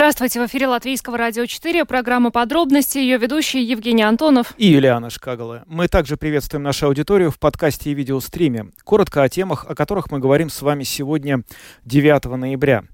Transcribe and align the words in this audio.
Здравствуйте, 0.00 0.40
в 0.40 0.46
эфире 0.46 0.66
Латвийского 0.66 1.18
радио 1.18 1.44
4, 1.44 1.84
программа 1.84 2.30
«Подробности», 2.30 2.96
ее 2.96 3.18
ведущий 3.18 3.62
Евгений 3.62 4.02
Антонов 4.02 4.54
и 4.56 4.66
Юлиана 4.68 5.10
Шкагала. 5.10 5.62
Мы 5.66 5.88
также 5.88 6.16
приветствуем 6.16 6.62
нашу 6.62 6.86
аудиторию 6.86 7.30
в 7.30 7.38
подкасте 7.38 7.90
и 7.90 7.94
видеостриме. 7.94 8.70
Коротко 8.82 9.22
о 9.22 9.28
темах, 9.28 9.66
о 9.68 9.74
которых 9.74 10.10
мы 10.10 10.18
говорим 10.18 10.48
с 10.48 10.62
вами 10.62 10.84
сегодня, 10.84 11.42
9 11.84 12.24
ноября. 12.34 12.84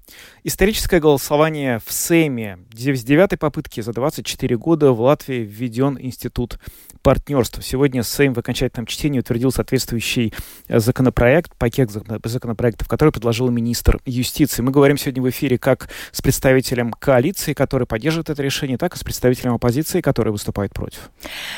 Историческое 0.43 0.99
голосование 0.99 1.79
в 1.85 1.93
Сейме. 1.93 2.59
С 2.73 3.03
девятой 3.03 3.37
попытки 3.37 3.79
за 3.79 3.93
24 3.93 4.57
года 4.57 4.91
в 4.91 4.99
Латвии 4.99 5.45
введен 5.49 5.97
институт 5.97 6.59
партнерства. 7.01 7.63
Сегодня 7.63 8.03
Сейм 8.03 8.33
в 8.33 8.39
окончательном 8.39 8.85
чтении 8.85 9.19
утвердил 9.19 9.53
соответствующий 9.53 10.33
э, 10.67 10.79
законопроект, 10.79 11.55
пакет 11.55 11.89
законопроектов, 11.89 12.89
который 12.89 13.11
предложил 13.11 13.49
министр 13.49 13.99
юстиции. 14.05 14.61
Мы 14.61 14.71
говорим 14.71 14.97
сегодня 14.97 15.23
в 15.23 15.29
эфире 15.29 15.57
как 15.57 15.87
с 16.11 16.21
представителем 16.21 16.93
коалиции, 16.99 17.53
который 17.53 17.87
поддерживает 17.87 18.29
это 18.29 18.41
решение, 18.41 18.77
так 18.77 18.95
и 18.95 18.97
с 18.97 19.03
представителем 19.03 19.53
оппозиции, 19.53 20.01
который 20.01 20.31
выступает 20.31 20.73
против. 20.73 21.09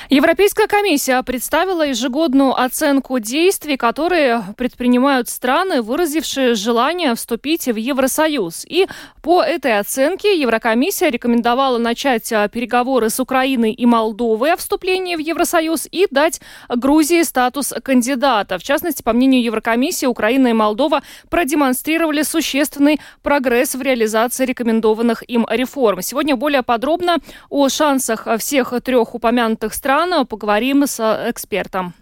Европейская 0.09 0.67
комиссия 0.67 1.21
представила 1.23 1.87
ежегодную 1.87 2.59
оценку 2.59 3.19
действий, 3.19 3.77
которые 3.77 4.43
предпринимают 4.57 5.29
страны, 5.29 5.81
выразившие 5.81 6.55
желание 6.55 7.15
вступить 7.15 7.67
в 7.67 7.75
Евросоюз. 7.75 8.65
И 8.65 8.87
по 9.21 9.41
этой 9.41 9.79
оценке 9.79 10.39
Еврокомиссия 10.39 11.09
рекомендовала 11.09 11.77
начать 11.77 12.31
э, 12.31 12.49
переговоры 12.51 13.09
с 13.09 13.19
Украиной 13.19 13.71
и 13.71 13.85
Молдовой 13.85 14.53
о 14.53 14.57
вступлении 14.57 15.15
в 15.15 15.19
Евросоюз 15.19 15.87
и 15.91 16.07
дать 16.09 16.41
Грузии 16.69 17.23
статус 17.23 17.73
кандидата. 17.83 18.57
В 18.57 18.63
частности, 18.63 19.03
по 19.03 19.13
мнению 19.13 19.43
Еврокомиссии, 19.43 20.05
Украина 20.05 20.47
и 20.47 20.53
Молдова 20.53 21.03
продемонстрировали 21.29 22.23
существенный 22.23 22.99
прогресс 23.21 23.75
в 23.75 23.81
реализации 23.81 24.45
рекомендованных 24.45 25.23
им 25.29 25.45
реформ. 25.49 26.01
Сегодня 26.01 26.35
более 26.35 26.63
подробно 26.63 27.17
о 27.49 27.69
шансах 27.69 28.27
всех 28.39 28.73
трех 28.83 29.15
упомянутых 29.15 29.73
стран 29.73 30.25
поговорим 30.25 30.87
с 30.87 30.99
экспертом. 31.29 31.93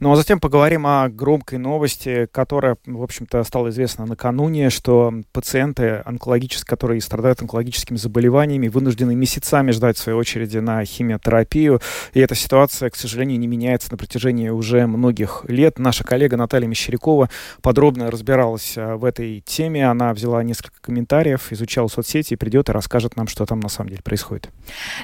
Ну 0.00 0.12
а 0.12 0.16
затем 0.16 0.40
поговорим 0.40 0.86
о 0.86 1.08
громкой 1.08 1.58
новости, 1.58 2.28
которая, 2.32 2.76
в 2.86 3.02
общем-то, 3.02 3.42
стала 3.44 3.68
известна 3.70 4.06
накануне, 4.06 4.70
что 4.70 5.12
пациенты, 5.32 6.02
онкологические, 6.04 6.66
которые 6.66 7.00
страдают 7.00 7.42
онкологическими 7.42 7.96
заболеваниями, 7.96 8.68
вынуждены 8.68 9.14
месяцами 9.14 9.70
ждать 9.70 9.98
своей 9.98 10.18
очереди 10.18 10.58
на 10.58 10.84
химиотерапию. 10.84 11.80
И 12.14 12.20
эта 12.20 12.34
ситуация, 12.34 12.90
к 12.90 12.96
сожалению, 12.96 13.38
не 13.38 13.46
меняется 13.46 13.90
на 13.90 13.96
протяжении 13.96 14.48
уже 14.48 14.86
многих 14.86 15.44
лет. 15.48 15.78
Наша 15.78 16.04
коллега 16.04 16.36
Наталья 16.36 16.68
Мещерякова 16.68 17.30
подробно 17.62 18.10
разбиралась 18.10 18.74
а, 18.76 18.96
в 18.96 19.04
этой 19.04 19.42
теме. 19.44 19.88
Она 19.88 20.12
взяла 20.14 20.42
несколько 20.42 20.80
комментариев, 20.80 21.52
изучала 21.52 21.88
соцсети 21.88 22.36
придет 22.36 22.68
и 22.68 22.72
расскажет 22.72 23.16
нам, 23.16 23.26
что 23.26 23.44
там 23.46 23.60
на 23.60 23.68
самом 23.68 23.90
деле 23.90 24.02
происходит. 24.02 24.48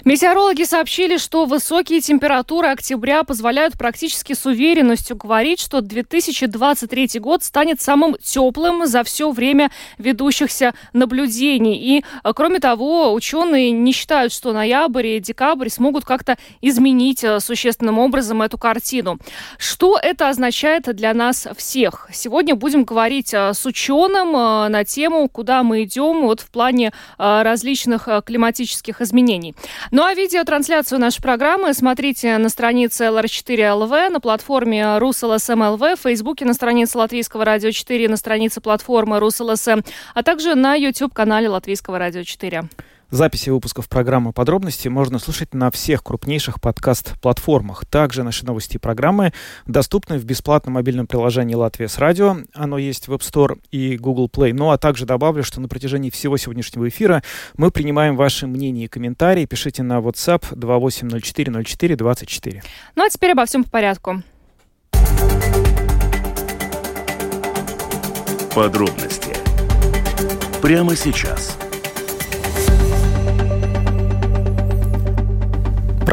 Метеорологи 0.05 0.63
сообщили, 0.63 1.17
что 1.17 1.47
высокие 1.47 2.01
температуры 2.01 2.69
октября 2.69 3.25
позволяют 3.25 3.77
практически 3.77 4.33
с 4.33 4.47
уверенностью 4.53 5.17
говорить, 5.17 5.61
что 5.61 5.81
2023 5.81 7.19
год 7.19 7.43
станет 7.43 7.81
самым 7.81 8.17
теплым 8.23 8.87
за 8.87 9.03
все 9.03 9.31
время 9.31 9.71
ведущихся 9.99 10.75
наблюдений. 10.93 11.77
И, 11.77 12.05
э, 12.25 12.33
кроме 12.35 12.61
того, 12.61 13.13
ученые 13.13 13.71
не 13.71 13.93
считают, 13.93 14.33
что 14.33 14.53
ноябрь 14.53 15.07
и 15.07 15.21
декабрь 15.21 15.69
смогут 15.69 16.05
как-то 16.05 16.37
изменить 16.61 17.25
э, 17.25 17.41
существенным 17.41 17.99
образом 17.99 18.43
эту 18.43 18.59
картину. 18.59 19.19
Что 19.59 19.99
это 20.01 20.29
означает 20.29 20.95
для 20.95 21.15
нас 21.15 21.49
всех? 21.57 22.09
Сегодня 22.13 22.55
будем 22.55 22.85
говорить 22.85 23.35
э, 23.35 23.55
с 23.55 23.67
ученым 23.67 24.33
на 24.33 24.85
тему, 24.85 25.29
куда 25.29 25.63
мы 25.63 25.85
идем 25.85 26.23
вот 26.23 26.41
в 26.41 26.51
плане 26.51 26.93
различных 27.19 28.09
климатических 28.25 29.01
изменений. 29.01 29.55
Ну 29.91 30.05
а 30.05 30.15
видеотрансляцию 30.15 30.99
нашей 31.01 31.23
программы 31.23 31.75
смотрите 31.75 32.39
на 32.39 32.49
странице 32.49 33.05
LR4LV, 33.05 34.11
на 34.11 34.21
платформе 34.21 34.42
платформе 34.43 34.99
РусЛСМ 34.99 35.77
в 35.77 35.97
Фейсбуке 35.97 36.45
на 36.45 36.53
странице 36.53 36.99
Латвийского 36.99 37.45
радио 37.45 37.71
4, 37.71 38.09
на 38.09 38.17
странице 38.17 38.61
платформы 38.61 39.21
РусЛСМ, 39.21 39.83
а 40.15 40.23
также 40.25 40.57
на 40.57 40.75
YouTube-канале 40.75 41.49
Латвийского 41.49 41.97
радио 41.97 42.25
4. 42.25 42.65
Записи 43.13 43.51
выпусков 43.51 43.89
программы 43.91 44.33
«Подробности» 44.33 44.89
можно 44.89 45.19
слушать 45.19 45.53
на 45.53 45.71
всех 45.71 46.03
крупнейших 46.03 46.63
подкаст-платформах. 46.63 47.85
Также 47.85 48.23
наши 48.23 48.47
новости 48.47 48.77
и 48.77 48.79
программы 48.79 49.35
доступны 49.67 50.17
в 50.17 50.25
бесплатном 50.25 50.77
мобильном 50.77 51.07
приложении 51.07 51.55
«Латвия 51.55 51.89
с 51.89 51.99
радио». 51.99 52.39
Оно 52.55 52.79
есть 52.79 53.09
в 53.09 53.13
App 53.13 53.21
Store 53.21 53.61
и 53.71 53.99
Google 53.99 54.31
Play. 54.33 54.55
Ну 54.55 54.71
а 54.71 54.79
также 54.79 55.05
добавлю, 55.05 55.45
что 55.45 55.61
на 55.61 55.69
протяжении 55.69 56.09
всего 56.09 56.39
сегодняшнего 56.39 56.89
эфира 56.89 57.23
мы 57.55 57.71
принимаем 57.71 58.17
ваши 58.17 58.47
мнения 58.47 58.87
и 58.87 58.89
комментарии. 58.89 59.45
Пишите 59.45 59.83
на 59.83 59.99
WhatsApp 59.99 60.55
28040424. 60.55 62.63
Ну 62.97 63.05
а 63.05 63.11
теперь 63.11 63.33
обо 63.33 63.45
всем 63.45 63.65
по 63.65 63.71
порядку. 63.73 64.23
Подробности 68.55 69.37
прямо 70.63 70.97
сейчас. 70.97 71.59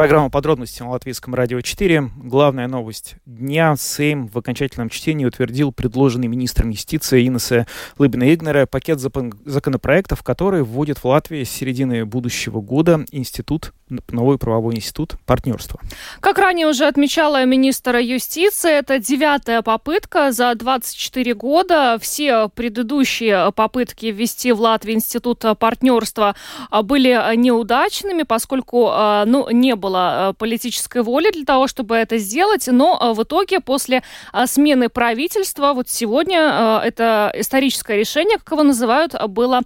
Программа 0.00 0.30
подробности 0.30 0.80
на 0.80 0.92
Латвийском 0.92 1.34
радио 1.34 1.60
4. 1.60 2.12
Главная 2.22 2.68
новость 2.68 3.16
дня. 3.26 3.76
Сейм 3.76 4.28
в 4.28 4.38
окончательном 4.38 4.88
чтении 4.88 5.26
утвердил 5.26 5.72
предложенный 5.72 6.26
министром 6.26 6.70
юстиции 6.70 7.26
Инесса 7.26 7.66
Лыбина-Игнера 7.98 8.64
пакет 8.64 8.98
законопроектов, 8.98 10.22
который 10.22 10.62
вводит 10.62 10.96
в 10.96 11.04
Латвии 11.04 11.44
с 11.44 11.50
середины 11.50 12.06
будущего 12.06 12.62
года 12.62 13.04
институт 13.12 13.74
новый 14.10 14.38
правовой 14.38 14.76
институт 14.76 15.16
партнерства. 15.26 15.80
Как 16.20 16.38
ранее 16.38 16.68
уже 16.68 16.86
отмечала 16.86 17.44
министр 17.44 17.96
юстиции, 17.96 18.70
это 18.70 19.00
девятая 19.00 19.62
попытка 19.62 20.30
за 20.30 20.54
24 20.54 21.34
года. 21.34 21.98
Все 22.00 22.48
предыдущие 22.48 23.50
попытки 23.50 24.06
ввести 24.06 24.52
в 24.52 24.60
Латвию 24.60 24.94
институт 24.94 25.44
партнерства 25.58 26.36
были 26.84 27.36
неудачными, 27.36 28.22
поскольку 28.22 28.92
ну, 29.26 29.50
не 29.50 29.74
было 29.74 29.89
политической 30.38 31.02
воли 31.02 31.30
для 31.30 31.44
того, 31.44 31.66
чтобы 31.66 31.96
это 31.96 32.18
сделать. 32.18 32.66
Но 32.68 33.14
в 33.14 33.22
итоге 33.22 33.60
после 33.60 34.02
смены 34.46 34.88
правительства, 34.88 35.72
вот 35.72 35.88
сегодня 35.88 36.80
это 36.84 37.32
историческое 37.34 37.96
решение, 37.96 38.38
как 38.38 38.52
его 38.52 38.62
называют, 38.62 39.14
было 39.28 39.62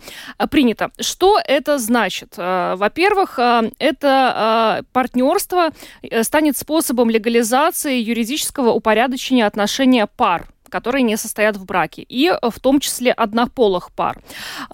принято. 0.50 0.90
Что 1.00 1.40
это 1.44 1.78
значит? 1.78 2.34
Во-первых, 2.36 3.38
это 3.78 4.84
партнерство 4.92 5.70
э, 6.02 6.22
станет 6.22 6.56
способом 6.56 7.10
легализации 7.10 8.00
юридического 8.00 8.70
упорядочения 8.70 9.46
отношения 9.46 10.06
пар 10.06 10.53
которые 10.74 11.04
не 11.04 11.16
состоят 11.16 11.56
в 11.56 11.64
браке, 11.64 12.02
и 12.02 12.28
э, 12.28 12.50
в 12.50 12.58
том 12.58 12.80
числе 12.80 13.12
однополых 13.12 13.92
пар. 13.92 14.20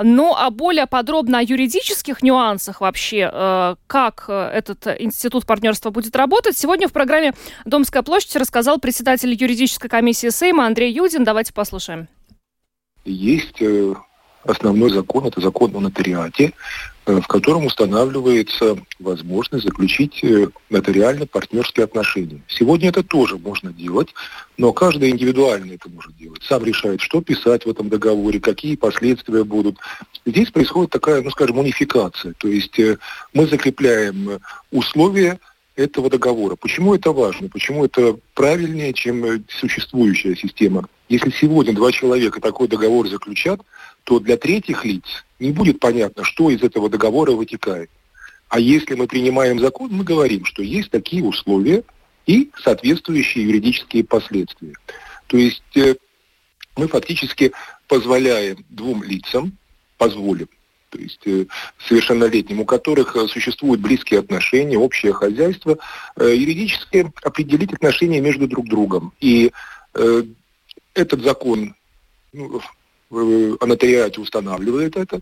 Ну, 0.03 0.35
а 0.35 0.49
более 0.49 0.87
подробно 0.87 1.41
о 1.41 1.43
юридических 1.43 2.23
нюансах 2.23 2.81
вообще, 2.81 3.31
э, 3.31 3.75
как 3.87 4.25
этот 4.31 4.87
институт 4.99 5.45
партнерства 5.45 5.91
будет 5.91 6.17
работать, 6.17 6.57
сегодня 6.57 6.89
в 6.89 6.93
программе 6.93 7.35
«Домская 7.67 8.03
площадь» 8.03 8.35
рассказал 8.37 8.79
председатель 8.79 9.35
юридической 9.39 9.89
комиссии 9.91 10.31
Сейма 10.31 10.65
Андрей 10.65 10.91
Юдин. 10.91 11.23
Давайте 11.25 11.53
послушаем. 11.53 12.09
Есть 13.05 13.61
основной 14.45 14.91
закон, 14.91 15.27
это 15.27 15.41
закон 15.41 15.75
о 15.75 15.81
нотариате, 15.81 16.53
э, 17.07 17.21
в 17.21 17.27
котором 17.27 17.67
устанавливается 17.67 18.77
возможность 18.99 19.65
заключить 19.65 20.23
э, 20.25 20.49
нотариально-партнерские 20.71 21.85
отношения. 21.85 22.41
Сегодня 22.49 22.89
это 22.89 23.03
тоже 23.03 23.39
можно 23.39 23.73
делать, 23.73 24.09
но 24.57 24.73
каждый 24.73 25.11
индивидуально 25.11 25.73
это 25.75 25.89
может 25.89 26.17
делать. 26.17 26.43
Сам 26.43 26.65
решает, 26.65 27.01
что 27.01 27.21
писать 27.21 27.67
в 27.67 27.71
этом 27.71 27.89
договоре, 27.89 28.41
какие 28.41 28.77
последствия 28.77 29.45
будут. 29.45 29.77
Здесь 30.25 30.51
происходит 30.51 30.91
такая, 30.91 31.23
ну 31.23 31.31
скажем, 31.31 31.59
унификация. 31.59 32.35
То 32.39 32.49
есть 32.49 32.79
э, 32.79 32.99
мы 33.35 33.47
закрепляем 33.47 34.41
условия 34.71 35.39
этого 35.77 36.11
договора. 36.11 36.57
Почему 36.57 36.95
это 36.95 37.13
важно? 37.13 37.49
Почему 37.49 37.85
это 37.85 38.17
правильнее, 38.35 38.93
чем 38.93 39.45
существующая 39.49 40.37
система? 40.37 40.87
Если 41.09 41.31
сегодня 41.31 41.75
два 41.75 41.91
человека 41.91 42.41
такой 42.41 42.69
договор 42.69 43.09
заключат, 43.09 43.61
то 44.05 44.19
для 44.19 44.37
третьих 44.37 44.85
лиц 44.85 45.05
не 45.39 45.53
будет 45.53 45.81
понятно, 45.81 46.25
что 46.25 46.51
из 46.51 46.63
этого 46.63 46.89
договора 46.89 47.33
вытекает. 47.33 47.91
А 48.49 48.59
если 48.59 48.95
мы 48.95 49.07
принимаем 49.07 49.61
закон, 49.61 49.91
мы 49.93 50.05
говорим, 50.05 50.45
что 50.45 50.63
есть 50.63 50.91
такие 50.91 51.23
условия 51.23 51.85
и 52.27 52.51
соответствующие 52.63 53.45
юридические 53.45 54.05
последствия. 54.05 54.75
То 55.29 55.37
есть 55.37 55.77
э, 55.77 55.95
мы 56.77 56.89
фактически 56.89 57.53
позволяем 57.87 58.65
двум 58.69 59.03
лицам, 59.03 59.57
позволим 59.99 60.49
то 60.91 60.99
есть 60.99 61.21
э, 61.27 61.47
совершеннолетним, 61.87 62.61
у 62.61 62.65
которых 62.65 63.17
э, 63.17 63.29
существуют 63.29 63.81
близкие 63.81 64.21
отношения, 64.21 64.77
общее 64.77 65.13
хозяйство, 65.13 65.79
э, 66.17 66.35
юридически 66.35 67.11
определить 67.23 67.73
отношения 67.73 68.21
между 68.21 68.47
друг 68.47 68.69
другом. 68.69 69.13
И 69.21 69.53
этот 70.95 71.23
закон 71.23 71.75
ну, 72.33 72.61
о 73.11 73.67
нотариате 73.67 74.21
устанавливает 74.21 74.97
это. 74.97 75.21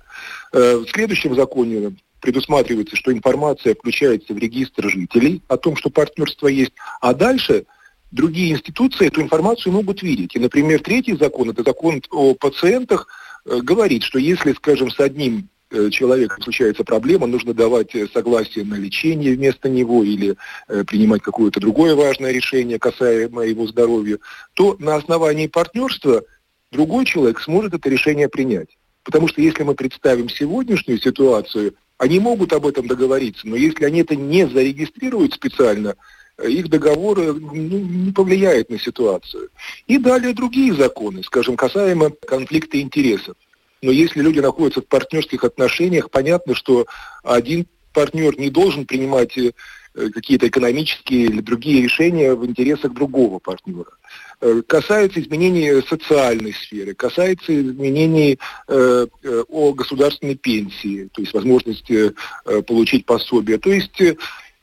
В 0.52 0.86
следующем 0.92 1.34
законе 1.34 1.96
предусматривается, 2.20 2.96
что 2.96 3.12
информация 3.12 3.74
включается 3.74 4.34
в 4.34 4.38
регистр 4.38 4.88
жителей 4.90 5.42
о 5.48 5.56
том, 5.56 5.76
что 5.76 5.88
партнерство 5.88 6.48
есть, 6.48 6.72
а 7.00 7.14
дальше 7.14 7.64
другие 8.10 8.52
институции 8.52 9.06
эту 9.06 9.22
информацию 9.22 9.72
могут 9.72 10.02
видеть. 10.02 10.34
И, 10.34 10.38
например, 10.38 10.80
третий 10.80 11.16
закон, 11.16 11.50
это 11.50 11.62
закон 11.62 12.02
о 12.10 12.34
пациентах, 12.34 13.06
говорит, 13.44 14.02
что 14.02 14.18
если, 14.18 14.52
скажем, 14.52 14.90
с 14.90 15.00
одним 15.00 15.48
Э, 15.70 15.90
человека 15.90 16.40
случается 16.40 16.82
проблема, 16.82 17.26
нужно 17.26 17.52
давать 17.52 17.94
э, 17.94 18.06
согласие 18.08 18.64
на 18.64 18.76
лечение 18.76 19.34
вместо 19.34 19.68
него 19.68 20.02
или 20.02 20.34
э, 20.66 20.84
принимать 20.84 21.20
какое-то 21.20 21.60
другое 21.60 21.94
важное 21.94 22.32
решение, 22.32 22.78
касаемое 22.78 23.48
его 23.48 23.66
здоровья, 23.66 24.18
то 24.54 24.76
на 24.78 24.96
основании 24.96 25.46
партнерства 25.46 26.22
другой 26.70 27.04
человек 27.04 27.40
сможет 27.40 27.74
это 27.74 27.88
решение 27.88 28.28
принять. 28.28 28.76
Потому 29.04 29.28
что 29.28 29.40
если 29.40 29.62
мы 29.62 29.74
представим 29.74 30.28
сегодняшнюю 30.28 31.00
ситуацию, 31.00 31.74
они 31.96 32.20
могут 32.20 32.52
об 32.52 32.66
этом 32.66 32.86
договориться, 32.86 33.48
но 33.48 33.56
если 33.56 33.84
они 33.84 34.00
это 34.00 34.14
не 34.14 34.46
зарегистрируют 34.46 35.34
специально, 35.34 35.96
их 36.42 36.68
договор 36.68 37.18
ну, 37.18 37.50
не 37.52 38.12
повлияет 38.12 38.70
на 38.70 38.78
ситуацию. 38.78 39.50
И 39.86 39.98
далее 39.98 40.34
другие 40.34 40.74
законы, 40.74 41.22
скажем, 41.24 41.56
касаемо 41.56 42.10
конфликта 42.10 42.80
интересов. 42.80 43.34
Но 43.82 43.90
если 43.90 44.20
люди 44.20 44.40
находятся 44.40 44.80
в 44.80 44.86
партнерских 44.86 45.44
отношениях, 45.44 46.10
понятно, 46.10 46.54
что 46.54 46.86
один 47.22 47.66
партнер 47.92 48.38
не 48.38 48.50
должен 48.50 48.86
принимать 48.86 49.36
э, 49.36 49.52
какие-то 49.94 50.48
экономические 50.48 51.24
или 51.24 51.40
другие 51.40 51.82
решения 51.82 52.34
в 52.34 52.46
интересах 52.46 52.92
другого 52.92 53.38
партнера. 53.38 53.90
Э, 54.40 54.62
касается 54.66 55.20
изменений 55.20 55.82
социальной 55.88 56.52
сферы, 56.52 56.94
касается 56.94 57.60
изменений 57.60 58.38
э, 58.68 59.06
э, 59.24 59.44
о 59.48 59.72
государственной 59.72 60.36
пенсии, 60.36 61.08
то 61.12 61.20
есть 61.20 61.34
возможности 61.34 62.14
э, 62.44 62.62
получить 62.62 63.04
пособие. 63.04 63.58
То 63.58 63.70
есть 63.70 64.00
э, 64.00 64.16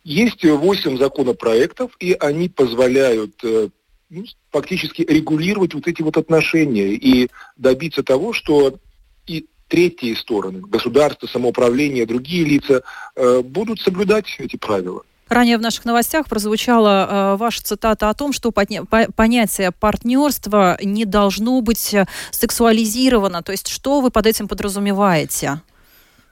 есть 0.05 0.45
8 0.45 0.97
законопроектов, 0.97 1.91
и 1.99 2.15
они 2.17 2.47
позволяют 2.47 3.35
э, 3.43 3.67
ну, 4.09 4.23
фактически 4.51 5.01
регулировать 5.01 5.73
вот 5.73 5.87
эти 5.87 6.01
вот 6.01 6.15
отношения 6.15 6.93
и 6.93 7.29
добиться 7.57 8.01
того, 8.01 8.31
что 8.31 8.79
и 9.27 9.45
третьи 9.67 10.13
стороны, 10.13 10.61
государство, 10.61 11.27
самоуправление, 11.27 12.05
другие 12.05 12.45
лица, 12.45 12.83
э, 13.15 13.41
будут 13.41 13.81
соблюдать 13.81 14.33
эти 14.39 14.55
правила. 14.55 15.03
Ранее 15.27 15.57
в 15.57 15.61
наших 15.61 15.85
новостях 15.85 16.27
прозвучала 16.27 17.33
э, 17.33 17.37
ваша 17.37 17.63
цитата 17.63 18.09
о 18.09 18.13
том, 18.13 18.31
что 18.31 18.51
понятие 18.51 19.71
партнерства 19.71 20.77
не 20.83 21.05
должно 21.05 21.61
быть 21.61 21.93
э, 21.95 22.05
сексуализировано. 22.29 23.41
То 23.41 23.51
есть 23.51 23.67
что 23.67 24.01
вы 24.01 24.11
под 24.11 24.27
этим 24.27 24.47
подразумеваете? 24.47 25.61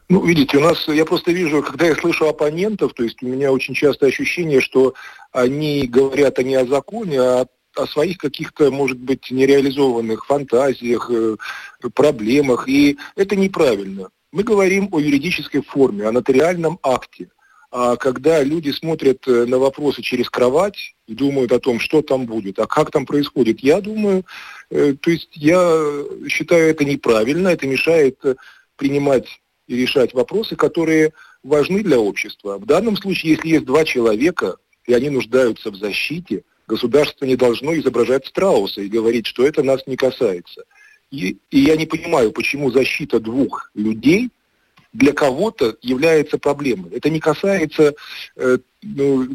Ну, 0.10 0.24
видите, 0.24 0.58
у 0.58 0.62
нас, 0.62 0.88
я 0.88 1.06
просто 1.06 1.32
вижу, 1.32 1.64
когда 1.64 1.88
я 1.88 1.96
слышу 1.96 2.28
оппонентов, 2.28 2.94
то 2.94 3.04
есть 3.04 3.24
у 3.24 3.28
меня 3.28 3.52
очень 3.52 3.74
часто 3.74 4.06
ощущение, 4.06 4.62
что 4.62 4.94
они 5.32 5.88
говорят 5.88 6.38
а 6.38 6.44
не 6.44 6.54
о 6.54 6.68
законе, 6.68 7.20
а 7.20 7.46
о 7.76 7.88
своих 7.88 8.20
каких-то, 8.20 8.70
может 8.70 9.00
быть, 9.00 9.32
нереализованных 9.32 10.28
фантазиях, 10.28 11.10
э, 11.12 11.38
проблемах. 11.96 12.70
И 12.70 13.00
это 13.16 13.36
неправильно. 13.36 14.10
Мы 14.32 14.44
говорим 14.44 14.90
о 14.92 15.00
юридической 15.00 15.64
форме, 15.64 16.08
о 16.08 16.12
нотариальном 16.12 16.78
акте. 16.84 17.30
А 17.76 17.96
когда 17.96 18.44
люди 18.44 18.70
смотрят 18.70 19.28
э, 19.28 19.46
на 19.46 19.58
вопросы 19.58 20.04
через 20.04 20.30
кровать 20.30 20.94
и 21.08 21.16
думают 21.16 21.52
о 21.52 21.60
том, 21.60 21.80
что 21.80 22.04
там 22.04 22.28
будет, 22.28 22.60
а 22.60 22.68
как 22.68 22.92
там 22.92 23.08
происходит, 23.08 23.62
я 23.62 23.82
думаю, 23.82 24.26
э, 24.70 24.94
то 24.94 25.10
есть 25.10 25.30
я 25.34 25.82
считаю 26.30 26.70
это 26.70 26.86
неправильно, 26.86 27.48
это 27.48 27.66
мешает 27.66 28.20
принимать 28.76 29.26
и 29.68 29.76
решать 29.76 30.14
вопросы, 30.14 30.56
которые 30.56 31.14
важны 31.42 31.82
для 31.82 31.98
общества. 31.98 32.60
В 32.60 32.68
данном 32.68 32.96
случае, 32.96 33.32
если 33.32 33.48
есть 33.48 33.66
два 33.66 33.86
человека, 33.86 34.58
и 34.86 34.94
они 34.94 35.10
нуждаются 35.10 35.72
в 35.72 35.76
защите, 35.76 36.44
Государство 36.68 37.26
не 37.26 37.36
должно 37.36 37.76
изображать 37.76 38.26
страуса 38.26 38.82
и 38.82 38.88
говорить, 38.88 39.26
что 39.26 39.46
это 39.46 39.64
нас 39.64 39.86
не 39.86 39.98
касается. 39.98 40.64
И, 41.12 41.38
и 41.52 41.60
я 41.60 41.76
не 41.76 41.86
понимаю, 41.86 42.32
почему 42.32 42.72
защита 42.72 43.20
двух 43.20 43.70
людей 43.76 44.30
для 44.94 45.12
кого-то 45.12 45.76
является 45.82 46.38
проблемой. 46.38 46.92
Это 46.92 47.10
не 47.10 47.20
касается 47.20 47.96
э, 48.36 48.58
ну, 48.82 49.28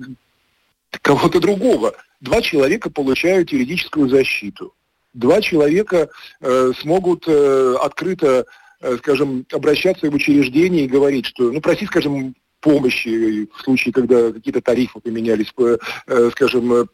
кого-то 1.02 1.40
другого. 1.40 1.94
Два 2.20 2.40
человека 2.40 2.90
получают 2.90 3.50
юридическую 3.50 4.08
защиту. 4.08 4.74
Два 5.14 5.40
человека 5.40 6.10
э, 6.40 6.72
смогут 6.80 7.24
э, 7.26 7.76
открыто, 7.80 8.46
э, 8.80 8.96
скажем, 8.98 9.44
обращаться 9.52 10.10
в 10.10 10.14
учреждение 10.14 10.84
и 10.84 10.88
говорить, 10.88 11.26
что, 11.26 11.50
ну, 11.50 11.60
просить, 11.60 11.88
скажем, 11.88 12.34
помощи 12.60 13.48
в 13.52 13.62
случае, 13.62 13.92
когда 13.92 14.32
какие-то 14.32 14.60
тарифы 14.60 15.00
поменялись, 15.00 15.52
э, 15.58 15.78
э 16.06 16.30
скажем, 16.32 16.88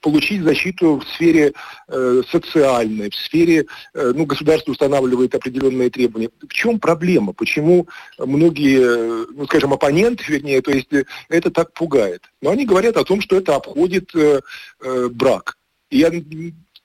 получить 0.00 0.42
защиту 0.42 0.98
в 0.98 1.08
сфере 1.14 1.52
э, 1.88 2.22
социальной, 2.30 3.10
в 3.10 3.14
сфере, 3.14 3.66
э, 3.94 4.12
ну, 4.14 4.26
государство 4.26 4.72
устанавливает 4.72 5.34
определенные 5.34 5.90
требования. 5.90 6.30
В 6.40 6.52
чем 6.52 6.78
проблема? 6.78 7.32
Почему 7.32 7.88
многие, 8.18 9.26
ну, 9.32 9.46
скажем, 9.46 9.72
оппоненты, 9.72 10.24
вернее, 10.28 10.60
то 10.62 10.70
есть 10.70 10.92
э, 10.92 11.04
это 11.28 11.50
так 11.50 11.72
пугает? 11.72 12.22
Но 12.40 12.50
они 12.50 12.66
говорят 12.66 12.96
о 12.96 13.04
том, 13.04 13.20
что 13.20 13.36
это 13.36 13.56
обходит 13.56 14.14
э, 14.14 14.40
э, 14.82 15.08
брак. 15.08 15.56
И 15.90 15.98
я, 15.98 16.10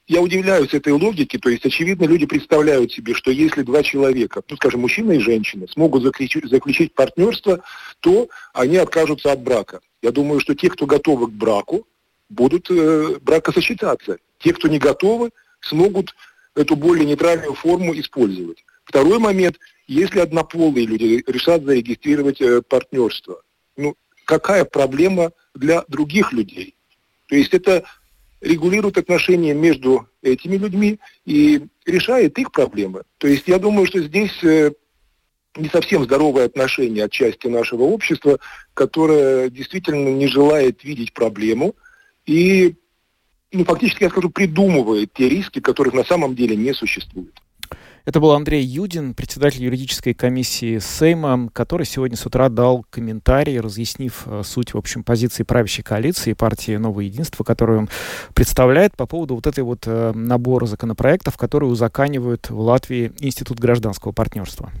я 0.06 0.20
удивляюсь 0.20 0.74
этой 0.74 0.92
логике, 0.92 1.38
то 1.38 1.48
есть, 1.48 1.64
очевидно, 1.64 2.04
люди 2.04 2.26
представляют 2.26 2.92
себе, 2.92 3.14
что 3.14 3.30
если 3.30 3.62
два 3.62 3.82
человека, 3.82 4.42
ну, 4.48 4.56
скажем, 4.56 4.80
мужчина 4.80 5.12
и 5.12 5.18
женщина, 5.18 5.66
смогут 5.68 6.02
заключить, 6.02 6.48
заключить 6.48 6.94
партнерство, 6.94 7.62
то 8.00 8.28
они 8.52 8.76
откажутся 8.76 9.32
от 9.32 9.40
брака. 9.42 9.80
Я 10.02 10.10
думаю, 10.10 10.40
что 10.40 10.54
те, 10.54 10.68
кто 10.68 10.86
готовы 10.86 11.28
к 11.28 11.30
браку, 11.30 11.86
будут 12.32 12.70
э, 12.70 13.18
бракосочетаться. 13.20 14.18
Те, 14.38 14.52
кто 14.52 14.68
не 14.68 14.78
готовы, 14.78 15.30
смогут 15.60 16.14
эту 16.54 16.76
более 16.76 17.06
нейтральную 17.06 17.54
форму 17.54 17.94
использовать. 17.94 18.64
Второй 18.84 19.18
момент, 19.18 19.56
если 19.86 20.20
однополые 20.20 20.86
люди 20.86 21.22
решат 21.26 21.64
зарегистрировать 21.64 22.40
э, 22.40 22.62
партнерство, 22.62 23.42
ну, 23.76 23.94
какая 24.24 24.64
проблема 24.64 25.32
для 25.54 25.84
других 25.88 26.32
людей? 26.32 26.74
То 27.28 27.36
есть 27.36 27.54
это 27.54 27.84
регулирует 28.40 28.98
отношения 28.98 29.54
между 29.54 30.08
этими 30.22 30.56
людьми 30.56 30.98
и 31.24 31.62
решает 31.86 32.38
их 32.38 32.50
проблемы. 32.50 33.02
То 33.18 33.28
есть 33.28 33.46
я 33.46 33.58
думаю, 33.58 33.86
что 33.86 34.00
здесь 34.00 34.42
э, 34.42 34.72
не 35.56 35.68
совсем 35.68 36.04
здоровое 36.04 36.46
отношение 36.46 37.04
от 37.04 37.12
части 37.12 37.46
нашего 37.46 37.82
общества, 37.84 38.38
которое 38.74 39.48
действительно 39.50 40.08
не 40.08 40.26
желает 40.26 40.82
видеть 40.82 41.12
проблему, 41.12 41.74
и 42.26 42.74
ну, 43.52 43.64
фактически, 43.64 44.04
я 44.04 44.10
скажу, 44.10 44.30
придумывает 44.30 45.12
те 45.12 45.28
риски, 45.28 45.60
которых 45.60 45.92
на 45.92 46.04
самом 46.04 46.34
деле 46.34 46.56
не 46.56 46.72
существует. 46.72 47.38
Это 48.04 48.18
был 48.18 48.32
Андрей 48.32 48.64
Юдин, 48.64 49.14
председатель 49.14 49.62
юридической 49.62 50.12
комиссии 50.12 50.80
Сейма, 50.80 51.48
который 51.52 51.86
сегодня 51.86 52.16
с 52.16 52.26
утра 52.26 52.48
дал 52.48 52.84
комментарий, 52.90 53.60
разъяснив 53.60 54.24
э, 54.26 54.42
суть, 54.44 54.74
в 54.74 54.76
общем, 54.78 55.04
позиции 55.04 55.44
правящей 55.44 55.84
коалиции 55.84 56.32
партии 56.32 56.76
«Новое 56.76 57.04
единство», 57.04 57.44
которую 57.44 57.80
он 57.80 57.88
представляет 58.34 58.96
по 58.96 59.06
поводу 59.06 59.36
вот 59.36 59.46
этой 59.46 59.62
вот 59.62 59.84
э, 59.86 60.12
набора 60.16 60.66
законопроектов, 60.66 61.36
которые 61.36 61.70
узаканивают 61.70 62.50
в 62.50 62.58
Латвии 62.58 63.12
Институт 63.20 63.60
гражданского 63.60 64.10
партнерства. 64.10 64.72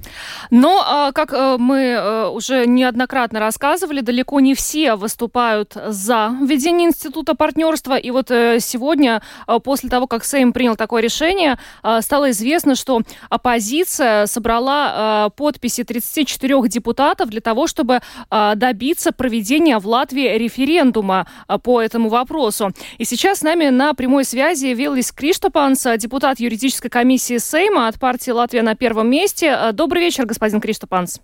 Но, 0.50 0.82
а, 0.84 1.12
как 1.12 1.32
э, 1.32 1.58
мы 1.60 2.28
уже 2.28 2.66
неоднократно 2.66 3.38
рассказывали, 3.38 4.00
далеко 4.00 4.40
не 4.40 4.56
все 4.56 4.96
выступают 4.96 5.76
за 5.86 6.34
введение 6.42 6.88
Института 6.88 7.36
партнерства. 7.36 7.96
И 7.96 8.10
вот 8.10 8.28
сегодня, 8.28 9.22
после 9.62 9.88
того, 9.88 10.08
как 10.08 10.24
Сейм 10.24 10.52
принял 10.52 10.74
такое 10.74 11.02
решение, 11.02 11.58
стало 12.00 12.30
известно, 12.30 12.74
что 12.74 13.02
оппозиция 13.30 14.26
собрала 14.26 15.26
э, 15.26 15.30
подписи 15.36 15.84
34 15.84 16.68
депутатов 16.68 17.30
для 17.30 17.40
того, 17.40 17.66
чтобы 17.66 18.00
э, 18.30 18.52
добиться 18.56 19.12
проведения 19.12 19.78
в 19.78 19.86
Латвии 19.86 20.36
референдума 20.36 21.26
э, 21.48 21.58
по 21.58 21.80
этому 21.80 22.08
вопросу. 22.08 22.72
И 22.98 23.04
сейчас 23.04 23.38
с 23.38 23.42
нами 23.42 23.68
на 23.68 23.94
прямой 23.94 24.24
связи 24.24 24.66
Виллис 24.66 25.12
Криштопанс, 25.12 25.86
депутат 25.96 26.40
юридической 26.40 26.88
комиссии 26.88 27.38
Сейма 27.38 27.88
от 27.88 27.98
партии 27.98 28.30
«Латвия 28.30 28.62
на 28.62 28.74
первом 28.74 29.10
месте». 29.10 29.72
Добрый 29.72 30.02
вечер, 30.02 30.26
господин 30.26 30.60
Криштопанс. 30.60 31.20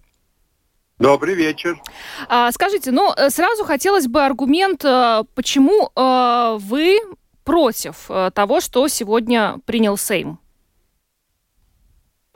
Добрый 0.98 1.34
вечер. 1.34 1.80
А, 2.28 2.50
скажите, 2.50 2.90
ну, 2.90 3.12
э, 3.16 3.30
сразу 3.30 3.64
хотелось 3.64 4.08
бы 4.08 4.24
аргумент, 4.24 4.84
э, 4.84 5.22
почему 5.34 5.90
э, 5.94 6.56
вы 6.58 6.98
против 7.44 8.10
того, 8.34 8.60
что 8.60 8.86
сегодня 8.88 9.56
принял 9.64 9.96
Сейм? 9.96 10.38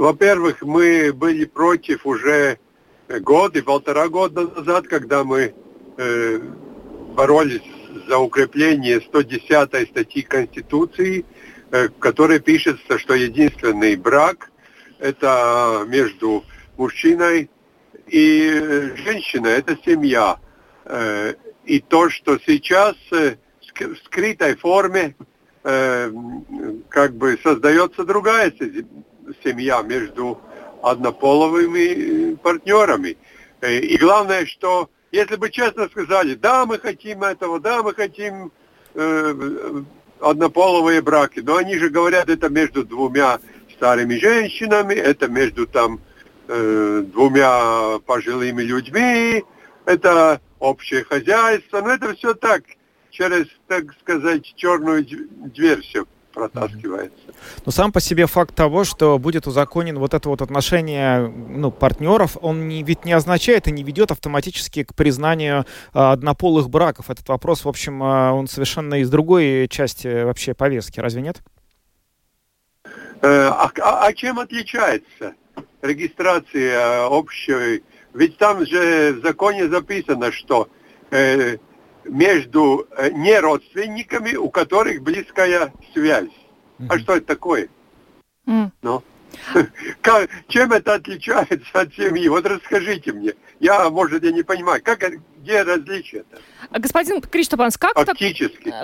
Во-первых, 0.03 0.63
мы 0.63 1.13
были 1.13 1.45
против 1.45 2.05
уже 2.07 2.59
год 3.21 3.57
и 3.57 3.63
полтора 3.63 4.09
года 4.09 4.49
назад, 4.49 4.89
когда 4.89 5.23
мы 5.23 5.55
э, 5.97 6.41
боролись 7.15 7.63
за 8.09 8.19
укрепление 8.19 9.01
110 9.01 9.89
статьи 9.91 10.23
Конституции, 10.23 11.25
э, 11.71 11.87
в 11.87 12.01
которой 12.01 12.41
пишется, 12.41 12.99
что 12.99 13.15
единственный 13.15 13.95
брак– 13.95 14.51
это 14.99 15.85
между 15.87 16.43
мужчиной 16.77 17.49
и 18.09 18.91
женщиной, 19.05 19.53
это 19.53 19.79
семья. 19.87 20.41
Э, 20.85 21.35
и 21.65 21.79
то, 21.79 22.11
что 22.11 22.41
сейчас 22.45 22.97
э, 23.13 23.37
в 23.61 23.97
скрытой 24.05 24.57
форме 24.57 25.15
э, 25.63 26.11
как 26.89 27.15
бы 27.15 27.39
создается 27.41 28.03
другая 28.05 28.51
семья 29.45 29.83
между 29.83 30.41
однополовыми 30.83 32.35
партнерами. 32.35 33.17
И 33.63 33.97
главное, 33.99 34.47
что 34.47 34.91
если 35.13 35.37
бы 35.37 35.51
честно 35.51 35.89
сказали, 35.89 36.35
да, 36.35 36.67
мы 36.67 36.79
хотим 36.79 37.23
этого, 37.23 37.61
да, 37.61 37.83
мы 37.83 37.95
хотим 37.95 38.51
э, 38.95 39.83
однополовые 40.21 41.03
браки, 41.03 41.41
но 41.41 41.57
они 41.57 41.77
же 41.77 41.91
говорят, 41.91 42.29
это 42.29 42.49
между 42.49 42.85
двумя 42.85 43.39
старыми 43.77 44.17
женщинами, 44.17 44.95
это 44.95 45.29
между 45.29 45.67
там 45.67 46.01
э, 46.49 47.05
двумя 47.07 47.99
пожилыми 48.07 48.63
людьми, 48.63 49.45
это 49.85 50.41
общее 50.59 51.05
хозяйство, 51.05 51.83
но 51.83 51.91
это 51.91 52.15
все 52.15 52.35
так, 52.35 52.63
через, 53.11 53.47
так 53.69 53.85
сказать, 54.01 54.53
черную 54.57 55.05
дверь 55.05 55.81
все 55.83 56.05
протаскивается. 56.33 57.33
Но 57.65 57.73
сам 57.73 57.93
по 57.93 58.01
себе 58.01 58.27
факт 58.27 58.55
того, 58.55 58.85
что 58.85 59.19
будет 59.19 59.47
узаконен 59.47 59.99
вот 59.99 60.15
это 60.15 60.29
вот 60.29 60.43
отношение 60.43 61.29
ну, 61.29 61.71
партнеров, 61.71 62.37
он 62.41 62.69
не, 62.69 62.83
ведь 62.83 63.05
не 63.05 63.13
означает 63.13 63.69
и 63.69 63.73
не 63.73 63.83
ведет 63.83 64.11
автоматически 64.11 64.85
к 64.85 64.95
признанию 64.95 65.65
а, 65.93 66.13
однополых 66.13 66.71
браков. 66.71 67.11
Этот 67.11 67.29
вопрос, 67.29 67.65
в 67.65 67.69
общем, 67.69 68.03
а, 68.03 68.33
он 68.33 68.49
совершенно 68.49 69.01
из 69.01 69.11
другой 69.11 69.69
части 69.69 70.25
вообще 70.25 70.55
повестки, 70.55 71.01
разве 71.01 71.23
нет? 71.23 71.43
Э, 73.23 73.49
а, 73.49 73.71
а, 73.81 74.07
а 74.07 74.13
чем 74.13 74.41
отличается 74.41 75.35
регистрация 75.81 77.07
общей? 77.07 77.83
Ведь 78.15 78.37
там 78.37 78.67
же 78.67 79.15
в 79.15 79.23
законе 79.23 79.69
записано, 79.69 80.33
что 80.33 80.69
э, 81.11 81.57
между 82.05 82.87
э, 82.97 83.11
неродственниками, 83.11 84.35
у 84.35 84.51
которых 84.51 85.03
близкая 85.03 85.73
связь. 85.93 86.29
Mm-hmm. 86.79 86.87
А 86.89 86.99
что 86.99 87.17
это 87.17 87.27
такое? 87.27 87.69
Mm. 88.47 88.71
Ну? 88.83 89.03
Как, 90.03 90.29
чем 90.49 90.73
это 90.73 90.95
отличается 90.95 91.65
от 91.73 91.95
семьи? 91.95 92.29
Вот 92.29 92.47
расскажите 92.47 93.13
мне. 93.13 93.35
Я, 93.61 93.91
может, 93.91 94.25
я 94.25 94.33
не 94.33 94.43
понимаю, 94.43 94.81
как, 94.83 94.99
где 95.39 95.63
различие-то? 95.63 96.39
Господин 96.79 97.21
Криштопанс, 97.21 97.77
как. 97.77 97.95
Так, 97.95 98.17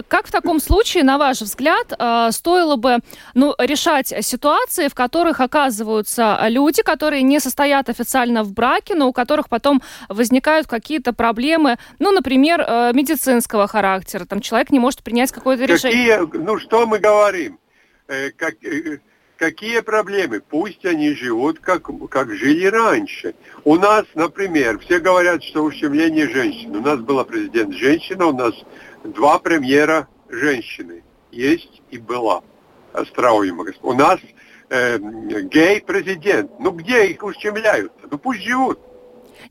как 0.09 0.27
в 0.29 0.31
таком 0.31 0.61
случае, 0.61 1.03
на 1.03 1.19
ваш 1.19 1.41
взгляд, 1.41 1.93
э, 1.99 2.29
стоило 2.31 2.77
бы 2.77 2.99
ну, 3.35 3.55
решать 3.59 4.13
ситуации, 4.25 4.89
в 4.89 4.95
которых 4.95 5.41
оказываются 5.41 6.39
люди, 6.49 6.83
которые 6.83 7.23
не 7.23 7.41
состоят 7.41 7.89
официально 7.89 8.45
в 8.45 8.53
браке, 8.53 8.95
но 8.95 9.09
у 9.09 9.13
которых 9.13 9.49
потом 9.49 9.83
возникают 10.09 10.67
какие-то 10.67 11.13
проблемы, 11.13 11.79
ну, 11.99 12.13
например, 12.13 12.61
э, 12.61 12.93
медицинского 12.95 13.67
характера, 13.67 14.27
там 14.27 14.41
человек 14.41 14.71
не 14.71 14.79
может 14.79 15.03
принять 15.03 15.33
какое-то 15.33 15.65
решение? 15.65 16.19
Какие, 16.19 16.41
ну, 16.41 16.59
что 16.59 16.87
мы 16.87 16.99
говорим? 16.99 17.59
Э, 18.07 18.31
как, 18.31 18.55
Какие 19.39 19.81
проблемы? 19.83 20.41
Пусть 20.41 20.85
они 20.85 21.13
живут, 21.13 21.61
как, 21.61 21.89
как 22.11 22.35
жили 22.35 22.67
раньше. 22.67 23.37
У 23.65 23.77
нас, 23.77 24.05
например, 24.17 24.81
все 24.81 24.99
говорят, 24.99 25.45
что 25.45 25.63
ущемление 25.63 26.29
женщин. 26.29 26.75
У 26.75 26.81
нас 26.81 26.99
была 26.99 27.23
президент 27.23 27.73
женщина, 27.73 28.27
у 28.27 28.37
нас 28.37 28.53
два 29.05 29.39
премьера 29.39 30.09
женщины. 30.29 31.05
Есть 31.31 31.83
и 31.93 31.99
была. 31.99 32.43
Остроуема. 32.93 33.65
У 33.83 33.93
нас 33.93 34.19
э, 34.71 34.99
гей-президент. 34.99 36.51
Ну 36.59 36.73
где 36.73 37.07
их 37.07 37.23
ущемляют? 37.23 37.93
Ну 38.11 38.19
пусть 38.19 38.43
живут. 38.43 38.81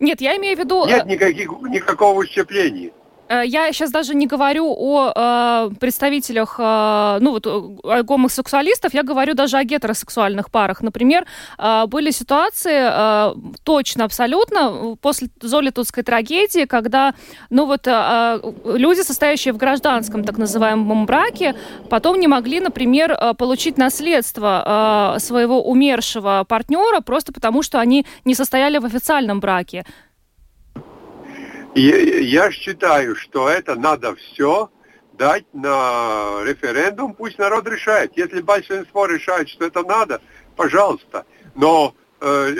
Нет, 0.01 0.20
я 0.20 0.36
имею 0.36 0.58
в 0.58 0.60
виду... 0.60 0.86
Нет 0.86 1.06
э, 1.06 1.10
никаких, 1.10 1.50
никакого 1.62 2.20
ущемления. 2.20 2.91
Э, 3.29 3.43
я 3.46 3.72
сейчас 3.74 3.91
даже 3.91 4.15
не 4.15 4.27
говорю 4.27 4.74
о 4.77 5.12
э, 5.15 5.69
представителях, 5.79 6.55
э, 6.60 7.17
ну 7.22 7.31
вот, 7.31 7.48
о 7.48 8.03
гомосексуалистов, 8.03 8.93
я 8.93 9.03
говорю 9.03 9.34
даже 9.34 9.57
о 9.57 9.63
гетеросексуальных 9.63 10.50
парах. 10.50 10.81
Например, 10.81 11.25
э, 11.57 11.86
были 11.88 12.12
ситуации 12.12 12.89
э, 12.89 13.34
точно, 13.63 14.05
абсолютно, 14.05 14.96
после 15.01 15.29
Золитутской 15.41 16.03
трагедии, 16.03 16.65
когда, 16.65 17.13
ну 17.50 17.65
вот, 17.65 17.88
э, 17.88 18.39
люди, 18.65 19.01
состоящие 19.01 19.53
в 19.53 19.57
гражданском 19.57 20.24
так 20.24 20.38
называемом 20.38 21.05
браке, 21.05 21.55
потом 21.89 22.19
не 22.19 22.27
могли, 22.27 22.60
например, 22.60 23.12
э, 23.12 23.34
получить 23.34 23.77
наследство 23.77 25.15
э, 25.15 25.19
своего 25.19 25.63
умершего 25.63 26.46
партнера 26.48 27.01
просто 27.01 27.34
потому, 27.34 27.63
что 27.63 27.79
они 27.79 28.05
не 28.25 28.36
состояли 28.36 28.77
в 28.77 28.86
официальном 28.86 29.39
браке 29.39 29.86
я 31.81 32.51
считаю, 32.51 33.15
что 33.15 33.50
это 33.50 33.75
надо 33.75 34.15
все 34.15 34.69
дать 35.13 35.46
на 35.53 36.43
референдум, 36.43 37.13
пусть 37.13 37.38
народ 37.38 37.67
решает. 37.67 38.12
Если 38.15 38.41
большинство 38.41 39.05
решает, 39.05 39.50
что 39.50 39.65
это 39.65 39.84
надо, 39.84 40.22
пожалуйста. 40.55 41.25
Но 41.55 41.96
э, 42.22 42.55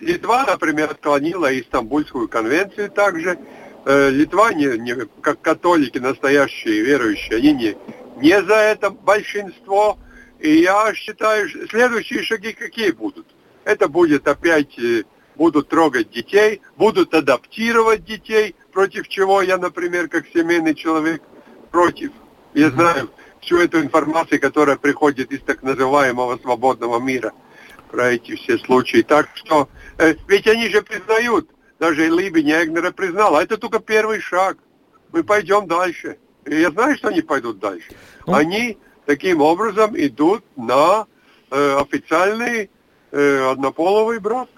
Литва, 0.00 0.44
например, 0.46 0.90
отклонила 0.90 1.58
Истамбульскую 1.58 2.28
конвенцию 2.28 2.90
также. 2.90 3.38
Э, 3.84 4.10
Литва, 4.10 4.52
не, 4.52 4.78
не, 4.78 4.94
как 5.20 5.40
католики 5.40 5.98
настоящие, 5.98 6.82
верующие, 6.82 7.38
они 7.38 7.52
не, 7.52 7.76
не 8.16 8.42
за 8.42 8.54
это 8.54 8.90
большинство. 8.90 9.98
И 10.40 10.60
я 10.62 10.92
считаю, 10.94 11.48
следующие 11.68 12.22
шаги 12.22 12.52
какие 12.52 12.90
будут? 12.90 13.26
Это 13.64 13.88
будет 13.88 14.26
опять 14.26 14.78
э, 14.78 15.04
будут 15.36 15.68
трогать 15.68 16.10
детей, 16.10 16.60
будут 16.76 17.14
адаптировать 17.14 18.04
детей, 18.04 18.54
против 18.72 19.08
чего 19.08 19.42
я, 19.42 19.58
например, 19.58 20.08
как 20.08 20.26
семейный 20.28 20.74
человек, 20.74 21.22
против. 21.70 22.10
Я 22.54 22.70
знаю 22.70 23.10
всю 23.40 23.58
эту 23.58 23.80
информацию, 23.80 24.40
которая 24.40 24.76
приходит 24.76 25.32
из 25.32 25.40
так 25.40 25.62
называемого 25.62 26.38
свободного 26.38 27.00
мира 27.00 27.32
про 27.90 28.12
эти 28.12 28.36
все 28.36 28.58
случаи. 28.58 29.02
Так 29.02 29.28
что, 29.34 29.68
э, 29.98 30.14
ведь 30.28 30.46
они 30.46 30.68
же 30.68 30.82
признают, 30.82 31.48
даже 31.78 32.08
Либень 32.08 32.50
Эгнера 32.50 32.90
признал, 32.90 33.36
а 33.36 33.42
это 33.42 33.58
только 33.58 33.78
первый 33.80 34.20
шаг. 34.20 34.58
Мы 35.12 35.24
пойдем 35.24 35.66
дальше. 35.66 36.18
И 36.46 36.60
я 36.60 36.70
знаю, 36.70 36.96
что 36.96 37.08
они 37.08 37.22
пойдут 37.22 37.58
дальше. 37.58 37.90
Ну... 38.26 38.34
Они 38.34 38.78
таким 39.06 39.42
образом 39.42 39.94
идут 39.96 40.44
на 40.56 41.06
э, 41.50 41.76
официальный 41.80 42.70
э, 43.10 43.50
однополовый 43.50 44.18
брак. 44.18 44.48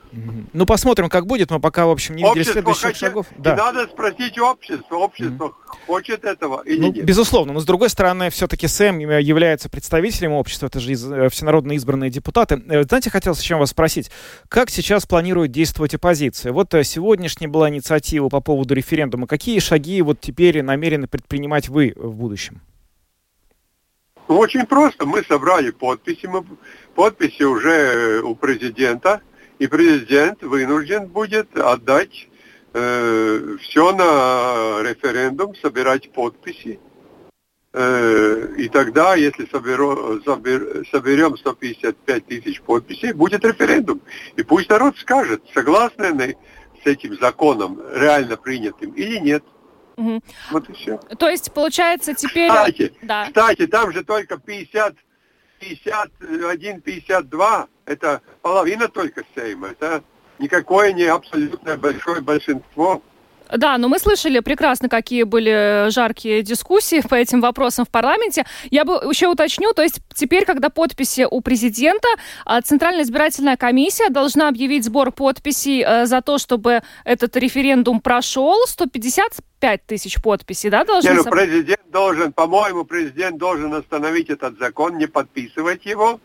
Ну, 0.53 0.67
посмотрим, 0.67 1.09
как 1.09 1.27
будет. 1.27 1.51
Мы 1.51 1.61
пока, 1.61 1.87
в 1.87 1.91
общем, 1.91 2.15
не 2.15 2.23
видели 2.23 2.41
общество 2.41 2.53
следующих 2.53 2.83
хотя... 2.83 3.07
шагов. 3.07 3.27
Да. 3.37 3.57
надо 3.57 3.87
спросить 3.89 4.39
общество. 4.39 4.97
Общество 4.97 5.47
mm-hmm. 5.47 5.87
хочет 5.87 6.25
этого 6.25 6.63
или 6.65 6.81
ну, 6.81 6.93
нет? 6.93 7.05
Безусловно. 7.05 7.53
Но, 7.53 7.61
с 7.61 7.65
другой 7.65 7.91
стороны, 7.91 8.31
все-таки 8.31 8.69
Сэм 8.69 8.99
является 8.99 9.69
представителем 9.69 10.33
общества. 10.33 10.67
Это 10.67 10.81
же 10.81 10.93
из, 10.93 11.11
э, 11.11 11.29
всенародно 11.29 11.73
избранные 11.73 12.11
депутаты. 12.11 12.63
Э, 12.69 12.85
знаете, 12.85 13.11
хотел 13.11 13.35
еще 13.35 13.57
вас 13.57 13.71
спросить. 13.71 14.11
Как 14.49 14.71
сейчас 14.71 15.07
планирует 15.07 15.51
действовать 15.51 15.95
оппозиция? 15.95 16.53
Вот 16.53 16.73
э, 16.75 16.85
сегодняшняя 16.85 17.49
была 17.49 17.69
инициатива 17.69 18.29
по 18.29 18.41
поводу 18.41 18.75
референдума. 18.75 19.27
Какие 19.27 19.59
шаги 19.59 20.01
вот 20.03 20.21
теперь 20.21 20.63
намерены 20.63 21.09
предпринимать 21.09 21.69
вы 21.69 21.93
в 21.97 22.15
будущем? 22.15 22.61
Ну, 24.29 24.39
очень 24.39 24.65
просто. 24.67 25.05
Мы 25.05 25.23
собрали 25.25 25.71
подписи. 25.71 26.27
Мы... 26.27 26.45
Подписи 26.95 27.43
уже 27.43 28.23
у 28.23 28.35
президента– 28.37 29.21
и 29.59 29.67
президент 29.67 30.43
вынужден 30.43 31.07
будет 31.07 31.57
отдать 31.57 32.29
э, 32.73 33.57
все 33.61 33.93
на 33.93 34.83
референдум, 34.83 35.55
собирать 35.57 36.11
подписи. 36.13 36.81
Э, 37.73 38.55
и 38.57 38.69
тогда, 38.69 39.15
если 39.15 39.47
соберу, 39.47 40.21
собер, 40.23 40.85
соберем 40.91 41.37
155 41.37 42.27
тысяч 42.27 42.61
подписей, 42.61 43.13
будет 43.13 43.45
референдум. 43.45 44.01
И 44.37 44.43
пусть 44.43 44.69
народ 44.69 44.99
скажет, 44.99 45.43
согласны 45.53 46.05
они 46.05 46.37
с 46.83 46.87
этим 46.87 47.19
законом, 47.19 47.81
реально 47.95 48.37
принятым 48.37 48.93
или 48.93 49.19
нет. 49.19 49.45
Угу. 49.97 50.21
Вот 50.51 50.69
и 50.69 50.73
все. 50.73 50.99
То 51.19 51.29
есть, 51.29 51.53
получается, 51.53 52.15
теперь... 52.15 52.49
Кстати, 52.49 52.93
да. 53.03 53.27
кстати 53.27 53.67
там 53.67 53.93
же 53.93 54.05
только 54.05 54.39
50 54.39 54.95
51-52 55.61 57.69
это 57.87 58.23
половина 58.43 58.89
только 58.89 59.23
Сейма. 59.35 59.69
Это 59.69 60.03
никакое 60.39 60.93
не 60.93 61.05
абсолютное 61.05 61.77
большое 61.77 62.21
большинство. 62.21 63.03
Да, 63.55 63.79
но 63.79 63.89
мы 63.89 63.99
слышали 63.99 64.41
прекрасно, 64.41 64.89
какие 64.89 65.23
были 65.25 65.91
жаркие 65.91 66.43
дискуссии 66.43 67.03
по 67.07 67.15
этим 67.15 67.41
вопросам 67.41 67.85
в 67.85 67.91
парламенте. 67.91 68.45
Я 68.71 68.85
бы 68.85 68.95
еще 68.95 69.29
уточню, 69.29 69.73
то 69.75 69.83
есть 69.83 70.01
теперь, 70.15 70.45
когда 70.45 70.71
подписи 70.71 71.27
у 71.31 71.41
президента, 71.41 72.09
а, 72.45 72.63
Центральная 72.63 73.03
избирательная 73.03 73.57
комиссия 73.57 74.09
должна 74.09 74.49
объявить 74.49 74.85
сбор 74.85 75.13
подписей 75.13 75.85
э, 75.85 76.07
за 76.07 76.23
то, 76.23 76.39
чтобы 76.39 76.83
этот 77.05 77.37
референдум 77.37 78.01
прошел. 78.01 78.57
155 78.67 79.87
тысяч 79.87 80.23
подписей, 80.23 80.71
да, 80.71 80.85
должны 80.85 81.11
Не, 81.11 81.17
ну, 81.17 81.25
президент 81.25 81.91
должен, 81.91 82.33
по-моему, 82.33 82.85
президент 82.85 83.37
должен 83.37 83.75
остановить 83.75 84.31
этот 84.31 84.59
закон, 84.59 84.97
не 84.97 85.07
подписывать 85.07 85.85
его 85.85 86.19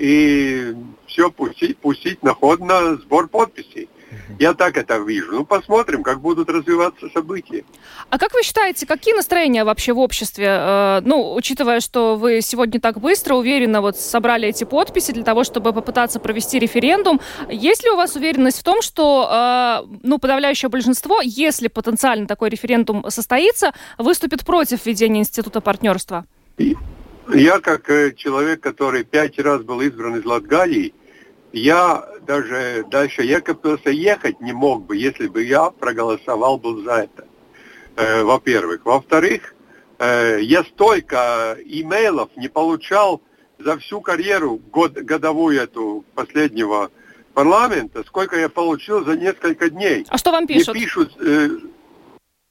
и 0.00 0.74
все 1.06 1.30
пустить, 1.30 1.76
пустить 1.78 2.22
на 2.22 2.34
ход 2.34 2.60
на 2.60 2.96
сбор 2.96 3.28
подписей. 3.28 3.88
Я 4.38 4.54
так 4.54 4.76
это 4.76 4.98
вижу. 4.98 5.32
Ну, 5.32 5.44
посмотрим, 5.44 6.02
как 6.02 6.20
будут 6.20 6.48
развиваться 6.48 7.08
события. 7.12 7.64
А 8.08 8.18
как 8.18 8.32
вы 8.32 8.42
считаете, 8.42 8.86
какие 8.86 9.14
настроения 9.14 9.62
вообще 9.62 9.92
в 9.92 9.98
обществе? 9.98 10.46
Э, 10.48 11.00
ну, 11.04 11.34
учитывая, 11.34 11.80
что 11.80 12.16
вы 12.16 12.40
сегодня 12.40 12.80
так 12.80 12.98
быстро, 12.98 13.34
уверенно 13.34 13.80
вот 13.80 13.96
собрали 13.96 14.48
эти 14.48 14.64
подписи 14.64 15.12
для 15.12 15.22
того, 15.22 15.44
чтобы 15.44 15.72
попытаться 15.72 16.18
провести 16.18 16.58
референдум, 16.58 17.20
есть 17.48 17.84
ли 17.84 17.90
у 17.90 17.96
вас 17.96 18.16
уверенность 18.16 18.58
в 18.58 18.64
том, 18.64 18.82
что, 18.82 19.28
э, 19.30 19.98
ну, 20.02 20.18
подавляющее 20.18 20.68
большинство, 20.70 21.20
если 21.22 21.68
потенциально 21.68 22.26
такой 22.26 22.48
референдум 22.48 23.04
состоится, 23.10 23.72
выступит 23.98 24.44
против 24.44 24.86
введения 24.86 25.20
института 25.20 25.60
партнерства? 25.60 26.24
Я, 27.34 27.60
как 27.60 27.88
э, 27.90 28.12
человек, 28.12 28.60
который 28.60 29.04
пять 29.04 29.38
раз 29.38 29.62
был 29.62 29.80
избран 29.80 30.16
из 30.16 30.24
Латгалии, 30.24 30.94
я 31.52 32.08
даже 32.26 32.84
дальше 32.90 33.22
Екатеринбурга 33.22 33.90
ехать 33.90 34.40
не 34.40 34.52
мог 34.52 34.86
бы, 34.86 34.96
если 34.96 35.26
бы 35.26 35.42
я 35.42 35.70
проголосовал 35.70 36.58
был 36.58 36.82
за 36.84 36.92
это. 36.92 37.26
Э, 37.96 38.22
во-первых. 38.22 38.84
Во-вторых, 38.84 39.54
э, 39.98 40.38
я 40.42 40.64
столько 40.64 41.56
имейлов 41.64 42.30
не 42.36 42.48
получал 42.48 43.20
за 43.58 43.78
всю 43.78 44.00
карьеру 44.00 44.56
год, 44.56 44.92
годовую 44.92 45.60
эту 45.60 46.04
последнего 46.14 46.90
парламента, 47.34 48.02
сколько 48.06 48.38
я 48.38 48.48
получил 48.48 49.04
за 49.04 49.16
несколько 49.16 49.70
дней. 49.70 50.06
А 50.08 50.18
что 50.18 50.30
вам 50.30 50.46
пишут? 50.46 50.74
Мне 50.74 50.84
пишут 50.84 51.12
э, 51.20 51.48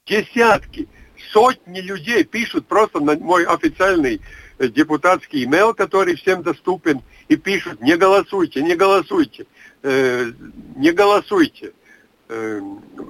десятки, 0.05 0.87
сотни 1.31 1.79
людей 1.79 2.23
пишут 2.23 2.67
просто 2.67 2.99
на 2.99 3.17
мой 3.17 3.45
официальный 3.45 4.21
депутатский 4.67 5.45
имейл, 5.45 5.73
который 5.73 6.15
всем 6.15 6.43
доступен, 6.43 7.01
и 7.27 7.37
пишут, 7.37 7.81
не 7.81 7.95
голосуйте, 7.95 8.61
не 8.61 8.75
голосуйте, 8.75 9.45
э, 9.83 10.31
не 10.75 10.91
голосуйте. 10.91 11.73
Э, 12.27 12.61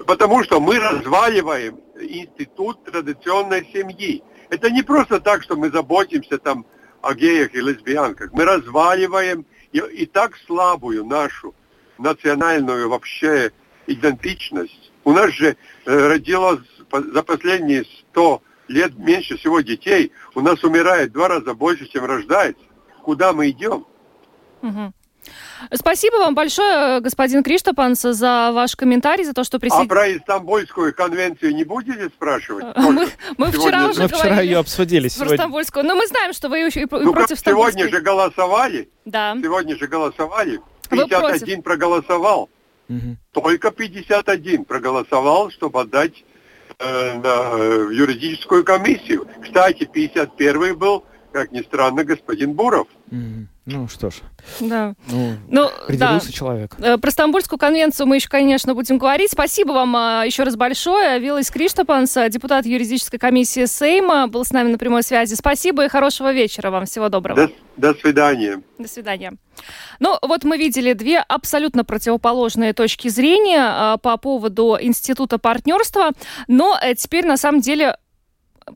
потому 0.06 0.44
что 0.44 0.60
мы 0.60 0.80
разваливаем 0.80 1.80
институт 2.00 2.84
традиционной 2.86 3.68
семьи. 3.74 4.24
Это 4.50 4.70
не 4.70 4.84
просто 4.84 5.20
так, 5.20 5.44
что 5.44 5.56
мы 5.56 5.70
заботимся 5.70 6.38
там 6.38 6.66
о 7.02 7.14
геях 7.14 7.54
и 7.54 7.62
лесбиянках. 7.62 8.32
Мы 8.34 8.46
разваливаем 8.46 9.46
и, 9.72 9.80
и 9.80 10.06
так 10.06 10.38
слабую 10.46 11.06
нашу 11.06 11.56
национальную 11.98 12.90
вообще 12.90 13.52
идентичность. 13.88 14.92
У 15.04 15.12
нас 15.12 15.32
же 15.32 15.56
э, 15.86 16.08
родилось 16.08 16.60
за 16.92 17.24
последние 17.24 17.86
сто 17.86 18.42
лет 18.70 18.98
меньше 18.98 19.38
всего 19.38 19.62
детей, 19.62 20.12
у 20.36 20.42
нас 20.42 20.64
умирает 20.64 21.10
в 21.10 21.14
два 21.14 21.28
раза 21.28 21.54
больше, 21.54 21.88
чем 21.88 22.06
рождается. 22.06 22.62
Куда 23.04 23.34
мы 23.34 23.50
идем? 23.50 23.86
Угу. 24.62 24.94
Спасибо 25.74 26.16
вам 26.18 26.36
большое, 26.36 27.02
господин 27.02 27.44
Криштопанс, 27.44 28.02
за 28.02 28.52
ваш 28.54 28.76
комментарий, 28.76 29.26
за 29.26 29.34
то, 29.34 29.44
что 29.44 29.60
присоединились. 29.60 29.92
А 29.92 29.94
про 29.94 30.18
Истамбульскую 30.18 30.94
конвенцию 30.94 31.54
не 31.56 31.64
будете 31.64 32.08
спрашивать? 32.08 32.66
Мы, 32.78 33.10
мы 33.38 33.52
вчера 33.52 33.88
уже 33.88 34.04
мы 34.04 34.08
вчера 34.08 34.40
ее 34.42 34.58
обсудили 34.58 35.10
про 35.10 35.30
Стамбульскую, 35.30 35.86
но 35.86 35.96
мы 35.96 36.08
знаем, 36.08 36.34
что 36.34 36.50
вы 36.50 36.68
и, 36.70 36.88
ну, 36.90 37.14
против 37.14 37.40
Стамбульской. 37.40 37.74
Сегодня 37.74 37.90
же 37.90 38.02
голосовали. 38.02 38.90
Да. 39.06 39.36
Сегодня 39.42 39.78
же 39.78 39.88
голосовали. 39.88 40.62
51 40.90 41.62
проголосовал. 41.62 42.50
Угу. 42.88 43.18
Только 43.34 43.72
51 43.72 44.66
проголосовал, 44.66 45.52
чтобы 45.52 45.82
отдать 45.82 46.24
на 46.80 47.52
э, 47.54 47.90
юридическую 47.92 48.64
комиссию. 48.64 49.28
Кстати, 49.42 49.84
51-й 49.84 50.74
был, 50.74 51.04
как 51.32 51.52
ни 51.52 51.62
странно, 51.62 52.04
господин 52.04 52.54
Буров. 52.54 52.88
Mm. 53.12 53.48
Ну 53.72 53.88
что 53.88 54.10
ж. 54.10 54.16
Да. 54.62 54.96
Ну, 55.12 55.36
ну 55.48 55.70
да. 55.90 56.20
человек. 56.20 56.76
Э, 56.80 56.98
про 56.98 57.12
Стамбульскую 57.12 57.60
конвенцию 57.60 58.08
мы 58.08 58.16
еще, 58.16 58.28
конечно, 58.28 58.74
будем 58.74 58.98
говорить. 58.98 59.32
Спасибо 59.32 59.74
вам 59.74 59.96
а, 59.96 60.24
еще 60.26 60.42
раз 60.42 60.56
большое. 60.56 61.20
Вилась 61.20 61.52
Криштопанс, 61.52 62.18
депутат 62.30 62.66
юридической 62.66 63.20
комиссии 63.20 63.66
Сейма, 63.66 64.28
был 64.28 64.44
с 64.44 64.52
нами 64.52 64.72
на 64.72 64.80
прямой 64.80 65.04
связи. 65.04 65.36
Спасибо 65.36 65.86
и 65.86 65.88
хорошего 65.88 66.34
вечера 66.34 66.72
вам. 66.72 66.88
Всего 66.88 67.10
доброго. 67.10 67.48
До, 67.78 67.94
до 67.94 68.00
свидания. 68.00 68.64
До 68.80 68.88
свидания. 68.88 69.34
Ну, 70.00 70.18
вот 70.24 70.44
мы 70.46 70.58
видели 70.58 70.94
две 70.94 71.20
абсолютно 71.20 71.86
противоположные 71.86 72.74
точки 72.74 73.08
зрения 73.10 73.62
а, 73.62 73.98
по 73.98 74.18
поводу 74.18 74.80
института 74.82 75.38
партнерства, 75.38 76.10
но 76.48 76.76
э, 76.82 76.96
теперь 76.96 77.28
на 77.28 77.38
самом 77.38 77.62
деле 77.62 77.98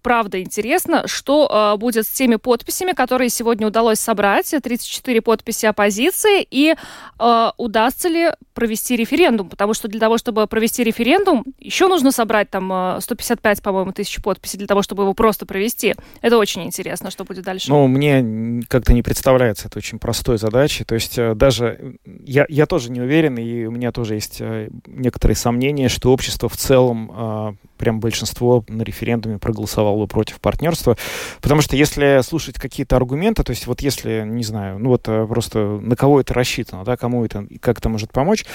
правда 0.02 0.42
интересно, 0.42 1.08
что 1.08 1.74
э, 1.76 1.78
будет 1.78 2.06
с 2.06 2.10
теми 2.10 2.36
подписями, 2.36 2.92
которые 2.94 3.30
сегодня 3.30 3.68
удалось 3.68 4.00
собрать, 4.00 4.54
34 4.62 5.22
подписи 5.22 5.66
оппозиции, 5.66 6.46
и 6.50 6.76
э, 7.20 7.52
удастся 7.58 8.10
ли 8.10 8.32
провести 8.54 8.96
референдум, 8.96 9.50
потому 9.50 9.74
что 9.74 9.88
для 9.88 10.00
того, 10.00 10.18
чтобы 10.18 10.48
провести 10.48 10.84
референдум, 10.84 11.44
еще 11.60 11.88
нужно 11.88 12.12
собрать 12.12 12.50
там 12.50 13.00
155, 13.02 13.60
э, 13.60 13.62
по-моему, 13.62 13.92
тысяч 13.92 14.22
подписей 14.22 14.58
для 14.58 14.68
того, 14.68 14.82
чтобы 14.82 15.04
его 15.04 15.14
просто 15.14 15.46
провести. 15.46 15.96
Это 16.22 16.38
очень 16.38 16.64
интересно, 16.64 17.12
что 17.12 17.24
будет 17.26 17.44
дальше. 17.44 17.70
Ну, 17.70 17.88
мне 17.88 18.64
как-то 18.68 18.94
не 18.94 19.02
представляется 19.02 19.68
это 19.68 19.80
очень 19.80 20.00
простой 20.00 20.38
задачей. 20.38 20.84
То 20.84 20.96
есть 20.96 21.18
э, 21.18 21.36
даже 21.36 21.98
я, 22.06 22.46
я 22.50 22.66
тоже 22.66 22.92
не 22.92 23.02
уверен, 23.02 23.38
и 23.38 23.66
у 23.66 23.72
меня 23.72 23.92
тоже 23.92 24.16
есть 24.16 24.38
э, 24.40 24.70
некоторые 24.86 25.36
сомнения, 25.36 25.90
что 25.90 26.12
общество 26.12 26.50
в 26.50 26.58
целом, 26.58 27.58
прям 27.84 28.00
большинство 28.00 28.64
на 28.70 28.84
референдуме 28.84 29.40
проголосовало 29.40 30.06
против 30.06 30.40
партнерства. 30.40 30.96
Потому 31.42 31.62
что 31.62 31.76
если 31.76 32.22
слушать 32.24 32.56
какие-то 32.56 32.96
аргументы, 32.96 33.44
то 33.44 33.50
есть 33.50 33.68
вот 33.68 33.82
если, 33.82 34.24
не 34.26 34.44
знаю, 34.44 34.80
ну 34.80 34.90
вот 34.90 35.04
просто 35.04 35.60
на 35.60 35.98
кого 35.98 36.22
это 36.22 36.34
рассчитано, 36.34 36.86
да, 36.86 36.96
кому 36.96 37.26
это, 37.26 37.46
как 37.60 37.80
это 37.80 37.90
может 37.90 38.14
помочь, 38.14 38.46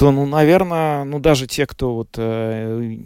то, 0.00 0.12
ну, 0.12 0.24
наверное, 0.24 1.04
ну, 1.04 1.18
даже 1.18 1.46
те, 1.46 1.66
кто 1.66 1.94
вот 1.94 2.14
э, 2.16 2.96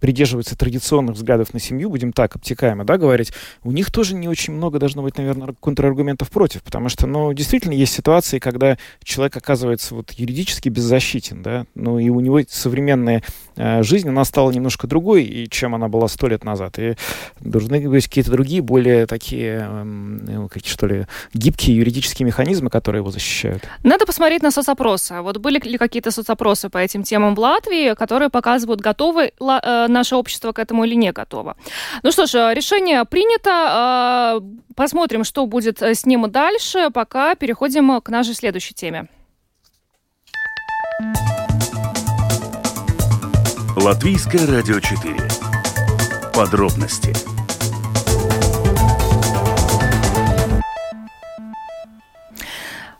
придерживается 0.00 0.58
традиционных 0.58 1.14
взглядов 1.14 1.54
на 1.54 1.60
семью, 1.60 1.88
будем 1.88 2.12
так 2.12 2.34
обтекаемо, 2.34 2.84
да, 2.84 2.98
говорить, 2.98 3.32
у 3.62 3.70
них 3.70 3.92
тоже 3.92 4.16
не 4.16 4.26
очень 4.26 4.52
много 4.52 4.80
должно 4.80 5.02
быть, 5.02 5.16
наверное, 5.18 5.54
контраргументов 5.60 6.32
против, 6.32 6.64
потому 6.64 6.88
что, 6.88 7.06
ну, 7.06 7.32
действительно 7.32 7.74
есть 7.74 7.92
ситуации, 7.92 8.40
когда 8.40 8.76
человек 9.04 9.36
оказывается 9.36 9.94
вот 9.94 10.10
юридически 10.14 10.68
беззащитен, 10.68 11.44
да, 11.44 11.64
ну, 11.76 12.00
и 12.00 12.08
у 12.08 12.18
него 12.18 12.40
современная 12.48 13.22
э, 13.54 13.84
жизнь, 13.84 14.08
она 14.08 14.24
стала 14.24 14.50
немножко 14.50 14.88
другой, 14.88 15.22
и 15.22 15.48
чем 15.48 15.76
она 15.76 15.86
была 15.86 16.08
сто 16.08 16.26
лет 16.26 16.42
назад, 16.42 16.76
и 16.80 16.96
должны 17.38 17.88
быть 17.88 18.08
какие-то 18.08 18.32
другие, 18.32 18.62
более 18.62 19.06
такие, 19.06 19.68
э, 19.70 20.48
какие, 20.50 20.72
что 20.72 20.88
ли, 20.88 21.06
гибкие 21.34 21.76
юридические 21.76 22.26
механизмы, 22.26 22.68
которые 22.68 22.98
его 22.98 23.12
защищают. 23.12 23.62
Надо 23.84 24.06
посмотреть 24.06 24.42
на 24.42 24.50
соцопросы. 24.50 25.20
Вот 25.20 25.36
были 25.36 25.60
ли 25.60 25.78
какие-то 25.78 26.10
соцопросы 26.10 26.31
опросы 26.32 26.68
по 26.68 26.78
этим 26.78 27.02
темам 27.02 27.34
в 27.34 27.38
Латвии, 27.38 27.94
которые 27.94 28.28
показывают, 28.28 28.80
готовы 28.80 29.32
э, 29.38 29.86
наше 29.88 30.16
общество 30.16 30.52
к 30.52 30.58
этому 30.58 30.84
или 30.84 30.94
не 30.94 31.12
готово. 31.12 31.56
Ну 32.02 32.10
что 32.10 32.26
ж, 32.26 32.34
э, 32.34 32.54
решение 32.54 33.04
принято. 33.04 34.40
Э, 34.40 34.74
посмотрим, 34.74 35.24
что 35.24 35.46
будет 35.46 35.82
с 35.82 36.06
ним 36.06 36.30
дальше. 36.30 36.90
Пока 36.92 37.34
переходим 37.34 38.00
к 38.00 38.08
нашей 38.08 38.34
следующей 38.34 38.74
теме. 38.74 39.08
Латвийское 43.76 44.46
радио 44.46 44.80
4. 44.80 45.16
Подробности 46.34 47.12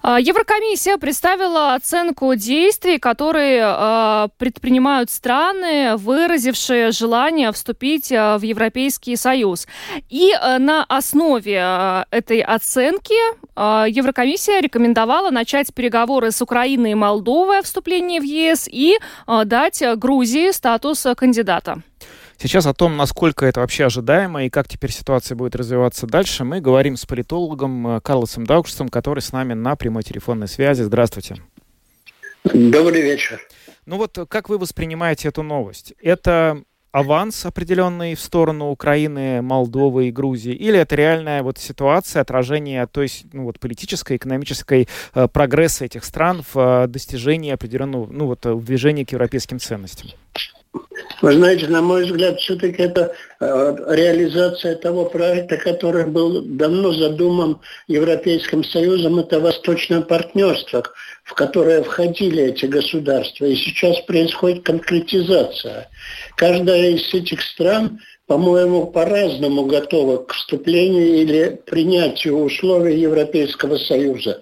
Еврокомиссия 0.05 0.97
представила 0.97 1.75
оценку 1.75 2.35
действий, 2.35 2.99
которые 2.99 3.63
э, 3.65 4.29
предпринимают 4.37 5.11
страны, 5.11 5.97
выразившие 5.97 6.91
желание 6.91 7.53
вступить 7.53 8.11
э, 8.11 8.37
в 8.37 8.43
Европейский 8.43 9.15
Союз. 9.15 9.69
И 10.11 10.33
на 10.59 10.85
основе 10.85 12.05
этой 12.11 12.41
оценки 12.41 13.15
Еврокомиссия 13.55 14.61
рекомендовала 14.61 15.31
начать 15.31 15.73
переговоры 15.73 16.31
с 16.33 16.43
Украиной 16.43 16.93
и 16.93 16.95
Молдовой 16.95 17.61
о 17.61 17.63
вступлении 17.63 18.19
в 18.19 18.25
ЕС 18.25 18.69
и 18.71 18.99
дать 19.45 19.83
Грузии 19.97 20.51
статус 20.51 21.07
кандидата. 21.17 21.83
Сейчас 22.39 22.67
о 22.67 22.75
том, 22.75 22.97
насколько 22.97 23.47
это 23.47 23.61
вообще 23.61 23.87
ожидаемо 23.87 24.45
и 24.45 24.51
как 24.51 24.69
теперь 24.69 24.91
ситуация 24.91 25.37
будет 25.37 25.55
развиваться 25.55 26.07
дальше, 26.07 26.45
мы 26.45 26.61
говорим 26.61 26.97
с 26.97 27.07
политологом 27.07 27.87
э, 27.87 28.01
Карлосом 28.01 28.47
Даукшем, 28.47 28.89
который 28.89 29.21
с 29.21 29.33
нами 29.33 29.55
на 29.55 29.77
прямой 29.77 30.03
телефонной 30.03 30.49
связи. 30.49 30.83
Здравствуйте. 30.83 31.37
Добрый 32.45 33.03
вечер. 33.03 33.41
Ну 33.87 33.97
вот 33.97 34.19
как 34.29 34.49
вы 34.49 34.59
воспринимаете 34.59 35.29
эту 35.29 35.43
новость? 35.43 35.95
Это 36.03 36.63
аванс 36.93 37.47
определенный 37.47 38.15
в 38.15 38.21
сторону 38.21 38.71
Украины, 38.71 39.43
Молдовы 39.43 40.09
и 40.09 40.13
Грузии, 40.13 40.53
или 40.53 40.79
это 40.79 40.95
реальная 40.95 41.43
вот 41.43 41.59
ситуация, 41.59 42.23
отражение 42.23 42.87
то 42.87 43.03
есть 43.03 43.25
ну, 43.33 43.45
вот, 43.45 43.59
политической, 43.59 44.19
экономической 44.19 44.89
э, 45.15 45.29
прогресса 45.29 45.87
этих 45.87 46.05
стран 46.05 46.45
в 46.53 46.85
э, 46.85 46.87
достижении 46.87 47.51
определенного, 47.51 48.07
ну 48.11 48.27
вот, 48.27 48.45
в 48.45 48.65
движении 48.65 49.05
к 49.05 49.13
европейским 49.13 49.59
ценностям? 49.59 50.11
Вы 51.23 51.35
знаете, 51.35 51.69
на 51.69 51.83
мой 51.83 52.05
взгляд, 52.05 52.41
все-таки 52.41 52.83
это 52.83 53.15
э, 53.39 53.77
реализация 53.91 54.75
того 54.75 55.05
проекта, 55.05 55.57
который 55.57 56.05
был 56.05 56.43
давно 56.43 56.93
задуман 56.93 57.61
Европейским 57.87 58.65
Союзом, 58.65 59.21
это 59.21 59.39
Восточное 59.39 60.01
партнерство, 60.01 60.83
в 61.23 61.35
которое 61.35 61.85
входили 61.85 62.43
эти 62.43 62.67
государства. 62.67 63.45
И 63.45 63.55
сейчас 63.55 64.01
происходит 64.01 64.65
конкретизация. 64.65 65.89
Каждая 66.37 66.91
из 66.91 67.15
этих 67.15 67.41
стран, 67.41 68.01
по-моему, 68.27 68.89
по-разному 68.89 69.67
готова 69.67 70.25
к 70.25 70.33
вступлению 70.33 71.21
или 71.23 71.61
принятию 71.67 72.39
условий 72.39 72.99
Европейского 72.99 73.77
Союза. 73.79 74.41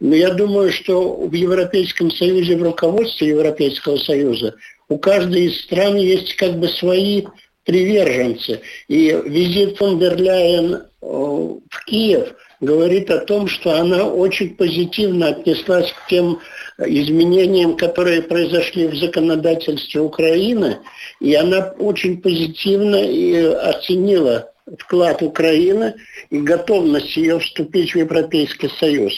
Но 0.00 0.14
я 0.14 0.30
думаю, 0.30 0.72
что 0.72 1.16
в 1.16 1.32
Европейском 1.32 2.10
Союзе, 2.10 2.56
в 2.56 2.62
руководстве 2.62 3.28
Европейского 3.28 3.96
Союза 3.98 4.54
у 4.88 4.98
каждой 4.98 5.46
из 5.46 5.60
стран 5.62 5.96
есть 5.96 6.34
как 6.36 6.58
бы 6.58 6.68
свои 6.68 7.24
приверженцы. 7.64 8.60
И 8.88 9.18
визит 9.24 9.78
фон 9.78 9.98
дер 9.98 10.16
Ляйен 10.16 10.74
э, 10.74 10.84
в 11.00 11.84
Киев 11.86 12.34
говорит 12.60 13.10
о 13.10 13.20
том, 13.20 13.46
что 13.48 13.72
она 13.78 14.04
очень 14.04 14.56
позитивно 14.56 15.28
отнеслась 15.28 15.92
к 15.92 16.08
тем 16.08 16.40
изменениям, 16.78 17.76
которые 17.76 18.22
произошли 18.22 18.86
в 18.88 18.96
законодательстве 18.96 20.00
Украины, 20.00 20.78
и 21.20 21.34
она 21.34 21.74
очень 21.78 22.20
позитивно 22.20 22.96
и 22.96 23.36
оценила 23.36 24.50
вклад 24.78 25.22
Украины 25.22 25.94
и 26.30 26.38
готовность 26.40 27.16
ее 27.16 27.38
вступить 27.38 27.92
в 27.92 27.98
Европейский 27.98 28.70
Союз. 28.80 29.14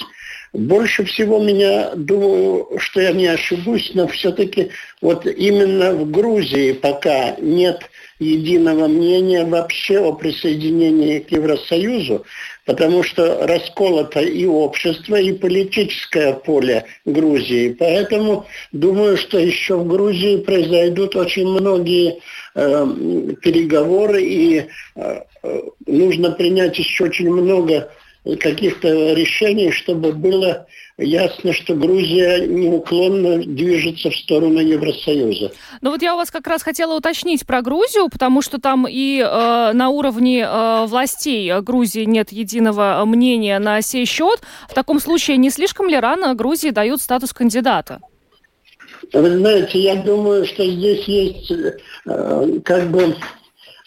Больше 0.52 1.04
всего 1.04 1.42
меня, 1.42 1.90
думаю, 1.94 2.68
что 2.78 3.00
я 3.00 3.12
не 3.12 3.26
ошибусь, 3.26 3.90
но 3.94 4.06
все-таки 4.06 4.70
вот 5.00 5.26
именно 5.26 5.92
в 5.92 6.10
Грузии 6.10 6.72
пока 6.72 7.36
нет 7.40 7.82
единого 8.18 8.86
мнения 8.86 9.44
вообще 9.44 9.98
о 9.98 10.12
присоединении 10.12 11.18
к 11.18 11.30
Евросоюзу, 11.32 12.24
потому 12.64 13.02
что 13.02 13.46
расколото 13.46 14.20
и 14.20 14.46
общество, 14.46 15.16
и 15.16 15.32
политическое 15.32 16.32
поле 16.32 16.86
Грузии. 17.04 17.76
Поэтому 17.78 18.46
думаю, 18.72 19.18
что 19.18 19.38
еще 19.38 19.76
в 19.76 19.86
Грузии 19.86 20.38
произойдут 20.38 21.16
очень 21.16 21.46
многие 21.46 22.20
э, 22.54 22.86
переговоры, 23.42 24.22
и 24.22 24.66
э, 24.94 25.20
э 25.42 25.60
нужно 25.86 26.32
принять 26.32 26.78
еще 26.78 27.04
очень 27.04 27.30
много 27.30 27.90
каких-то 28.40 29.12
решений, 29.12 29.70
чтобы 29.70 30.12
было 30.12 30.66
ясно, 30.98 31.52
что 31.52 31.74
Грузия 31.74 32.46
неуклонно 32.46 33.38
движется 33.38 34.10
в 34.10 34.16
сторону 34.16 34.60
Евросоюза. 34.60 35.52
Ну 35.80 35.90
вот 35.90 36.02
я 36.02 36.14
у 36.14 36.16
вас 36.16 36.30
как 36.30 36.46
раз 36.46 36.62
хотела 36.62 36.96
уточнить 36.96 37.46
про 37.46 37.62
Грузию, 37.62 38.08
потому 38.10 38.42
что 38.42 38.58
там 38.58 38.86
и 38.88 39.20
э, 39.20 39.72
на 39.72 39.88
уровне 39.90 40.40
э, 40.40 40.86
властей 40.86 41.60
Грузии 41.60 42.04
нет 42.04 42.32
единого 42.32 43.02
мнения 43.04 43.58
на 43.58 43.82
сей 43.82 44.06
счет. 44.06 44.40
В 44.68 44.74
таком 44.74 45.00
случае 45.00 45.36
не 45.36 45.50
слишком 45.50 45.88
ли 45.88 45.96
рано 45.98 46.34
Грузии 46.34 46.70
дают 46.70 47.00
статус 47.00 47.32
кандидата? 47.32 48.00
Вы 49.12 49.38
знаете, 49.38 49.78
я 49.78 49.96
думаю, 49.96 50.46
что 50.46 50.64
здесь 50.64 51.04
есть 51.04 51.50
э, 51.50 52.60
как 52.64 52.90
бы 52.90 53.14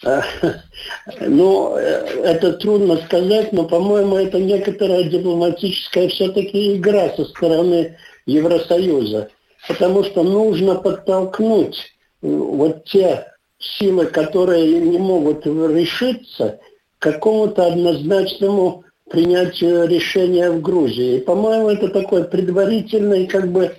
ну, 1.20 1.76
это 1.76 2.52
трудно 2.54 2.96
сказать, 3.04 3.52
но, 3.52 3.64
по-моему, 3.64 4.16
это 4.16 4.38
некоторая 4.38 5.04
дипломатическая 5.04 6.08
все-таки 6.08 6.76
игра 6.76 7.10
со 7.10 7.24
стороны 7.26 7.96
Евросоюза. 8.26 9.28
Потому 9.68 10.04
что 10.04 10.22
нужно 10.22 10.76
подтолкнуть 10.76 11.76
вот 12.22 12.84
те 12.84 13.26
силы, 13.58 14.06
которые 14.06 14.80
не 14.80 14.98
могут 14.98 15.44
решиться, 15.46 16.60
к 16.98 17.02
какому-то 17.02 17.66
однозначному 17.66 18.84
принятию 19.10 19.86
решения 19.86 20.50
в 20.50 20.62
Грузии. 20.62 21.16
И, 21.16 21.20
по-моему, 21.20 21.68
это 21.68 21.88
такой 21.88 22.24
предварительный 22.24 23.26
как 23.26 23.50
бы 23.50 23.74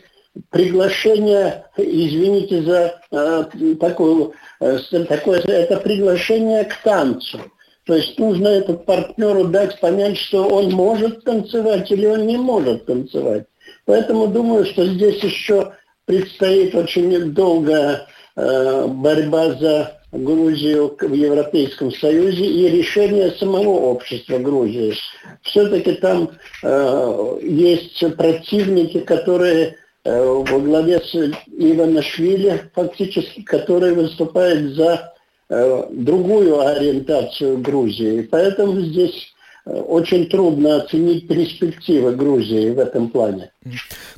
приглашение, 0.49 1.65
извините 1.77 2.61
за 2.63 3.01
э, 3.11 3.75
такую 3.79 4.33
Э, 4.61 4.77
такое, 5.09 5.39
это 5.39 5.77
приглашение 5.77 6.65
к 6.65 6.77
танцу. 6.83 7.39
То 7.87 7.95
есть 7.95 8.19
нужно 8.19 8.47
этот 8.47 8.85
партнеру 8.85 9.45
дать 9.45 9.79
понять, 9.79 10.17
что 10.17 10.47
он 10.47 10.71
может 10.71 11.23
танцевать 11.23 11.91
или 11.91 12.05
он 12.05 12.27
не 12.27 12.37
может 12.37 12.85
танцевать. 12.85 13.45
Поэтому 13.85 14.27
думаю, 14.27 14.65
что 14.65 14.85
здесь 14.85 15.23
еще 15.23 15.73
предстоит 16.05 16.75
очень 16.75 17.33
долгая 17.33 18.05
э, 18.35 18.85
борьба 18.87 19.53
за 19.55 19.99
Грузию 20.11 20.95
в 20.99 21.11
Европейском 21.13 21.91
Союзе 21.91 22.45
и 22.45 22.69
решение 22.69 23.31
самого 23.31 23.79
общества 23.79 24.37
Грузии. 24.37 24.93
Все-таки 25.41 25.93
там 25.93 26.29
э, 26.61 27.39
есть 27.41 28.15
противники, 28.15 28.99
которые 28.99 29.77
во 30.03 30.59
главе 30.59 30.99
с 30.99 31.13
Иванашвили, 31.47 32.71
фактически, 32.73 33.43
который 33.43 33.93
выступает 33.93 34.73
за 34.75 35.13
э, 35.49 35.87
другую 35.91 36.59
ориентацию 36.59 37.59
Грузии. 37.59 38.27
Поэтому 38.31 38.81
здесь 38.81 39.33
очень 39.65 40.27
трудно 40.27 40.77
оценить 40.77 41.27
перспективы 41.27 42.15
Грузии 42.15 42.71
в 42.71 42.79
этом 42.79 43.09
плане. 43.09 43.51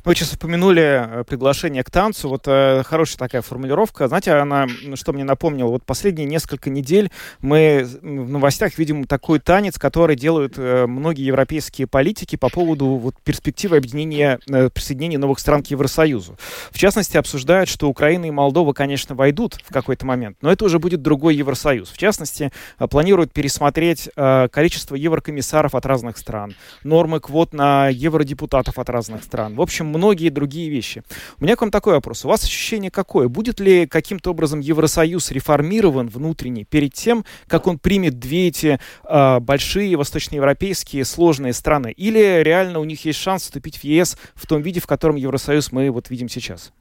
Вы 0.04 0.14
сейчас 0.14 0.32
упомянули 0.32 1.20
э, 1.20 1.24
приглашение 1.24 1.84
к 1.84 1.90
танцу. 1.90 2.30
Вот 2.30 2.44
э, 2.46 2.82
хорошая 2.82 3.18
такая 3.18 3.42
формулировка. 3.42 4.08
Знаете, 4.08 4.32
она 4.32 4.66
что 4.94 5.12
мне 5.12 5.24
напомнила? 5.24 5.68
Вот 5.68 5.84
последние 5.84 6.26
несколько 6.26 6.70
недель 6.70 7.10
мы 7.42 7.86
в 8.00 8.30
новостях 8.30 8.78
видим 8.78 9.04
такой 9.04 9.40
танец, 9.40 9.78
который 9.78 10.16
делают 10.16 10.54
э, 10.56 10.86
многие 10.86 11.26
европейские 11.26 11.86
политики 11.86 12.36
по 12.36 12.48
поводу 12.48 12.86
вот, 12.86 13.14
перспективы 13.22 13.76
объединения, 13.76 14.38
э, 14.50 14.70
присоединения 14.70 15.18
новых 15.18 15.38
стран 15.38 15.62
к 15.62 15.66
Евросоюзу. 15.66 16.38
В 16.70 16.78
частности, 16.78 17.18
обсуждают, 17.18 17.68
что 17.68 17.90
Украина 17.90 18.24
и 18.24 18.30
Молдова, 18.30 18.72
конечно, 18.72 19.14
войдут 19.14 19.58
в 19.62 19.72
какой-то 19.72 20.06
момент, 20.06 20.38
но 20.40 20.50
это 20.50 20.64
уже 20.64 20.78
будет 20.78 21.02
другой 21.02 21.36
Евросоюз. 21.36 21.90
В 21.90 21.98
частности, 21.98 22.50
э, 22.78 22.86
планируют 22.88 23.32
пересмотреть 23.34 24.08
э, 24.16 24.48
количество 24.48 24.94
еврокомиссаров 24.94 25.33
комиссаров 25.34 25.74
от 25.74 25.84
разных 25.84 26.16
стран, 26.16 26.54
нормы 26.84 27.18
квот 27.18 27.52
на 27.52 27.88
евродепутатов 27.88 28.78
от 28.78 28.88
разных 28.88 29.24
стран. 29.24 29.56
В 29.56 29.60
общем, 29.60 29.86
многие 29.86 30.28
другие 30.28 30.70
вещи. 30.70 31.02
У 31.40 31.44
меня 31.44 31.56
к 31.56 31.60
вам 31.60 31.72
такой 31.72 31.94
вопрос. 31.94 32.24
У 32.24 32.28
вас 32.28 32.44
ощущение 32.44 32.92
какое? 32.92 33.26
Будет 33.26 33.58
ли 33.58 33.88
каким-то 33.88 34.30
образом 34.30 34.60
Евросоюз 34.60 35.32
реформирован 35.32 36.06
внутренне 36.08 36.64
перед 36.64 36.94
тем, 36.94 37.24
как 37.48 37.66
он 37.66 37.80
примет 37.80 38.20
две 38.20 38.46
эти 38.46 38.78
э, 39.08 39.40
большие 39.40 39.96
восточноевропейские 39.96 41.04
сложные 41.04 41.52
страны? 41.52 41.90
Или 41.90 42.42
реально 42.44 42.78
у 42.78 42.84
них 42.84 43.04
есть 43.04 43.18
шанс 43.18 43.42
вступить 43.42 43.78
в 43.78 43.84
ЕС 43.84 44.16
в 44.36 44.46
том 44.46 44.62
виде, 44.62 44.78
в 44.78 44.86
котором 44.86 45.16
Евросоюз 45.16 45.72
мы 45.72 45.90
вот 45.90 46.10
видим 46.10 46.28
сейчас? 46.28 46.72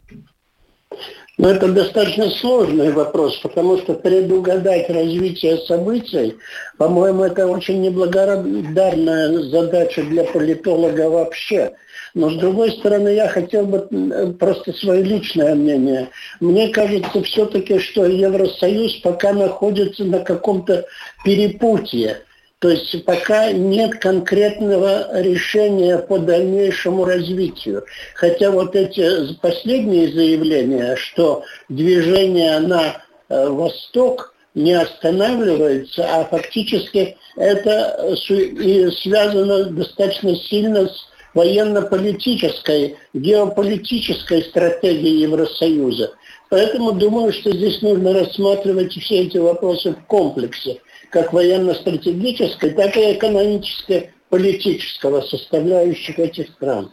Но 1.40 1.50
это 1.50 1.68
достаточно 1.68 2.30
сложный 2.30 2.92
вопрос, 2.92 3.38
потому 3.38 3.80
что 3.80 3.96
предугадать 3.96 4.88
развитие 4.90 5.58
событий, 5.66 6.36
по-моему, 6.78 7.24
это 7.24 7.48
очень 7.48 7.82
неблагодарная 7.82 9.40
задача 9.50 10.04
для 10.04 10.26
политолога 10.26 11.10
вообще. 11.10 11.74
Но 12.14 12.30
с 12.30 12.36
другой 12.36 12.74
стороны, 12.74 13.10
я 13.10 13.28
хотел 13.28 13.66
бы 13.66 14.36
просто 14.40 14.74
свое 14.74 15.02
личное 15.02 15.56
мнение. 15.56 16.10
Мне 16.40 16.70
кажется 16.70 17.24
все-таки, 17.24 17.80
что 17.80 18.06
Евросоюз 18.06 18.98
пока 18.98 19.34
находится 19.34 20.04
на 20.04 20.20
каком-то 20.20 20.86
перепутье. 21.26 22.20
То 22.64 22.70
есть 22.70 23.04
пока 23.04 23.52
нет 23.52 24.00
конкретного 24.00 25.22
решения 25.22 25.98
по 25.98 26.18
дальнейшему 26.18 27.04
развитию. 27.04 27.84
Хотя 28.16 28.52
вот 28.52 28.74
эти 28.74 29.34
последние 29.42 30.10
заявления, 30.10 30.96
что 30.96 31.44
движение 31.68 32.62
на 32.62 33.04
э, 33.28 33.50
восток 33.50 34.34
не 34.56 34.72
останавливается, 34.72 36.08
а 36.10 36.24
фактически 36.24 37.18
это 37.36 38.16
и 38.30 38.90
связано 38.92 39.66
достаточно 39.66 40.34
сильно 40.38 40.88
с 40.88 41.06
военно-политической, 41.34 42.96
геополитической 43.14 44.42
стратегией 44.42 45.24
Евросоюза. 45.24 46.14
Поэтому 46.50 46.94
думаю, 46.94 47.34
что 47.34 47.52
здесь 47.52 47.82
нужно 47.82 48.14
рассматривать 48.14 48.94
все 48.94 49.24
эти 49.24 49.38
вопросы 49.38 49.92
в 49.92 50.06
комплексе 50.06 50.80
как 51.14 51.32
военно-стратегической, 51.32 52.72
так 52.72 52.98
и 52.98 53.14
экономической, 53.14 54.10
политического 54.30 55.22
составляющих 55.22 56.18
этих 56.18 56.50
стран. 56.50 56.92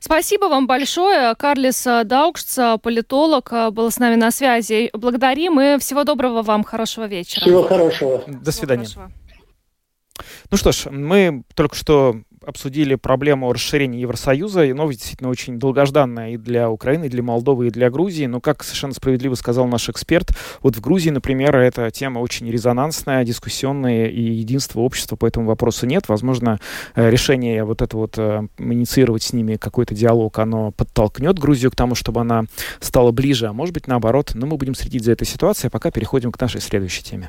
Спасибо 0.00 0.44
вам 0.44 0.66
большое. 0.66 1.34
Карлис 1.34 1.82
Даукшц, 2.04 2.58
политолог, 2.82 3.50
был 3.72 3.90
с 3.90 3.98
нами 3.98 4.16
на 4.16 4.30
связи. 4.30 4.90
Благодарим 4.92 5.58
и 5.58 5.78
всего 5.78 6.04
доброго 6.04 6.42
вам, 6.42 6.62
хорошего 6.62 7.06
вечера. 7.06 7.40
Всего 7.40 7.62
хорошего. 7.62 8.22
До 8.26 8.52
свидания. 8.52 8.86
Ну 10.50 10.58
что 10.58 10.72
ж, 10.72 10.90
мы 10.90 11.42
только 11.54 11.74
что 11.74 12.20
обсудили 12.46 12.94
проблему 12.94 13.52
расширения 13.52 14.00
Евросоюза, 14.00 14.64
и 14.64 14.72
новость 14.72 15.00
действительно 15.00 15.30
очень 15.30 15.58
долгожданная 15.58 16.30
и 16.30 16.36
для 16.36 16.70
Украины, 16.70 17.06
и 17.06 17.08
для 17.08 17.22
Молдовы, 17.22 17.68
и 17.68 17.70
для 17.70 17.90
Грузии. 17.90 18.26
Но, 18.26 18.40
как 18.40 18.62
совершенно 18.62 18.94
справедливо 18.94 19.34
сказал 19.34 19.66
наш 19.66 19.88
эксперт, 19.88 20.30
вот 20.62 20.76
в 20.76 20.80
Грузии, 20.80 21.10
например, 21.10 21.56
эта 21.56 21.90
тема 21.90 22.20
очень 22.20 22.50
резонансная, 22.50 23.24
дискуссионная, 23.24 24.06
и 24.06 24.20
единства 24.20 24.80
общества 24.80 25.16
по 25.16 25.26
этому 25.26 25.46
вопросу 25.46 25.86
нет. 25.86 26.08
Возможно, 26.08 26.60
э, 26.94 27.10
решение 27.10 27.64
вот 27.64 27.82
это 27.82 27.96
вот 27.96 28.14
э, 28.16 28.46
инициировать 28.58 29.24
с 29.24 29.32
ними 29.32 29.56
какой-то 29.56 29.94
диалог, 29.94 30.38
оно 30.38 30.70
подтолкнет 30.70 31.38
Грузию 31.38 31.70
к 31.70 31.76
тому, 31.76 31.94
чтобы 31.94 32.20
она 32.20 32.44
стала 32.80 33.10
ближе, 33.10 33.46
а 33.48 33.52
может 33.52 33.74
быть 33.74 33.86
наоборот. 33.86 34.32
Но 34.34 34.46
мы 34.46 34.56
будем 34.56 34.74
следить 34.74 35.04
за 35.04 35.12
этой 35.12 35.26
ситуацией, 35.26 35.68
а 35.68 35.70
пока 35.70 35.90
переходим 35.90 36.32
к 36.32 36.40
нашей 36.40 36.60
следующей 36.60 37.02
теме. 37.02 37.28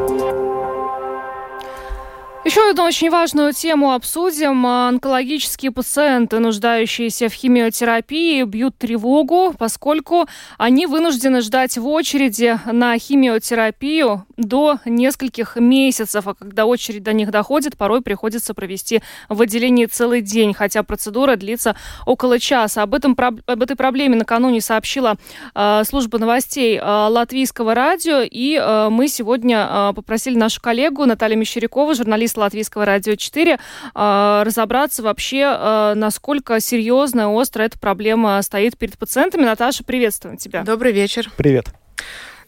еще 2.43 2.71
одну 2.71 2.83
очень 2.83 3.11
важную 3.11 3.53
тему 3.53 3.93
обсудим. 3.93 4.65
Онкологические 4.65 5.71
пациенты, 5.71 6.39
нуждающиеся 6.39 7.29
в 7.29 7.33
химиотерапии, 7.33 8.43
бьют 8.43 8.77
тревогу, 8.79 9.53
поскольку 9.57 10.27
они 10.57 10.87
вынуждены 10.87 11.41
ждать 11.41 11.77
в 11.77 11.87
очереди 11.87 12.59
на 12.65 12.97
химиотерапию 12.97 14.25
до 14.37 14.79
нескольких 14.85 15.55
месяцев, 15.55 16.27
а 16.27 16.33
когда 16.33 16.65
очередь 16.65 17.03
до 17.03 17.13
них 17.13 17.29
доходит, 17.29 17.77
порой 17.77 18.01
приходится 18.01 18.55
провести 18.55 19.03
в 19.29 19.39
отделении 19.39 19.85
целый 19.85 20.21
день, 20.21 20.55
хотя 20.55 20.81
процедура 20.81 21.35
длится 21.35 21.75
около 22.07 22.39
часа. 22.39 22.81
Об, 22.81 22.95
этом, 22.95 23.15
об 23.17 23.61
этой 23.61 23.75
проблеме 23.75 24.15
накануне 24.15 24.61
сообщила 24.61 25.15
э, 25.53 25.83
служба 25.85 26.17
новостей 26.17 26.77
э, 26.77 26.83
Латвийского 26.83 27.75
радио, 27.75 28.21
и 28.21 28.55
э, 28.55 28.89
мы 28.89 29.07
сегодня 29.07 29.67
э, 29.69 29.93
попросили 29.95 30.37
нашу 30.37 30.59
коллегу 30.59 31.05
Наталью 31.05 31.37
Мещерякову, 31.37 31.93
журналист 31.93 32.30
Латвийского 32.39 32.85
радио 32.85 33.15
4, 33.15 33.59
а, 33.93 34.43
разобраться 34.43 35.03
вообще, 35.03 35.43
а, 35.45 35.95
насколько 35.95 36.59
серьезная, 36.59 37.27
острая 37.27 37.67
эта 37.67 37.79
проблема 37.79 38.41
стоит 38.41 38.77
перед 38.77 38.97
пациентами. 38.97 39.43
Наташа, 39.43 39.83
приветствуем 39.83 40.37
тебя. 40.37 40.63
Добрый 40.63 40.91
вечер. 40.91 41.29
Привет. 41.37 41.67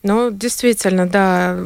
Ну, 0.05 0.31
действительно, 0.31 1.07
да, 1.07 1.57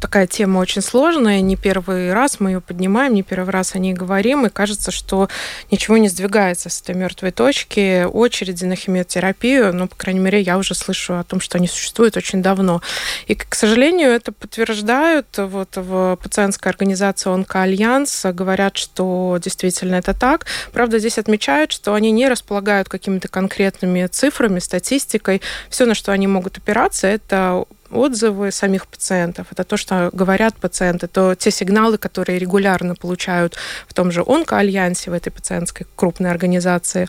такая 0.00 0.26
тема 0.26 0.58
очень 0.58 0.82
сложная. 0.82 1.40
Не 1.40 1.54
первый 1.54 2.12
раз 2.12 2.40
мы 2.40 2.50
ее 2.50 2.60
поднимаем, 2.60 3.14
не 3.14 3.22
первый 3.22 3.50
раз 3.50 3.76
о 3.76 3.78
ней 3.78 3.92
говорим, 3.92 4.44
и 4.44 4.50
кажется, 4.50 4.90
что 4.90 5.28
ничего 5.70 5.96
не 5.96 6.08
сдвигается 6.08 6.68
с 6.68 6.82
этой 6.82 6.96
мертвой 6.96 7.30
точки. 7.30 8.02
Очереди 8.02 8.64
на 8.64 8.74
химиотерапию, 8.74 9.72
ну, 9.72 9.86
по 9.86 9.94
крайней 9.94 10.18
мере, 10.18 10.40
я 10.40 10.58
уже 10.58 10.74
слышу 10.74 11.16
о 11.16 11.22
том, 11.22 11.40
что 11.40 11.58
они 11.58 11.68
существуют 11.68 12.16
очень 12.16 12.42
давно. 12.42 12.82
И, 13.28 13.36
к 13.36 13.54
сожалению, 13.54 14.10
это 14.10 14.32
подтверждают 14.32 15.28
вот 15.38 15.76
в 15.76 16.18
пациентской 16.20 16.72
организации 16.72 17.32
«Онкоальянс», 17.32 18.26
говорят, 18.32 18.76
что 18.76 19.38
действительно 19.40 19.94
это 19.94 20.12
так. 20.12 20.46
Правда, 20.72 20.98
здесь 20.98 21.18
отмечают, 21.18 21.70
что 21.70 21.94
они 21.94 22.10
не 22.10 22.28
располагают 22.28 22.88
какими-то 22.88 23.28
конкретными 23.28 24.08
цифрами, 24.08 24.58
статистикой. 24.58 25.40
Все, 25.70 25.86
на 25.86 25.94
что 25.94 26.10
они 26.10 26.26
могут 26.26 26.58
опираться, 26.58 27.06
это 27.06 27.64
отзывы 27.90 28.50
самих 28.50 28.86
пациентов, 28.86 29.48
это 29.50 29.64
то, 29.64 29.76
что 29.76 30.10
говорят 30.12 30.54
пациенты, 30.56 31.06
то 31.06 31.34
те 31.34 31.50
сигналы, 31.50 31.98
которые 31.98 32.38
регулярно 32.38 32.94
получают 32.94 33.56
в 33.86 33.94
том 33.94 34.10
же 34.10 34.22
онкоальянсе, 34.26 35.10
в 35.10 35.14
этой 35.14 35.30
пациентской 35.30 35.86
крупной 35.96 36.30
организации, 36.30 37.08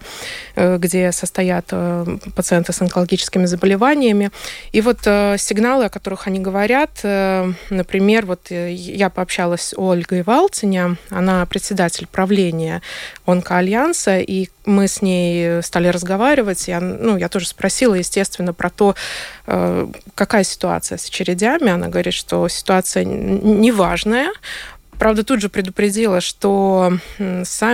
э, 0.55 0.77
где 0.77 1.11
состоят 1.11 1.65
э, 1.71 2.05
пациенты 2.35 2.73
с 2.73 2.81
онкологическими 2.81 3.45
заболеваниями. 3.45 4.31
И 4.71 4.81
вот 4.81 4.99
э, 5.05 5.35
сигналы, 5.37 5.85
о 5.85 5.89
которых 5.89 6.27
они 6.27 6.39
говорят, 6.39 7.03
например, 7.69 8.25
вот 8.25 8.49
я 8.49 9.09
пообщалась 9.09 9.61
с 9.61 9.73
Ольгой 9.77 10.23
Валциня, 10.23 10.97
она 11.09 11.45
председатель 11.45 12.07
правления 12.07 12.81
онкоальянса, 13.25 14.19
и 14.19 14.49
мы 14.65 14.87
с 14.87 15.01
ней 15.01 15.61
стали 15.63 15.87
разговаривать. 15.87 16.67
Я, 16.67 16.79
ну, 16.79 17.17
я 17.17 17.29
тоже 17.29 17.47
спросила, 17.47 17.95
естественно, 17.95 18.53
про 18.53 18.69
то, 18.69 18.95
какая 20.15 20.43
ситуация 20.43 20.97
ситуация 20.97 20.97
с 20.97 21.05
очередями. 21.05 21.69
Она 21.69 21.87
говорит, 21.87 22.13
что 22.13 22.47
ситуация 22.47 23.03
неважная, 23.05 24.29
Правда, 24.99 25.23
тут 25.23 25.41
же 25.41 25.49
предупредила, 25.49 26.21
что 26.21 26.93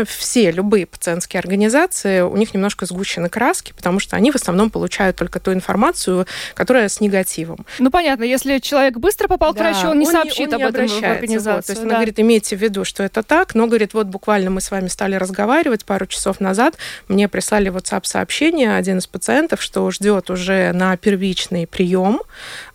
все, 0.07 0.51
любые 0.51 0.85
пациентские 0.85 1.39
организации, 1.39 2.21
у 2.21 2.35
них 2.35 2.53
немножко 2.53 2.85
сгущены 2.85 3.29
краски, 3.29 3.73
потому 3.73 3.99
что 3.99 4.15
они 4.15 4.31
в 4.31 4.35
основном 4.35 4.69
получают 4.69 5.15
только 5.15 5.39
ту 5.39 5.53
информацию, 5.53 6.25
которая 6.53 6.89
с 6.89 6.99
негативом. 6.99 7.65
Ну, 7.79 7.89
понятно, 7.89 8.23
если 8.23 8.59
человек 8.59 8.97
быстро 8.97 9.27
попал 9.27 9.53
да, 9.53 9.59
к 9.59 9.61
врачу, 9.61 9.89
он 9.89 9.99
не 9.99 10.05
он 10.05 10.11
сообщит 10.11 10.39
не, 10.39 10.47
он 10.47 10.53
об 10.53 10.59
не 10.59 10.67
этом 10.67 10.87
в 10.87 11.03
организацию. 11.03 11.55
Вот. 11.55 11.65
То 11.65 11.71
есть 11.71 11.81
да. 11.81 11.87
она 11.87 11.95
говорит, 11.95 12.19
имейте 12.19 12.55
в 12.55 12.61
виду, 12.61 12.85
что 12.85 13.03
это 13.03 13.23
так, 13.23 13.55
но, 13.55 13.67
говорит, 13.67 13.93
вот 13.93 14.07
буквально 14.07 14.49
мы 14.49 14.61
с 14.61 14.71
вами 14.71 14.87
стали 14.87 15.15
разговаривать 15.15 15.85
пару 15.85 16.05
часов 16.05 16.39
назад, 16.39 16.77
мне 17.07 17.27
прислали 17.27 17.71
WhatsApp-сообщение 17.71 18.75
один 18.75 18.97
из 18.97 19.07
пациентов, 19.07 19.61
что 19.61 19.89
ждет 19.91 20.29
уже 20.29 20.71
на 20.73 20.97
первичный 20.97 21.67
прием, 21.67 22.21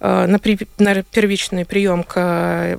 э, 0.00 0.26
на, 0.26 0.38
при, 0.38 0.58
на 0.78 1.02
первичный 1.02 1.64
прием 1.64 2.02
к 2.02 2.78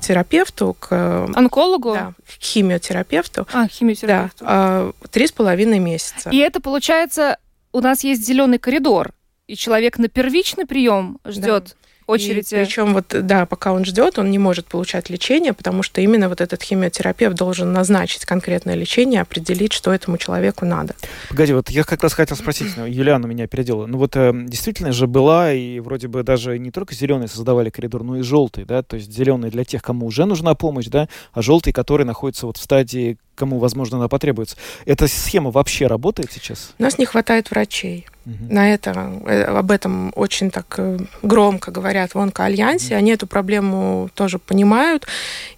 терапевту, 0.00 0.76
к 0.78 0.85
к... 0.88 1.28
Онкологу? 1.34 1.94
Да, 1.94 2.12
химиотерапевту. 2.40 3.46
А, 3.52 3.68
химиотерапевту. 3.68 4.44
Да, 4.44 4.92
три 5.10 5.26
с 5.26 5.32
половиной 5.32 5.78
месяца. 5.78 6.30
И 6.30 6.38
это, 6.38 6.60
получается, 6.60 7.38
у 7.72 7.80
нас 7.80 8.04
есть 8.04 8.24
зеленый 8.24 8.58
коридор, 8.58 9.12
и 9.46 9.56
человек 9.56 9.98
на 9.98 10.08
первичный 10.08 10.66
прием 10.66 11.18
ждет. 11.24 11.64
Да 11.64 11.85
очередь. 12.06 12.52
И, 12.52 12.56
причем 12.56 12.94
вот, 12.94 13.06
да, 13.08 13.46
пока 13.46 13.72
он 13.72 13.84
ждет, 13.84 14.18
он 14.18 14.30
не 14.30 14.38
может 14.38 14.66
получать 14.66 15.10
лечение, 15.10 15.52
потому 15.52 15.82
что 15.82 16.00
именно 16.00 16.28
вот 16.28 16.40
этот 16.40 16.62
химиотерапевт 16.62 17.36
должен 17.36 17.72
назначить 17.72 18.24
конкретное 18.24 18.74
лечение, 18.74 19.20
определить, 19.20 19.72
что 19.72 19.92
этому 19.92 20.18
человеку 20.18 20.64
надо. 20.64 20.94
Погоди, 21.28 21.52
вот 21.52 21.70
я 21.70 21.84
как 21.84 22.02
раз 22.02 22.12
хотел 22.14 22.36
спросить, 22.36 22.76
ну, 22.76 22.86
Юлиана 22.86 23.26
меня 23.26 23.46
переделала. 23.46 23.86
Ну 23.86 23.98
вот 23.98 24.16
э, 24.16 24.32
действительно 24.34 24.92
же 24.92 25.06
была, 25.06 25.52
и 25.52 25.80
вроде 25.80 26.08
бы 26.08 26.22
даже 26.22 26.58
не 26.58 26.70
только 26.70 26.94
зеленый 26.94 27.28
создавали 27.28 27.70
коридор, 27.70 28.02
но 28.02 28.18
и 28.18 28.22
желтый, 28.22 28.64
да, 28.64 28.82
то 28.82 28.96
есть 28.96 29.12
зеленый 29.12 29.50
для 29.50 29.64
тех, 29.64 29.82
кому 29.82 30.06
уже 30.06 30.24
нужна 30.24 30.54
помощь, 30.54 30.86
да, 30.86 31.08
а 31.32 31.42
желтый, 31.42 31.72
который 31.72 32.06
находится 32.06 32.46
вот 32.46 32.56
в 32.56 32.62
стадии 32.62 33.18
кому, 33.36 33.58
возможно, 33.58 33.98
она 33.98 34.08
потребуется. 34.08 34.56
Эта 34.84 35.06
схема 35.06 35.50
вообще 35.50 35.86
работает 35.86 36.32
сейчас? 36.32 36.74
У 36.78 36.82
нас 36.82 36.98
не 36.98 37.06
хватает 37.06 37.50
врачей. 37.50 38.06
Угу. 38.24 38.52
На 38.52 38.74
это, 38.74 38.90
э, 39.26 39.42
об 39.44 39.70
этом 39.70 40.12
очень 40.16 40.50
так 40.50 40.74
э, 40.78 40.98
громко 41.22 41.70
говорят 41.70 42.14
в 42.14 42.18
Онкоальянсе. 42.18 42.94
Угу. 42.94 42.98
Они 42.98 43.12
эту 43.12 43.26
проблему 43.28 44.10
тоже 44.14 44.40
понимают. 44.40 45.06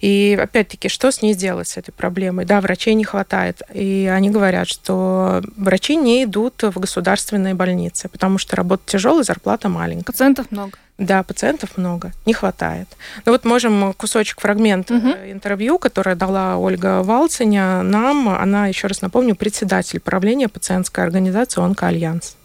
И 0.01 0.37
опять-таки, 0.39 0.87
что 0.89 1.11
с 1.11 1.23
ней 1.23 1.33
сделать, 1.33 1.67
с 1.67 1.77
этой 1.77 1.91
проблемой? 1.91 2.45
Да, 2.45 2.61
врачей 2.61 2.93
не 2.93 3.03
хватает. 3.03 3.63
И 3.73 4.11
они 4.13 4.29
говорят, 4.29 4.67
что 4.67 5.41
врачи 5.57 5.95
не 5.95 6.23
идут 6.25 6.61
в 6.61 6.79
государственные 6.79 7.55
больницы, 7.55 8.07
потому 8.07 8.37
что 8.37 8.55
работа 8.55 8.83
тяжелая, 8.85 9.23
зарплата 9.23 9.69
маленькая. 9.69 10.05
Пациентов 10.05 10.51
много. 10.51 10.77
Да, 10.99 11.23
пациентов 11.23 11.77
много, 11.77 12.11
не 12.25 12.33
хватает. 12.33 12.87
Ну 13.25 13.31
вот 13.31 13.45
можем 13.45 13.93
кусочек, 13.93 14.41
фрагмент 14.41 14.91
угу. 14.91 15.07
интервью, 15.07 15.79
которое 15.79 16.15
дала 16.15 16.57
Ольга 16.57 17.01
Валциня 17.03 17.81
нам. 17.83 18.27
Она, 18.27 18.67
еще 18.67 18.87
раз 18.87 19.01
напомню, 19.01 19.35
председатель 19.35 20.01
правления 20.01 20.49
пациентской 20.49 21.05
организации 21.05 21.61
«Онкоальянс». 21.61 22.35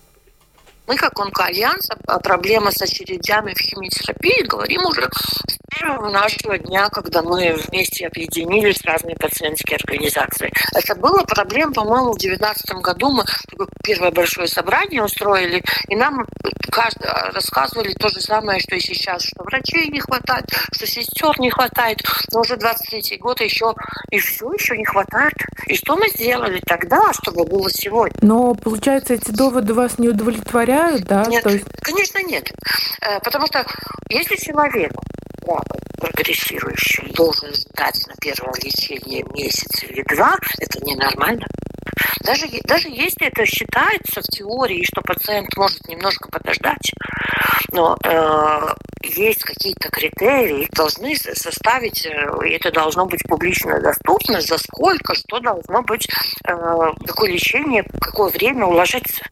Мы, 0.87 0.97
как 0.97 1.18
онкоальянс, 1.18 1.88
о 2.07 2.20
проблеме 2.20 2.70
с 2.70 2.83
очередями 2.83 3.55
в 3.55 3.59
химиотерапии 3.59 4.47
говорим 4.47 4.85
уже 4.85 5.09
с 5.49 5.57
первого 5.75 6.11
нашего 6.11 6.59
дня, 6.59 6.88
когда 6.90 7.23
мы 7.23 7.55
вместе 7.55 8.07
объединились 8.07 8.85
разные 8.85 9.16
пациентские 9.16 9.79
организации. 9.83 10.53
Это 10.75 10.94
была 10.94 11.25
проблема, 11.25 11.73
по-моему, 11.73 12.12
в 12.12 12.18
2019 12.18 12.83
году 12.83 13.12
мы 13.12 13.25
первое 13.83 14.11
большое 14.11 14.47
собрание 14.47 15.03
устроили, 15.03 15.62
и 15.88 15.97
нам 15.97 16.27
каждый, 16.70 17.09
рассказывали 17.33 17.94
то 17.94 18.11
же 18.11 18.20
самое, 18.20 18.61
что 18.61 18.77
и 18.77 18.81
сейчас, 18.81 19.23
что 19.23 19.42
врачей 19.42 19.88
не 19.88 20.01
хватает, 20.01 20.44
что 20.73 20.87
сестер 20.87 21.40
не 21.40 21.51
хватает, 21.51 22.03
но 22.33 22.40
уже 22.40 22.57
23 22.57 23.16
год 23.18 23.40
еще 23.40 23.73
и 24.11 24.18
все 24.18 24.53
еще 24.53 24.77
не 24.77 24.85
хватает. 24.85 25.35
И 25.66 25.77
что 25.77 25.97
мы 25.97 26.09
сделали 26.11 26.61
тогда, 26.66 27.01
чтобы 27.12 27.44
было 27.44 27.70
сегодня? 27.70 28.16
Но, 28.20 28.55
получается, 28.55 29.14
эти 29.14 29.31
доводы 29.31 29.73
вас 29.73 29.99
не 29.99 30.09
удовлетворяют 30.09 30.73
проверяют, 30.74 31.04
да? 31.04 31.24
Нет, 31.26 31.46
есть... 31.46 31.64
конечно 31.80 32.18
нет. 32.22 32.50
Э, 33.00 33.20
потому 33.20 33.46
что 33.46 33.64
если 34.08 34.37
человек 34.37 34.92
прогрессирующий 36.00 37.12
должен 37.12 37.52
ждать 37.54 38.00
на 38.06 38.14
первое 38.20 38.54
лечение 38.62 39.24
месяц 39.34 39.82
или 39.84 40.02
два, 40.02 40.37
это 40.58 40.78
ненормально. 40.84 41.46
Даже, 42.20 42.46
даже 42.64 42.88
если 42.88 43.26
это 43.28 43.44
считается 43.44 44.20
в 44.20 44.24
теории, 44.24 44.82
что 44.84 45.02
пациент 45.02 45.54
может 45.56 45.87
немножко 45.87 46.28
подождать, 46.30 46.92
но 47.72 47.96
э, 48.02 48.74
есть 49.02 49.42
какие-то 49.44 49.90
критерии, 49.90 50.68
должны 50.72 51.14
составить, 51.16 52.06
э, 52.06 52.10
и 52.46 52.52
это 52.52 52.70
должно 52.70 53.04
быть 53.06 53.22
публично 53.28 53.80
доступно, 53.80 54.40
за 54.40 54.56
сколько, 54.58 55.14
что 55.14 55.40
должно 55.40 55.82
быть, 55.82 56.08
э, 56.46 56.54
какое 57.06 57.32
лечение, 57.32 57.84
какое 58.00 58.30
время 58.30 58.66
уложиться. 58.66 59.24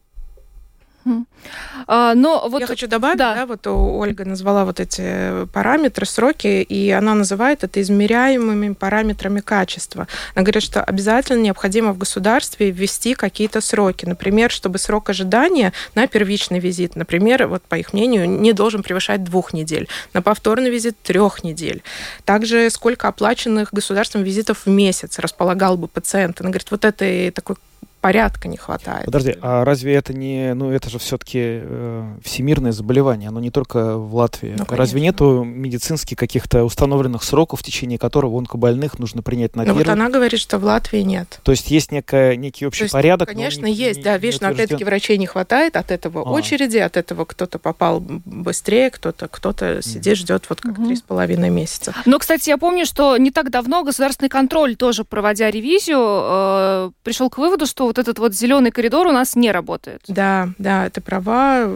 А, 1.87 2.13
но 2.13 2.47
вот... 2.47 2.61
Я 2.61 2.67
хочу 2.67 2.87
добавить, 2.87 3.17
да. 3.17 3.35
да, 3.35 3.45
вот 3.45 3.67
Ольга 3.67 4.25
назвала 4.25 4.65
вот 4.65 4.79
эти 4.79 5.45
параметры, 5.47 6.05
сроки, 6.05 6.61
и 6.61 6.89
она 6.91 7.13
называет 7.13 7.63
это 7.63 7.81
измеряемыми 7.81 8.73
параметрами 8.73 9.41
качества. 9.41 10.07
Она 10.35 10.43
говорит, 10.43 10.63
что 10.63 10.83
обязательно 10.83 11.41
необходимо 11.41 11.93
в 11.93 11.97
государстве 11.97 12.71
ввести 12.71 13.15
какие-то 13.15 13.61
сроки. 13.61 14.05
Например, 14.05 14.49
чтобы 14.51 14.77
срок 14.77 15.09
ожидания 15.09 15.73
на 15.95 16.07
первичный 16.07 16.59
визит, 16.59 16.95
например, 16.95 17.47
вот 17.47 17.63
по 17.63 17.75
их 17.75 17.93
мнению, 17.93 18.29
не 18.29 18.53
должен 18.53 18.83
превышать 18.83 19.23
двух 19.23 19.53
недель, 19.53 19.87
на 20.13 20.21
повторный 20.21 20.69
визит 20.69 20.97
трех 21.01 21.43
недель. 21.43 21.83
Также 22.23 22.69
сколько 22.69 23.07
оплаченных 23.07 23.73
государством 23.73 24.23
визитов 24.23 24.65
в 24.65 24.69
месяц 24.69 25.19
располагал 25.19 25.77
бы 25.77 25.87
пациент. 25.87 26.39
Она 26.39 26.49
говорит, 26.49 26.71
вот 26.71 26.85
это 26.85 27.31
такой 27.31 27.57
порядка 28.03 28.49
не 28.49 28.57
хватает. 28.57 29.05
Подожди, 29.05 29.37
а 29.41 29.63
разве 29.63 29.93
это 29.93 30.13
не, 30.13 30.53
ну 30.55 30.71
это 30.71 30.89
же 30.89 30.99
все-таки 30.99 31.39
э, 31.41 32.17
всемирное 32.21 32.73
заболевание, 32.73 33.29
оно 33.29 33.39
не 33.39 33.49
только 33.49 33.97
в 33.97 34.13
Латвии. 34.13 34.55
Ну, 34.57 34.65
разве 34.67 34.99
нету 34.99 35.45
медицинских 35.45 36.17
каких-то 36.17 36.65
установленных 36.65 37.23
сроков, 37.23 37.61
в 37.61 37.63
течение 37.63 37.97
которого 37.97 38.37
онкобольных 38.39 38.99
нужно 38.99 39.21
принять 39.23 39.55
на 39.55 39.63
ну? 39.63 39.73
Вот 39.73 39.87
она 39.87 40.09
говорит, 40.09 40.41
что 40.41 40.59
в 40.59 40.65
Латвии 40.65 40.99
нет. 40.99 41.39
То 41.43 41.53
есть 41.53 41.71
есть 41.71 41.93
некая, 41.93 42.35
некий 42.35 42.67
общий 42.67 42.83
есть, 42.83 42.91
порядок? 42.91 43.29
Конечно, 43.29 43.67
не, 43.67 43.73
есть, 43.73 43.99
не, 43.99 44.03
да, 44.03 44.17
видишь, 44.17 44.41
но 44.41 44.49
опять-таки 44.49 44.83
врачей 44.83 45.17
не 45.17 45.25
хватает, 45.25 45.77
от 45.77 45.89
этого 45.89 46.23
а. 46.23 46.31
очереди, 46.31 46.79
от 46.79 46.97
этого 46.97 47.23
кто-то 47.23 47.57
попал 47.57 48.01
быстрее, 48.01 48.89
кто-то 48.89 49.29
кто-то 49.29 49.81
сидит, 49.81 50.17
ждет 50.17 50.43
вот 50.49 50.59
как 50.59 50.75
три 50.75 50.97
с 50.97 51.01
половиной 51.01 51.51
месяца. 51.51 51.95
Но, 52.05 52.19
кстати, 52.19 52.49
я 52.49 52.57
помню, 52.57 52.85
что 52.85 53.15
не 53.15 53.31
так 53.31 53.49
давно 53.49 53.83
государственный 53.83 54.27
контроль 54.27 54.75
тоже, 54.75 55.05
проводя 55.05 55.49
ревизию, 55.49 55.99
э, 56.01 56.91
пришел 57.03 57.29
к 57.29 57.37
выводу, 57.37 57.65
что 57.65 57.92
вот 57.93 57.99
этот 57.99 58.19
вот 58.19 58.33
зеленый 58.33 58.71
коридор 58.71 59.05
у 59.05 59.11
нас 59.11 59.35
не 59.35 59.51
работает. 59.51 60.01
Да, 60.07 60.49
да, 60.57 60.87
это 60.87 60.99
права, 60.99 61.69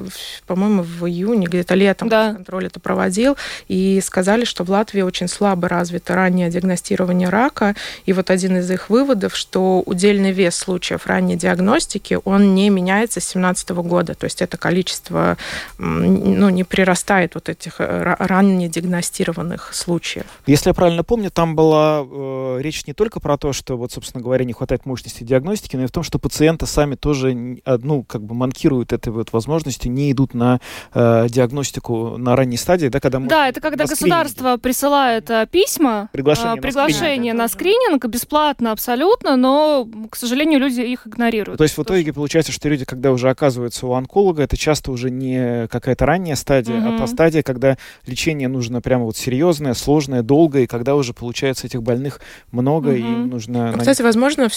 по-моему, 0.47 0.81
в 0.81 1.07
июне, 1.07 1.45
где-то 1.45 1.75
летом 1.75 2.09
да. 2.09 2.33
контроль 2.33 2.65
это 2.65 2.79
проводил, 2.79 3.37
и 3.67 4.01
сказали, 4.03 4.43
что 4.43 4.63
в 4.63 4.69
Латвии 4.69 5.01
очень 5.01 5.27
слабо 5.27 5.67
развито 5.67 6.15
раннее 6.15 6.49
диагностирование 6.49 7.29
рака, 7.29 7.75
и 8.05 8.13
вот 8.13 8.31
один 8.31 8.57
из 8.57 8.69
их 8.71 8.89
выводов, 8.89 9.35
что 9.35 9.83
удельный 9.85 10.31
вес 10.31 10.55
случаев 10.55 11.05
ранней 11.05 11.35
диагностики, 11.35 12.19
он 12.25 12.55
не 12.55 12.69
меняется 12.69 13.19
с 13.19 13.33
2017 13.33 13.69
года, 13.69 14.15
то 14.15 14.25
есть 14.25 14.41
это 14.41 14.57
количество, 14.57 15.37
ну, 15.77 16.49
не 16.49 16.63
прирастает 16.63 17.35
вот 17.35 17.49
этих 17.49 17.75
э, 17.79 18.15
ранне 18.17 18.67
диагностированных 18.67 19.73
случаев. 19.73 20.25
Если 20.47 20.69
я 20.69 20.73
правильно 20.73 21.03
помню, 21.03 21.29
там 21.29 21.55
была 21.55 22.03
э, 22.03 22.57
речь 22.61 22.87
не 22.87 22.93
только 22.93 23.19
про 23.19 23.37
то, 23.37 23.53
что 23.53 23.77
вот, 23.77 23.91
собственно 23.91 24.23
говоря, 24.23 24.45
не 24.45 24.53
хватает 24.53 24.85
мощности 24.85 25.23
диагностики, 25.23 25.75
но 25.75 25.83
и 25.83 25.87
в 25.87 25.91
том, 25.91 26.03
что 26.07 26.19
пациент 26.19 26.47
пациенты 26.47 26.65
сами 26.65 26.95
тоже, 26.95 27.57
а, 27.65 27.77
ну, 27.81 28.03
как 28.03 28.23
бы 28.23 28.33
манкируют 28.33 28.93
этой 28.93 29.09
вот 29.09 29.33
возможностью, 29.33 29.91
не 29.91 30.11
идут 30.11 30.33
на 30.33 30.59
э, 30.93 31.27
диагностику 31.29 32.17
на 32.17 32.35
ранней 32.35 32.57
стадии, 32.57 32.87
да, 32.87 32.99
когда 32.99 33.19
Да, 33.19 33.49
это 33.49 33.59
когда 33.59 33.85
государство 33.85 34.57
присылает 34.57 35.29
э, 35.29 35.45
письма, 35.51 36.09
приглашение, 36.13 36.57
э, 36.57 36.61
приглашение 36.61 37.33
на, 37.33 37.47
скрининг, 37.47 37.81
на 37.81 37.97
скрининг, 37.97 38.05
бесплатно 38.05 38.71
абсолютно, 38.71 39.35
но, 39.35 39.87
к 40.09 40.15
сожалению, 40.15 40.59
люди 40.59 40.81
их 40.81 41.05
игнорируют. 41.05 41.57
То 41.57 41.63
есть 41.63 41.77
в 41.77 41.83
итоге 41.83 42.13
получается, 42.13 42.51
что 42.51 42.69
люди, 42.69 42.85
когда 42.85 43.11
уже 43.11 43.29
оказываются 43.29 43.85
у 43.85 43.93
онколога, 43.93 44.43
это 44.43 44.55
часто 44.55 44.91
уже 44.91 45.09
не 45.09 45.67
какая-то 45.67 46.05
ранняя 46.05 46.35
стадия, 46.35 46.77
угу. 46.77 46.95
а 46.95 46.97
та 46.99 47.07
стадия, 47.07 47.43
когда 47.43 47.77
лечение 48.05 48.47
нужно 48.47 48.79
прямо 48.81 49.03
вот 49.03 49.17
серьезное, 49.17 49.73
сложное, 49.73 50.21
долгое, 50.21 50.63
и 50.63 50.67
когда 50.67 50.95
уже 50.95 51.13
получается 51.13 51.67
этих 51.67 51.83
больных 51.83 52.21
много, 52.51 52.89
угу. 52.89 52.95
и 52.95 52.99
им 52.99 53.29
нужно... 53.29 53.71
Ну, 53.73 53.79
кстати, 53.79 54.01
возможно, 54.01 54.47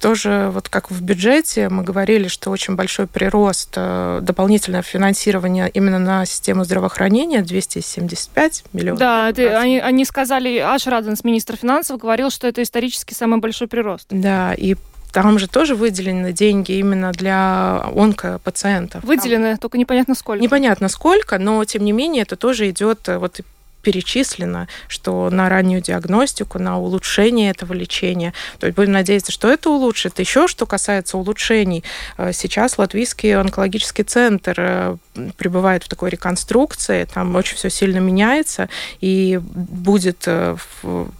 тоже, 0.00 0.50
вот 0.52 0.68
как 0.68 0.90
в 0.90 1.00
бюджете, 1.02 1.68
мы 1.68 1.82
говорили, 1.82 2.28
что 2.28 2.50
очень 2.50 2.76
большой 2.76 3.06
прирост 3.06 3.74
э, 3.76 4.20
дополнительное 4.22 4.82
финансирование 4.82 5.70
именно 5.72 5.98
на 5.98 6.26
систему 6.26 6.64
здравоохранения 6.64 7.42
275 7.42 8.64
миллионов. 8.72 8.98
Да, 8.98 9.30
это, 9.30 9.58
они, 9.58 9.78
они 9.78 10.04
сказали, 10.04 10.58
Аш 10.58 10.86
Раденс, 10.86 11.24
министр 11.24 11.56
финансов, 11.56 11.98
говорил, 11.98 12.30
что 12.30 12.46
это 12.46 12.62
исторически 12.62 13.14
самый 13.14 13.40
большой 13.40 13.68
прирост. 13.68 14.06
Да, 14.10 14.54
и 14.54 14.76
там 15.14 15.38
же 15.38 15.46
тоже 15.48 15.76
выделены 15.76 16.32
деньги 16.32 16.72
именно 16.72 17.12
для 17.12 17.84
онкопациентов. 17.94 19.04
Выделены, 19.04 19.50
там... 19.50 19.58
только 19.58 19.78
непонятно 19.78 20.16
сколько. 20.16 20.42
Непонятно 20.42 20.88
сколько, 20.88 21.38
но 21.38 21.64
тем 21.64 21.84
не 21.84 21.92
менее 21.92 22.22
это 22.22 22.36
тоже 22.36 22.68
идет 22.68 23.08
э, 23.08 23.18
вот 23.18 23.40
перечислено, 23.84 24.66
что 24.88 25.30
на 25.30 25.48
раннюю 25.48 25.80
диагностику, 25.80 26.58
на 26.58 26.78
улучшение 26.78 27.50
этого 27.50 27.72
лечения. 27.72 28.32
То 28.58 28.66
есть 28.66 28.76
будем 28.76 28.92
надеяться, 28.92 29.30
что 29.30 29.48
это 29.48 29.70
улучшит. 29.70 30.18
Еще 30.18 30.48
что 30.48 30.66
касается 30.66 31.18
улучшений, 31.18 31.84
э, 32.16 32.32
сейчас 32.32 32.78
Латвийский 32.78 33.36
онкологический 33.36 34.04
центр 34.04 34.54
э, 34.58 34.96
пребывает 35.36 35.84
в 35.84 35.88
такой 35.88 36.10
реконструкции, 36.10 37.06
там 37.12 37.36
очень 37.36 37.56
все 37.56 37.70
сильно 37.70 37.98
меняется, 37.98 38.68
и 39.00 39.38
будет, 39.42 40.24
э, 40.26 40.56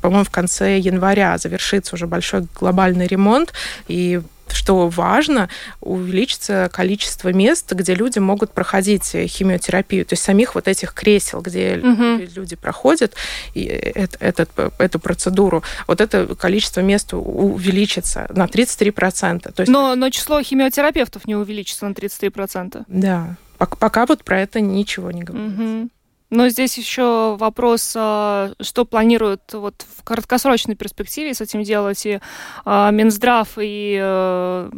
по-моему, 0.01 0.25
в 0.25 0.31
конце 0.31 0.79
января 0.79 1.39
завершится 1.39 1.95
уже 1.95 2.07
большой 2.07 2.47
глобальный 2.59 3.07
ремонт, 3.07 3.53
и 3.87 4.21
что 4.49 4.89
важно, 4.89 5.49
увеличится 5.81 6.71
количество 6.73 7.33
мест, 7.33 7.73
где 7.73 7.95
люди 7.95 8.19
могут 8.19 8.53
проходить 8.53 9.05
химиотерапию, 9.05 10.05
то 10.05 10.15
есть 10.15 10.23
самих 10.23 10.55
вот 10.55 10.69
этих 10.69 10.95
кресел, 10.95 11.41
где 11.41 11.77
угу. 11.83 12.25
люди 12.35 12.57
проходят 12.57 13.15
и 13.55 13.65
этот, 13.65 14.51
эту 14.79 14.99
процедуру, 14.99 15.63
вот 15.87 16.01
это 16.01 16.35
количество 16.35 16.81
мест 16.81 17.13
увеличится 17.13 18.27
на 18.35 18.47
33%. 18.47 19.53
То 19.53 19.61
есть... 19.63 19.73
но, 19.73 19.95
но 19.95 20.11
число 20.11 20.43
химиотерапевтов 20.43 21.27
не 21.27 21.35
увеличится 21.35 21.87
на 21.87 21.93
33%. 21.93 22.85
Да, 22.89 23.37
пока 23.59 24.07
вот 24.07 24.25
про 24.25 24.41
это 24.41 24.61
ничего 24.61 25.11
не 25.11 25.23
говорится. 25.23 25.63
Угу. 25.63 25.89
Но 26.35 26.49
здесь 26.49 26.77
еще 26.77 27.37
вопрос, 27.39 27.95
а, 27.97 28.53
что 28.61 28.85
планируют 28.85 29.43
вот 29.53 29.87
в 29.97 30.03
краткосрочной 30.03 30.75
перспективе 30.75 31.33
с 31.33 31.41
этим 31.41 31.63
делать 31.63 32.05
и 32.07 32.19
а, 32.65 32.91
Минздрав, 32.91 33.51
и 33.57 33.97
э, 34.03 34.71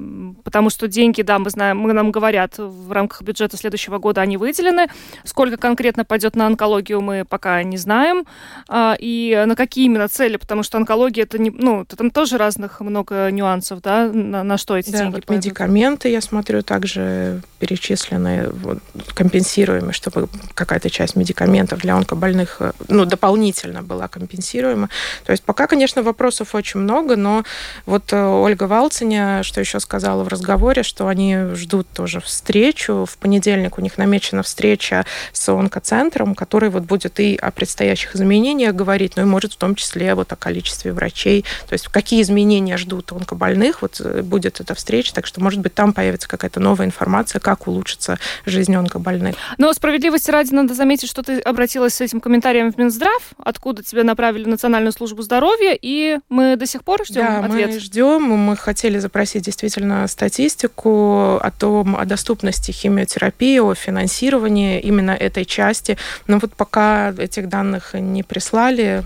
потому 0.45 0.69
что 0.69 0.87
деньги, 0.87 1.23
да, 1.23 1.39
мы 1.39 1.49
знаем, 1.49 1.79
мы 1.79 1.95
нам 1.95 2.13
говорят, 2.13 2.59
в 2.59 2.93
рамках 2.93 3.23
бюджета 3.23 3.57
следующего 3.57 3.97
года 3.97 4.21
они 4.21 4.37
выделены. 4.37 4.89
Сколько 5.25 5.57
конкретно 5.57 6.05
пойдет 6.05 6.37
на 6.37 6.47
онкологию, 6.47 7.01
мы 7.01 7.25
пока 7.25 7.63
не 7.63 7.79
знаем. 7.79 8.27
А, 8.69 8.95
и 8.99 9.43
на 9.47 9.57
какие 9.57 9.87
именно 9.87 10.09
цели, 10.09 10.37
потому 10.37 10.63
что 10.63 10.77
онкология, 10.77 11.25
это 11.25 11.39
не, 11.39 11.49
ну, 11.49 11.87
там 11.87 12.11
тоже 12.11 12.37
разных 12.37 12.81
много 12.81 13.31
нюансов, 13.31 13.81
да, 13.81 14.11
на, 14.13 14.45
на 14.45 14.59
что 14.59 14.77
эти 14.77 14.91
да, 14.91 14.99
деньги 14.99 15.15
вот 15.15 15.25
пойдут. 15.25 15.47
медикаменты, 15.47 16.11
я 16.11 16.21
смотрю, 16.21 16.61
также 16.61 17.41
перечислены, 17.59 18.49
вот, 18.51 18.79
компенсируемые, 19.15 19.93
чтобы 19.93 20.29
какая-то 20.55 20.91
часть 20.91 21.17
медикаментов 21.17 21.37
медикаментов 21.37 21.81
для 21.81 21.95
онкобольных 21.95 22.57
э, 22.61 22.73
ну, 22.89 23.05
дополнительно 23.05 23.83
была 23.83 24.09
компенсируема. 24.09 24.89
То 25.25 25.33
есть 25.33 25.43
пока, 25.43 25.67
конечно, 25.67 26.03
вопросов 26.03 26.55
очень 26.55 26.81
много, 26.81 27.17
но 27.17 27.45
вот 27.87 28.13
э, 28.13 28.25
Ольга 28.25 28.65
Валциня, 28.65 29.43
что 29.43 29.61
еще 29.61 29.81
сказала 29.81 30.23
в 30.25 30.29
разговоре, 30.29 30.83
что 30.83 31.09
они 31.09 31.37
ждут 31.55 31.87
тоже 31.93 32.21
встречу. 32.21 33.07
В 33.09 33.17
понедельник 33.19 33.79
у 33.79 33.81
них 33.81 33.99
намечена 33.99 34.43
встреча 34.43 35.05
с 35.33 35.49
онкоцентром, 35.49 36.35
который 36.35 36.71
вот 36.71 36.85
будет 36.85 37.21
и 37.21 37.37
о 37.37 37.51
предстоящих 37.51 38.15
изменениях 38.17 38.75
говорить, 38.75 39.17
но 39.17 39.23
и 39.23 39.27
может 39.27 39.53
в 39.53 39.57
том 39.57 39.75
числе 39.75 40.15
вот 40.15 40.33
о 40.33 40.37
количестве 40.37 40.93
врачей. 40.93 41.45
То 41.69 41.73
есть 41.73 41.89
какие 41.89 42.23
изменения 42.23 42.77
ждут 42.77 43.13
онкобольных, 43.13 43.83
вот 43.83 44.01
э, 44.01 44.23
будет 44.23 44.61
эта 44.61 44.75
встреча, 44.75 45.15
так 45.15 45.27
что, 45.27 45.41
может 45.41 45.61
быть, 45.61 45.75
там 45.75 45.93
появится 45.93 46.29
какая-то 46.29 46.61
новая 46.61 46.87
информация, 46.87 47.41
как 47.47 47.69
улучшится 47.69 48.19
жизнь 48.45 48.75
онкобольных. 48.75 49.37
Но 49.57 49.73
справедливости 49.73 50.33
ради 50.33 50.53
надо 50.53 50.75
заметить, 50.75 51.09
что 51.09 51.23
ты 51.23 51.39
обратилась 51.39 51.95
с 51.95 52.01
этим 52.01 52.21
комментарием 52.21 52.73
в 52.73 52.77
Минздрав, 52.77 53.23
откуда 53.39 53.85
тебя 53.85 54.03
направили 54.03 54.43
в 54.43 54.49
Национальную 54.49 54.91
службу 54.91 55.23
здоровья, 55.23 55.79
и 55.81 56.19
мы 56.29 56.57
до 56.57 56.67
сих 56.67 56.83
пор 56.83 57.05
ждем 57.07 57.25
да, 57.25 57.45
ответ. 57.45 57.71
мы 57.71 57.79
ждем. 57.79 58.23
Мы 58.25 58.57
хотели 58.57 58.99
запросить 58.99 59.45
действительно 59.45 60.09
статистику 60.09 61.37
о 61.37 61.53
том, 61.57 61.95
о 61.97 62.05
доступности 62.05 62.73
химиотерапии, 62.73 63.61
о 63.61 63.77
финансировании 63.77 64.81
именно 64.81 65.13
этой 65.13 65.45
части. 65.45 65.97
Но 66.27 66.41
вот 66.41 66.53
пока 66.55 67.15
этих 67.17 67.49
данных 67.49 67.95
не 67.95 68.25
прислали, 68.25 69.05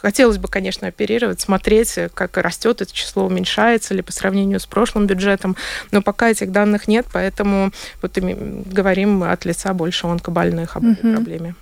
Хотелось 0.00 0.38
бы, 0.38 0.48
конечно, 0.48 0.88
оперировать, 0.88 1.40
смотреть, 1.40 1.98
как 2.14 2.36
растет 2.36 2.82
это 2.82 2.92
число, 2.92 3.26
уменьшается 3.26 3.94
ли 3.94 4.02
по 4.02 4.12
сравнению 4.12 4.60
с 4.60 4.66
прошлым 4.66 5.06
бюджетом, 5.06 5.56
но 5.90 6.02
пока 6.02 6.30
этих 6.30 6.52
данных 6.52 6.88
нет, 6.88 7.06
поэтому 7.12 7.72
вот 8.02 8.18
говорим 8.18 9.22
от 9.22 9.44
лица 9.44 9.72
больше 9.72 10.06
онкобольных 10.06 10.76
об 10.76 10.84
этой 10.84 11.10
угу. 11.10 11.14
проблеме. 11.14 11.54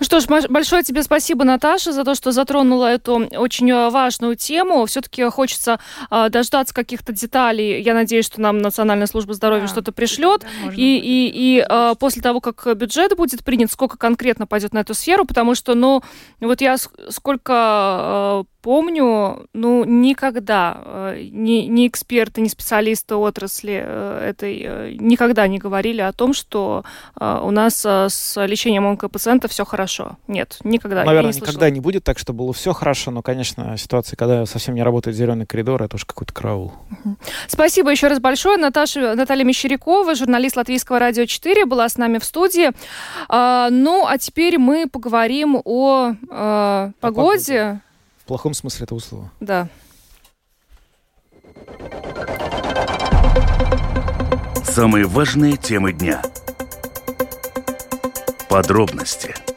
Что 0.00 0.20
ж, 0.20 0.26
большое 0.48 0.82
тебе 0.82 1.02
спасибо, 1.02 1.44
Наташа, 1.44 1.92
за 1.92 2.04
то, 2.04 2.14
что 2.14 2.32
затронула 2.32 2.86
эту 2.86 3.26
очень 3.36 3.70
э, 3.70 3.90
важную 3.90 4.36
тему. 4.36 4.86
Все-таки 4.86 5.24
хочется 5.24 5.80
э, 6.10 6.28
дождаться 6.30 6.74
каких-то 6.74 7.12
деталей. 7.12 7.80
Я 7.80 7.94
надеюсь, 7.94 8.26
что 8.26 8.40
нам 8.40 8.58
Национальная 8.58 9.06
служба 9.06 9.34
здоровья 9.34 9.62
да, 9.62 9.68
что-то 9.68 9.92
пришлет. 9.92 10.42
Да, 10.42 10.72
и 10.72 10.96
и, 10.98 11.28
и 11.28 11.66
э, 11.68 11.94
после 11.98 12.22
того, 12.22 12.40
как 12.40 12.76
бюджет 12.76 13.16
будет 13.16 13.44
принят, 13.44 13.70
сколько 13.70 13.96
конкретно 13.96 14.46
пойдет 14.46 14.72
на 14.72 14.78
эту 14.78 14.94
сферу, 14.94 15.24
потому 15.24 15.54
что, 15.54 15.74
ну, 15.74 16.02
вот 16.40 16.60
я 16.60 16.76
сколько 17.10 18.44
э, 18.48 18.53
помню, 18.64 19.46
ну, 19.52 19.84
никогда 19.84 20.80
э, 20.82 21.28
ни, 21.30 21.66
ни 21.66 21.86
эксперты, 21.86 22.40
ни 22.40 22.48
специалисты 22.48 23.14
отрасли 23.14 23.78
э, 23.84 24.28
этой 24.30 24.62
э, 24.64 24.96
никогда 24.98 25.46
не 25.46 25.58
говорили 25.58 26.00
о 26.00 26.12
том, 26.12 26.32
что 26.32 26.82
у 27.20 27.50
нас 27.50 27.84
с 27.84 28.46
лечением 28.46 28.86
онкопациента 28.86 29.48
все 29.48 29.66
хорошо. 29.66 30.16
Нет, 30.26 30.58
никогда. 30.64 31.04
Наверное, 31.04 31.32
не 31.32 31.40
никогда 31.40 31.68
не 31.68 31.80
будет 31.80 32.04
так, 32.04 32.18
что 32.18 32.32
было 32.32 32.54
все 32.54 32.72
хорошо, 32.72 33.10
но, 33.10 33.20
конечно, 33.20 33.76
ситуация, 33.76 34.16
когда 34.16 34.46
совсем 34.46 34.74
не 34.74 34.82
работает 34.82 35.16
зеленый 35.16 35.44
коридор, 35.44 35.82
это 35.82 35.96
уж 35.96 36.06
какой-то 36.06 36.32
караул. 36.32 36.72
Спасибо 37.46 37.90
еще 37.90 38.08
раз 38.08 38.18
большое. 38.18 38.56
Наташа, 38.56 39.14
Наталья 39.14 39.44
Мещерякова, 39.44 40.14
журналист 40.14 40.56
Латвийского 40.56 40.98
радио 40.98 41.26
4, 41.26 41.66
была 41.66 41.88
с 41.88 41.98
нами 41.98 42.18
в 42.18 42.24
студии. 42.24 42.70
А, 43.28 43.68
ну, 43.70 44.06
а 44.06 44.16
теперь 44.16 44.58
мы 44.58 44.88
поговорим 44.88 45.60
о, 45.64 46.14
о 46.30 46.90
погоде. 47.00 47.00
погоде. 47.00 47.80
В 48.24 48.26
плохом 48.26 48.54
смысле 48.54 48.84
этого 48.84 49.00
слова. 49.00 49.30
Да. 49.40 49.68
Самые 54.64 55.04
важные 55.04 55.58
темы 55.58 55.92
дня. 55.92 56.22
Подробности– 58.48 59.34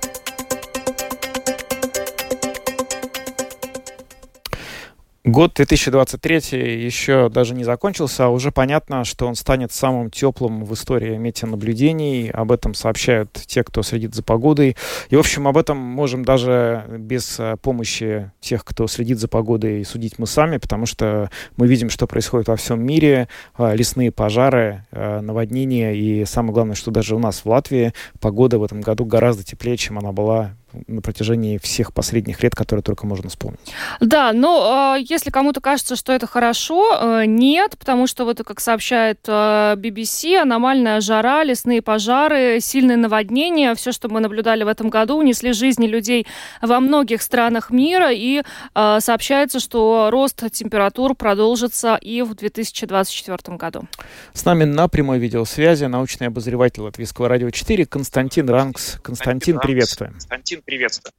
Год 5.28 5.56
2023 5.56 6.86
еще 6.86 7.28
даже 7.28 7.54
не 7.54 7.66
закончился, 7.66 8.28
а 8.28 8.30
уже 8.30 8.54
понятно, 8.54 9.04
что 9.04 9.28
он 9.28 9.36
станет 9.36 9.74
самым 9.74 10.10
теплым 10.10 10.64
в 10.64 10.74
истории 10.74 11.18
метеонаблюдений. 11.18 12.30
Об 12.30 12.54
этом 12.54 12.74
сообщают 12.74 13.34
те, 13.34 13.66
кто 13.66 13.84
следит 13.84 14.16
за 14.16 14.24
погодой. 14.24 14.78
И, 15.10 15.18
в 15.18 15.20
общем, 15.20 15.50
об 15.50 15.58
этом 15.58 15.78
можем 15.78 16.24
даже 16.24 16.86
без 16.98 17.42
э, 17.42 17.58
помощи 17.62 18.32
тех, 18.40 18.64
кто 18.64 18.88
следит 18.88 19.20
за 19.20 19.28
погодой, 19.28 19.84
судить 19.84 20.18
мы 20.18 20.28
сами, 20.28 20.60
потому 20.60 20.86
что 20.86 21.30
мы 21.58 21.68
видим, 21.68 21.90
что 21.90 22.08
происходит 22.08 22.48
во 22.48 22.56
всем 22.56 22.82
мире. 22.82 23.28
Э, 23.58 23.76
лесные 23.76 24.14
пожары, 24.14 24.86
э, 24.92 25.20
наводнения 25.20 25.94
и 25.94 26.24
самое 26.24 26.54
главное, 26.54 26.76
что 26.76 26.90
даже 26.90 27.18
у 27.18 27.20
нас 27.20 27.42
в 27.44 27.48
Латвии 27.48 27.92
погода 28.22 28.60
в 28.60 28.64
этом 28.64 28.80
году 28.80 29.04
гораздо 29.04 29.44
теплее, 29.44 29.76
чем 29.76 30.00
она 30.00 30.14
была 30.14 30.54
на 30.88 31.02
протяжении 31.02 31.58
всех 31.58 31.94
последних 31.94 32.44
лет, 32.44 32.56
которые 32.56 32.84
только 32.84 33.06
можно 33.06 33.30
вспомнить. 33.30 33.60
Да, 34.00 34.34
но 34.34 34.96
э, 34.98 35.04
если 35.08 35.30
кому-то 35.30 35.62
кажется, 35.62 35.96
что 35.96 36.14
это 36.14 36.28
хорошо, 36.28 36.98
э, 37.22 37.26
нет, 37.26 37.78
потому 37.78 38.08
что 38.08 38.26
вот, 38.26 38.42
как 38.46 38.60
сообщает 38.60 39.20
э, 39.28 39.76
BBC, 39.78 40.38
аномальная 40.38 41.02
жара, 41.02 41.44
лесные 41.44 41.82
пожары, 41.82 42.60
сильные 42.60 42.98
наводнения, 42.98 43.74
все, 43.76 43.92
что 43.92 44.10
мы 44.10 44.20
наблюдали 44.20 44.64
в 44.64 44.68
этом 44.68 44.90
году, 44.90 45.18
унесли 45.18 45.54
жизни 45.54 45.88
людей 45.88 46.28
во 46.62 46.80
многих 46.80 47.22
странах 47.22 47.72
мира, 47.72 48.12
и 48.12 48.42
э, 48.76 48.98
сообщается, 49.00 49.60
что 49.60 50.10
рост 50.12 50.44
температур 50.52 51.16
продолжится 51.16 51.96
и 51.96 52.22
в 52.22 52.36
2024 52.36 53.58
году. 53.58 53.88
С 54.34 54.46
нами 54.46 54.66
на 54.66 54.88
прямой 54.88 55.20
видеосвязи 55.20 55.86
научный 55.86 56.28
обозреватель 56.28 56.82
Латвийского 56.82 57.30
радио 57.30 57.50
4 57.50 57.86
Константин 57.86 58.50
Ранкс. 58.50 58.98
Константин, 59.02 59.60
приветствуем. 59.60 60.14
Константин, 60.14 60.57
приветствую. 60.62 61.12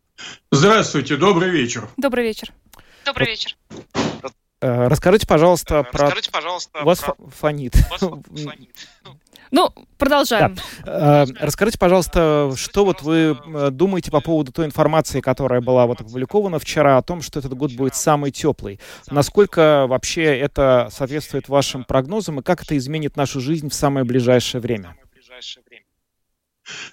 Здравствуйте, 0.51 1.17
добрый 1.17 1.51
вечер. 1.51 1.89
Добрый 1.97 2.25
вечер. 2.25 2.53
Добрый 3.05 3.29
вечер. 3.29 3.57
Э, 4.61 4.89
расскажите, 4.89 5.27
пожалуйста, 5.27 5.85
про... 5.85 6.07
Расскажите, 6.07 6.31
пожалуйста, 6.31 6.83
У 6.83 6.85
вас 6.85 7.01
про... 7.01 7.15
фонит. 7.29 7.75
Ну, 9.51 9.73
продолжаем. 9.97 10.57
Да. 10.85 11.25
Э, 11.25 11.27
расскажите, 11.41 11.79
пожалуйста, 11.79 12.53
что 12.57 12.85
вот 12.85 13.03
вы 13.03 13.39
э, 13.47 13.71
думаете 13.71 14.11
по 14.11 14.21
поводу 14.21 14.53
той 14.53 14.67
информации, 14.67 15.21
которая 15.21 15.61
была 15.61 15.87
вот 15.87 16.01
опубликована 16.01 16.59
вчера 16.59 16.99
о 16.99 17.03
том, 17.03 17.23
что 17.23 17.39
этот 17.39 17.55
год 17.55 17.73
будет 17.73 17.95
самый 17.95 18.31
теплый. 18.31 18.81
Насколько 19.11 19.87
вообще 19.89 20.25
это 20.25 20.89
соответствует 20.91 21.49
вашим 21.49 21.85
прогнозам 21.85 22.41
и 22.41 22.43
как 22.43 22.63
это 22.63 22.77
изменит 22.77 23.17
нашу 23.17 23.41
жизнь 23.41 23.69
в 23.69 23.75
самое 23.75 24.05
ближайшее 24.05 24.61
время? 24.61 24.97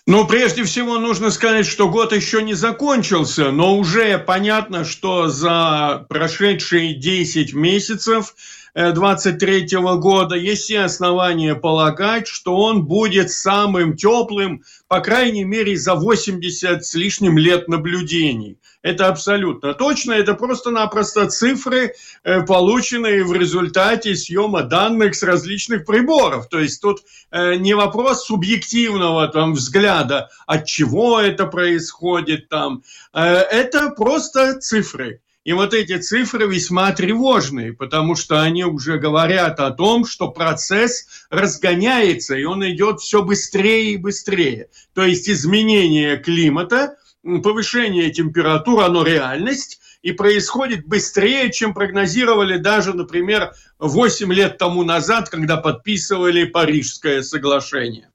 Ну, 0.06 0.26
прежде 0.28 0.64
всего 0.64 0.98
нужно 1.00 1.32
сказать, 1.32 1.66
что 1.66 1.90
год 1.90 2.14
еще 2.14 2.44
не 2.44 2.54
закончился, 2.54 3.52
но 3.52 3.78
уже 3.78 4.18
понятно, 4.18 4.86
что 4.86 5.28
за 5.28 6.06
прошедшие 6.10 6.94
10 6.94 7.54
месяцев 7.54 8.36
2023 8.76 9.68
э, 9.72 9.98
года 10.00 10.36
есть 10.36 10.64
все 10.64 10.82
основания 10.82 11.56
полагать, 11.56 12.28
что 12.28 12.58
он 12.58 12.84
будет 12.84 13.32
самым 13.32 13.96
теплым, 13.96 14.64
по 14.90 15.00
крайней 15.00 15.46
мере, 15.46 15.78
за 15.78 15.96
80 15.96 16.84
с 16.84 16.94
лишним 16.94 17.38
лет 17.38 17.70
наблюдений. 17.70 18.60
Это 18.82 19.08
абсолютно 19.08 19.74
точно, 19.74 20.12
это 20.12 20.34
просто-напросто 20.34 21.28
цифры, 21.28 21.94
э, 22.24 22.42
полученные 22.42 23.24
в 23.24 23.32
результате 23.32 24.14
съема 24.14 24.64
данных 24.64 25.16
с 25.16 25.24
различных 25.24 25.86
приборов. 25.86 26.50
То 26.50 26.60
есть 26.60 26.82
тут 26.82 27.00
э, 27.32 27.56
не 27.56 27.76
вопрос 27.76 28.26
субъективного 28.26 29.30
там, 29.30 29.54
взгляда, 29.54 30.30
от 30.46 30.66
чего 30.66 31.22
это 31.22 31.46
происходит 31.46 32.50
там. 32.50 32.84
Это 33.14 33.92
просто 33.92 34.60
цифры. 34.60 35.22
И 35.46 35.54
вот 35.54 35.76
эти 35.76 36.00
цифры 36.00 36.48
весьма 36.48 36.92
тревожные, 36.92 37.72
потому 37.72 38.16
что 38.16 38.42
они 38.42 38.66
уже 38.66 38.98
говорят 38.98 39.60
о 39.60 39.70
том, 39.70 40.04
что 40.04 40.30
процесс 40.30 41.28
разгоняется, 41.30 42.36
и 42.36 42.46
он 42.46 42.68
идет 42.68 43.00
все 43.00 43.22
быстрее 43.22 43.94
и 43.94 43.98
быстрее. 43.98 44.70
То 44.96 45.04
есть 45.04 45.30
изменение 45.30 46.18
климата, 46.18 46.98
повышение 47.44 48.10
температур, 48.10 48.82
оно 48.82 49.04
реальность, 49.04 49.80
и 50.02 50.14
происходит 50.14 50.88
быстрее, 50.88 51.52
чем 51.52 51.76
прогнозировали 51.76 52.58
даже, 52.58 52.94
например, 52.94 53.54
8 53.78 54.34
лет 54.34 54.58
тому 54.58 54.84
назад, 54.84 55.30
когда 55.30 55.58
подписывали 55.58 56.46
Парижское 56.46 57.22
соглашение. 57.22 58.10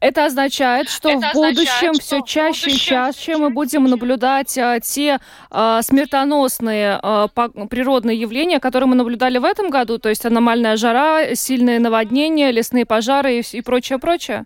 Это 0.00 0.26
означает, 0.26 0.88
что 0.88 1.08
Это 1.08 1.30
в 1.30 1.34
будущем 1.34 1.90
означает, 1.90 2.02
все 2.02 2.20
чаще 2.22 2.66
будущем... 2.66 2.76
и 2.76 2.78
чаще 2.78 3.36
мы 3.36 3.50
будем 3.50 3.84
наблюдать 3.84 4.56
а, 4.58 4.80
те 4.80 5.18
а, 5.50 5.82
смертоносные 5.82 6.98
а, 7.02 7.28
по, 7.28 7.48
природные 7.48 8.20
явления, 8.20 8.60
которые 8.60 8.88
мы 8.88 8.96
наблюдали 8.96 9.38
в 9.38 9.44
этом 9.44 9.70
году, 9.70 9.98
то 9.98 10.08
есть 10.08 10.24
аномальная 10.24 10.76
жара, 10.76 11.34
сильные 11.34 11.78
наводнения, 11.78 12.50
лесные 12.50 12.86
пожары 12.86 13.40
и, 13.40 13.56
и 13.56 13.62
прочее, 13.62 13.98
прочее. 13.98 14.44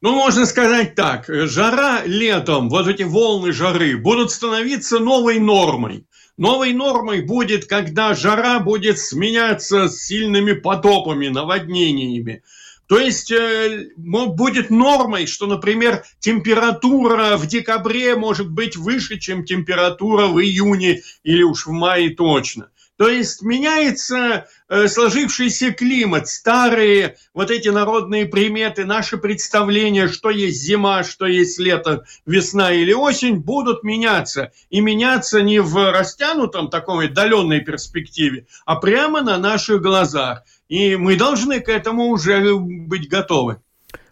Ну, 0.00 0.14
можно 0.14 0.46
сказать 0.46 0.94
так, 0.94 1.24
жара 1.26 2.02
летом, 2.04 2.68
вот 2.68 2.86
эти 2.86 3.02
волны 3.02 3.52
жары 3.52 3.96
будут 3.96 4.30
становиться 4.30 5.00
новой 5.00 5.40
нормой. 5.40 6.04
Новой 6.36 6.72
нормой 6.72 7.22
будет, 7.22 7.66
когда 7.66 8.14
жара 8.14 8.60
будет 8.60 9.00
сменяться 9.00 9.88
сильными 9.88 10.52
потопами, 10.52 11.26
наводнениями. 11.26 12.44
То 12.88 12.98
есть 12.98 13.30
э, 13.30 13.90
будет 13.96 14.70
нормой, 14.70 15.26
что, 15.26 15.46
например, 15.46 16.04
температура 16.20 17.36
в 17.36 17.46
декабре 17.46 18.16
может 18.16 18.50
быть 18.50 18.76
выше, 18.76 19.18
чем 19.18 19.44
температура 19.44 20.26
в 20.26 20.40
июне 20.40 21.02
или 21.22 21.42
уж 21.42 21.66
в 21.66 21.70
мае 21.70 22.14
точно. 22.14 22.70
То 22.98 23.08
есть 23.08 23.42
меняется 23.42 24.48
э, 24.68 24.88
сложившийся 24.88 25.70
климат, 25.70 26.26
старые 26.26 27.16
вот 27.32 27.52
эти 27.52 27.68
народные 27.68 28.26
приметы, 28.26 28.84
наши 28.84 29.18
представления, 29.18 30.08
что 30.08 30.30
есть 30.30 30.60
зима, 30.60 31.04
что 31.04 31.26
есть 31.26 31.60
лето, 31.60 32.04
весна 32.26 32.72
или 32.72 32.92
осень, 32.92 33.36
будут 33.36 33.84
меняться. 33.84 34.50
И 34.68 34.80
меняться 34.80 35.42
не 35.42 35.60
в 35.60 35.92
растянутом 35.92 36.70
такой 36.70 37.06
отдаленной 37.06 37.60
перспективе, 37.60 38.46
а 38.64 38.74
прямо 38.74 39.20
на 39.22 39.38
наших 39.38 39.80
глазах. 39.80 40.42
И 40.68 40.96
мы 40.96 41.16
должны 41.16 41.60
к 41.60 41.68
этому 41.68 42.08
уже 42.08 42.54
быть 42.54 43.08
готовы. 43.08 43.60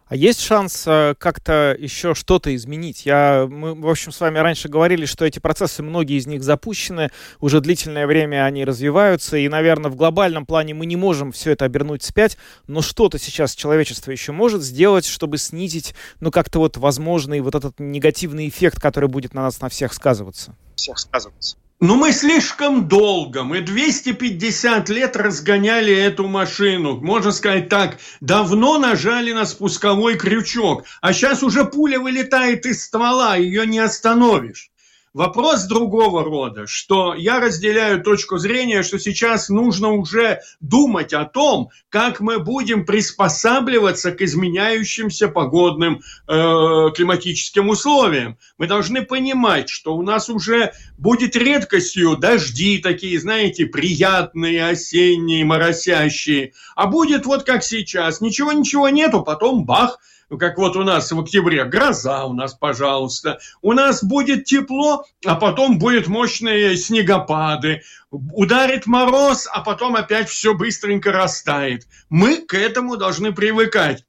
А 0.08 0.14
есть 0.14 0.40
шанс 0.40 0.84
э, 0.86 1.16
как-то 1.18 1.76
еще 1.76 2.14
что-то 2.14 2.54
изменить? 2.54 3.06
Я, 3.06 3.48
мы, 3.50 3.74
в 3.74 3.88
общем, 3.88 4.12
с 4.12 4.20
вами 4.20 4.38
раньше 4.38 4.68
говорили, 4.68 5.04
что 5.04 5.24
эти 5.24 5.40
процессы, 5.40 5.82
многие 5.82 6.16
из 6.16 6.28
них 6.28 6.44
запущены, 6.44 7.10
уже 7.40 7.60
длительное 7.60 8.06
время 8.06 8.44
они 8.44 8.64
развиваются, 8.64 9.36
и, 9.36 9.48
наверное, 9.48 9.90
в 9.90 9.96
глобальном 9.96 10.46
плане 10.46 10.74
мы 10.74 10.86
не 10.86 10.94
можем 10.94 11.32
все 11.32 11.50
это 11.50 11.64
обернуть 11.64 12.02
вспять, 12.02 12.38
но 12.68 12.82
что-то 12.82 13.18
сейчас 13.18 13.56
человечество 13.56 14.12
еще 14.12 14.30
может 14.30 14.62
сделать, 14.62 15.04
чтобы 15.04 15.38
снизить, 15.38 15.92
ну, 16.20 16.30
как-то 16.30 16.60
вот 16.60 16.76
возможный 16.76 17.40
вот 17.40 17.56
этот 17.56 17.80
негативный 17.80 18.48
эффект, 18.48 18.80
который 18.80 19.08
будет 19.08 19.34
на 19.34 19.42
нас 19.42 19.60
на 19.60 19.68
всех 19.68 19.92
сказываться. 19.92 20.54
Всех 20.76 21.00
сказываться. 21.00 21.56
Ну, 21.78 21.96
мы 21.96 22.12
слишком 22.12 22.88
долго, 22.88 23.42
мы 23.42 23.60
250 23.60 24.88
лет 24.88 25.14
разгоняли 25.14 25.94
эту 25.94 26.26
машину. 26.26 26.96
Можно 27.02 27.32
сказать 27.32 27.68
так, 27.68 27.98
давно 28.22 28.78
нажали 28.78 29.32
на 29.32 29.44
спусковой 29.44 30.16
крючок, 30.16 30.84
а 31.02 31.12
сейчас 31.12 31.42
уже 31.42 31.66
пуля 31.66 32.00
вылетает 32.00 32.64
из 32.64 32.82
ствола, 32.82 33.36
ее 33.36 33.66
не 33.66 33.78
остановишь. 33.78 34.70
Вопрос 35.16 35.64
другого 35.64 36.22
рода, 36.22 36.66
что 36.66 37.14
я 37.14 37.40
разделяю 37.40 38.02
точку 38.02 38.36
зрения, 38.36 38.82
что 38.82 38.98
сейчас 38.98 39.48
нужно 39.48 39.92
уже 39.92 40.40
думать 40.60 41.14
о 41.14 41.24
том, 41.24 41.70
как 41.88 42.20
мы 42.20 42.38
будем 42.38 42.84
приспосабливаться 42.84 44.12
к 44.12 44.20
изменяющимся 44.20 45.28
погодным 45.28 46.02
э, 46.28 46.90
климатическим 46.94 47.70
условиям. 47.70 48.36
Мы 48.58 48.66
должны 48.66 49.06
понимать, 49.06 49.70
что 49.70 49.96
у 49.96 50.02
нас 50.02 50.28
уже 50.28 50.74
будет 50.98 51.34
редкостью 51.34 52.18
дожди 52.18 52.76
такие, 52.76 53.18
знаете, 53.18 53.64
приятные, 53.64 54.66
осенние, 54.66 55.46
моросящие, 55.46 56.52
а 56.74 56.88
будет 56.88 57.24
вот 57.24 57.44
как 57.44 57.64
сейчас, 57.64 58.20
ничего-ничего 58.20 58.90
нету, 58.90 59.22
потом 59.22 59.64
бах– 59.64 59.98
как 60.28 60.58
вот 60.58 60.76
у 60.76 60.82
нас 60.82 61.12
в 61.12 61.20
октябре, 61.20 61.64
гроза 61.64 62.24
у 62.24 62.32
нас, 62.32 62.54
пожалуйста. 62.54 63.38
У 63.62 63.72
нас 63.72 64.02
будет 64.02 64.44
тепло, 64.44 65.04
а 65.24 65.36
потом 65.36 65.78
будет 65.78 66.08
мощные 66.08 66.76
снегопады. 66.76 67.82
Ударит 68.10 68.86
мороз, 68.86 69.48
а 69.50 69.60
потом 69.60 69.94
опять 69.94 70.28
все 70.28 70.54
быстренько 70.54 71.12
растает. 71.12 71.86
Мы 72.08 72.38
к 72.38 72.54
этому 72.54 72.96
должны 72.96 73.32
привыкать 73.32 74.04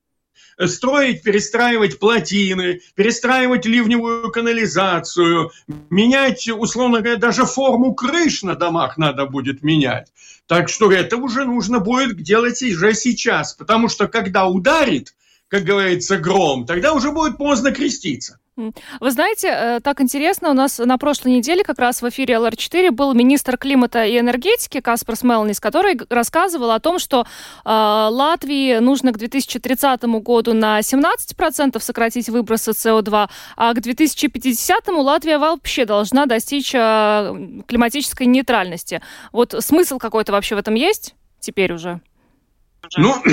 строить, 0.65 1.22
перестраивать 1.22 1.99
плотины, 1.99 2.82
перестраивать 2.95 3.65
ливневую 3.65 4.32
канализацию, 4.32 5.51
менять, 5.91 6.49
условно 6.49 7.01
говоря, 7.01 7.20
даже 7.20 7.45
форму 7.45 7.93
крыш 7.93 8.41
на 8.41 8.55
домах 8.55 8.97
надо 8.97 9.28
будет 9.28 9.61
менять. 9.61 10.11
Так 10.47 10.70
что 10.70 10.91
это 10.91 11.18
уже 11.18 11.45
нужно 11.45 11.80
будет 11.80 12.20
делать 12.24 12.61
уже 12.63 12.93
сейчас, 12.95 13.53
потому 13.53 13.88
что 13.88 14.07
когда 14.07 14.47
ударит, 14.47 15.13
как 15.49 15.63
говорится, 15.63 16.17
гром, 16.17 16.65
тогда 16.65 16.93
уже 16.93 17.11
будет 17.11 17.37
поздно 17.37 17.71
креститься. 17.71 18.39
Вы 18.99 19.11
знаете, 19.11 19.49
э, 19.49 19.79
так 19.83 20.01
интересно, 20.01 20.49
у 20.49 20.53
нас 20.53 20.79
на 20.79 20.97
прошлой 20.97 21.33
неделе 21.33 21.63
как 21.63 21.77
раз 21.77 22.01
в 22.01 22.09
эфире 22.09 22.35
ЛР4 22.35 22.89
был 22.89 23.13
министр 23.13 23.55
климата 23.55 24.03
и 24.03 24.17
энергетики 24.17 24.79
Каспар 24.79 25.15
Смелнис, 25.15 25.59
который 25.59 25.99
рассказывал 26.09 26.71
о 26.71 26.79
том, 26.79 26.97
что 26.97 27.21
э, 27.21 27.69
Латвии 27.69 28.79
нужно 28.79 29.11
к 29.11 29.19
2030 29.19 30.03
году 30.23 30.53
на 30.53 30.79
17% 30.79 31.79
сократить 31.79 32.29
выбросы 32.29 32.71
СО2, 32.71 33.29
а 33.57 33.73
к 33.75 33.79
2050 33.79 34.87
Латвия 34.87 35.37
вообще 35.37 35.85
должна 35.85 36.25
достичь 36.25 36.73
э, 36.73 37.61
климатической 37.67 38.25
нейтральности. 38.25 39.03
Вот 39.31 39.53
смысл 39.59 39.99
какой-то 39.99 40.31
вообще 40.31 40.55
в 40.55 40.57
этом 40.57 40.73
есть 40.73 41.13
теперь 41.39 41.73
уже? 41.73 42.01
Ну, 42.95 43.15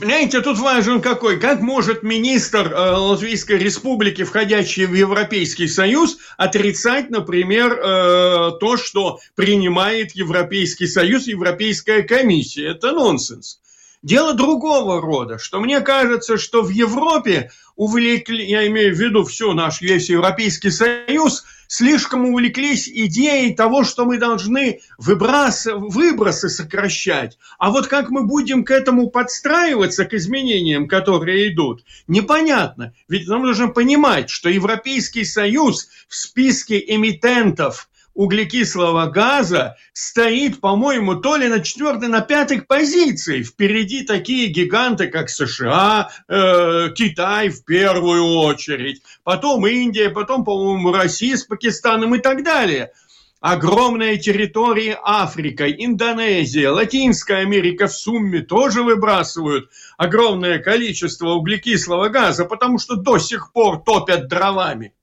понимаете, 0.00 0.40
тут 0.40 0.58
важен 0.58 1.00
какой. 1.00 1.40
Как 1.40 1.60
может 1.60 2.02
министр 2.02 2.72
э, 2.72 2.90
Латвийской 2.96 3.58
Республики, 3.58 4.24
входящий 4.24 4.86
в 4.86 4.94
Европейский 4.94 5.68
Союз, 5.68 6.18
отрицать, 6.36 7.10
например, 7.10 7.72
э, 7.72 8.50
то, 8.60 8.76
что 8.76 9.20
принимает 9.34 10.12
Европейский 10.12 10.86
Союз, 10.86 11.26
Европейская 11.26 12.02
комиссия? 12.02 12.68
Это 12.68 12.92
нонсенс. 12.92 13.60
Дело 14.02 14.34
другого 14.34 15.00
рода, 15.00 15.38
что 15.38 15.60
мне 15.60 15.80
кажется, 15.80 16.36
что 16.36 16.60
в 16.60 16.68
Европе 16.68 17.50
увлекли, 17.76 18.44
я 18.44 18.66
имею 18.66 18.94
в 18.94 18.98
виду 18.98 19.24
всю 19.24 19.52
наш 19.52 19.80
весь 19.80 20.08
Европейский 20.10 20.70
Союз, 20.70 21.44
слишком 21.66 22.26
увлеклись 22.26 22.88
идеей 22.88 23.54
того, 23.54 23.84
что 23.84 24.04
мы 24.04 24.18
должны 24.18 24.80
выброс, 24.98 25.66
выбросы 25.66 26.48
сокращать. 26.48 27.38
А 27.58 27.70
вот 27.70 27.88
как 27.88 28.10
мы 28.10 28.24
будем 28.26 28.64
к 28.64 28.70
этому 28.70 29.10
подстраиваться, 29.10 30.04
к 30.04 30.14
изменениям, 30.14 30.86
которые 30.86 31.52
идут, 31.52 31.84
непонятно. 32.06 32.92
Ведь 33.08 33.28
нам 33.28 33.42
нужно 33.42 33.68
понимать, 33.68 34.30
что 34.30 34.48
Европейский 34.48 35.24
Союз 35.24 35.88
в 36.08 36.14
списке 36.14 36.82
эмитентов 36.86 37.88
углекислого 38.14 39.06
газа 39.06 39.76
стоит, 39.92 40.60
по-моему, 40.60 41.16
то 41.16 41.36
ли 41.36 41.48
на 41.48 41.60
четвертой, 41.60 42.08
на 42.08 42.20
пятой 42.20 42.62
позиции. 42.62 43.42
Впереди 43.42 44.02
такие 44.02 44.48
гиганты, 44.48 45.08
как 45.08 45.28
США, 45.28 46.10
э, 46.28 46.90
Китай 46.94 47.48
в 47.48 47.64
первую 47.64 48.24
очередь, 48.38 49.02
потом 49.24 49.66
Индия, 49.66 50.10
потом, 50.10 50.44
по-моему, 50.44 50.92
Россия 50.92 51.36
с 51.36 51.44
Пакистаном 51.44 52.14
и 52.14 52.18
так 52.18 52.44
далее. 52.44 52.92
Огромные 53.40 54.16
территории 54.16 54.96
Африка, 55.02 55.70
Индонезия, 55.70 56.70
Латинская 56.70 57.40
Америка 57.42 57.88
в 57.88 57.92
сумме 57.92 58.40
тоже 58.40 58.82
выбрасывают 58.82 59.68
огромное 59.98 60.60
количество 60.60 61.32
углекислого 61.32 62.08
газа, 62.08 62.46
потому 62.46 62.78
что 62.78 62.96
до 62.96 63.18
сих 63.18 63.52
пор 63.52 63.82
топят 63.82 64.28
дровами. 64.28 64.94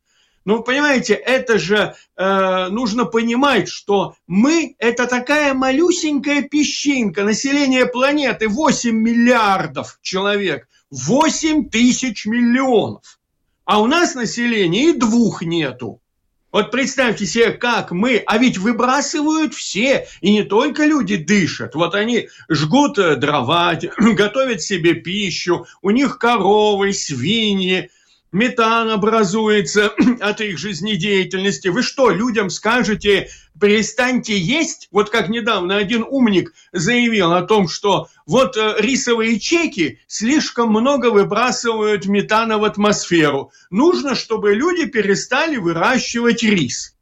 Ну, 0.44 0.64
понимаете, 0.64 1.14
это 1.14 1.60
же 1.60 1.96
э, 2.18 2.68
нужно 2.70 3.06
понимать, 3.06 3.68
что 3.68 4.16
мы– 4.26 4.76
это 4.80 5.06
такая 5.06 5.54
малюсенькая 5.54 6.42
песчинка. 6.42 7.24
Население 7.24 7.86
планеты 7.86 8.48
8 8.48 8.92
миллиардов 8.92 10.00
человек, 10.02 10.68
8 10.90 11.70
тысяч 11.70 12.26
миллионов. 12.26 13.20
А 13.66 13.82
у 13.82 13.86
нас 13.86 14.16
население 14.16 14.90
и 14.90 14.98
двух 14.98 15.44
нету. 15.44 16.02
Вот 16.52 16.72
представьте 16.72 17.26
себе, 17.26 17.52
как 17.52 17.92
мы, 17.92 18.22
а 18.26 18.38
ведь 18.38 18.58
выбрасывают 18.58 19.54
все, 19.54 20.08
и 20.22 20.34
не 20.34 20.44
только 20.44 20.86
люди 20.86 21.16
дышат. 21.18 21.76
Вот 21.76 21.94
они 21.94 22.30
жгут 22.50 22.98
э, 22.98 23.16
дрова, 23.16 23.76
готовят 23.98 24.64
себе 24.64 24.96
пищу, 24.96 25.68
у 25.84 25.92
них 25.92 26.18
коровы, 26.18 26.94
свиньи– 26.94 27.92
метан 28.32 28.90
образуется 28.90 29.92
от 30.20 30.42
их 30.42 30.58
жизнедеятельности. 30.58 31.68
Вы 31.68 31.84
что, 31.84 32.10
людям 32.10 32.50
скажете, 32.50 33.30
перестаньте 33.60 34.38
есть? 34.38 34.88
Вот 34.92 35.10
как 35.10 35.30
недавно 35.30 35.78
один 35.78 36.04
умник 36.08 36.54
заявил 36.72 37.34
о 37.34 37.44
том, 37.44 37.68
что 37.68 38.08
вот 38.26 38.58
э, 38.58 38.76
рисовые 38.80 39.40
чеки 39.40 40.00
слишком 40.08 40.70
много 40.70 41.12
выбрасывают 41.12 42.06
метана 42.08 42.58
в 42.58 42.64
атмосферу. 42.64 43.52
Нужно, 43.70 44.16
чтобы 44.16 44.56
люди 44.56 44.86
перестали 44.86 45.58
выращивать 45.58 46.44
рис. 46.44 46.96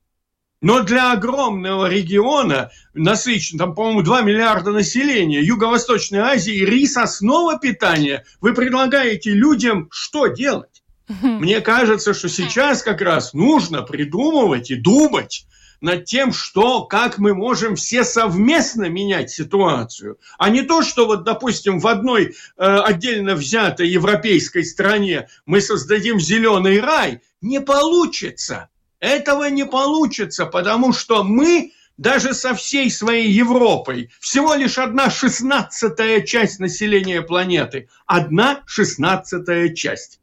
Но 0.62 0.82
для 0.84 1.14
огромного 1.14 1.90
региона, 1.90 2.72
насыщенного, 2.94 3.68
там, 3.68 3.76
по-моему, 3.76 4.02
2 4.02 4.22
миллиарда 4.24 4.72
населения, 4.72 5.42
Юго-Восточной 5.42 6.20
Азии, 6.20 6.66
рис– 6.66 6.98
основа 6.98 7.58
питания. 7.58 8.26
Вы 8.42 8.54
предлагаете 8.54 9.32
людям 9.32 9.88
что 9.90 10.28
делать? 10.28 10.79
Мне 11.10 11.60
кажется, 11.62 12.14
что 12.14 12.30
сейчас 12.30 12.84
как 12.84 13.02
раз 13.02 13.34
нужно 13.34 13.82
придумывать 13.82 14.70
и 14.72 14.76
думать 14.76 15.46
над 15.82 16.06
тем, 16.06 16.34
что, 16.34 16.84
как 16.84 17.18
мы 17.18 17.34
можем 17.34 17.76
все 17.76 18.04
совместно 18.04 18.90
менять 18.90 19.32
ситуацию, 19.32 20.20
а 20.38 20.50
не 20.50 20.62
то, 20.62 20.84
что 20.84 21.06
вот, 21.06 21.24
допустим, 21.24 21.80
в 21.80 21.88
одной 21.88 22.26
э, 22.26 22.32
отдельно 22.58 23.36
взятой 23.36 23.88
европейской 23.88 24.64
стране 24.64 25.30
мы 25.46 25.62
создадим 25.62 26.20
зеленый 26.20 26.80
рай, 26.80 27.22
не 27.42 27.62
получится. 27.62 28.70
Этого 29.00 29.50
не 29.50 29.66
получится, 29.66 30.46
потому 30.46 30.92
что 30.92 31.24
мы 31.24 31.72
даже 31.98 32.34
со 32.34 32.54
всей 32.54 32.92
своей 32.92 33.30
Европой 33.32 34.10
всего 34.20 34.54
лишь 34.56 34.78
одна 34.78 35.10
шестнадцатая 35.10 36.22
часть 36.22 36.60
населения 36.60 37.22
планеты. 37.22 37.90
Одна 38.06 38.64
шестнадцатая 38.66 39.74
часть. 39.74 40.19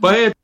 Поэтому 0.00 0.34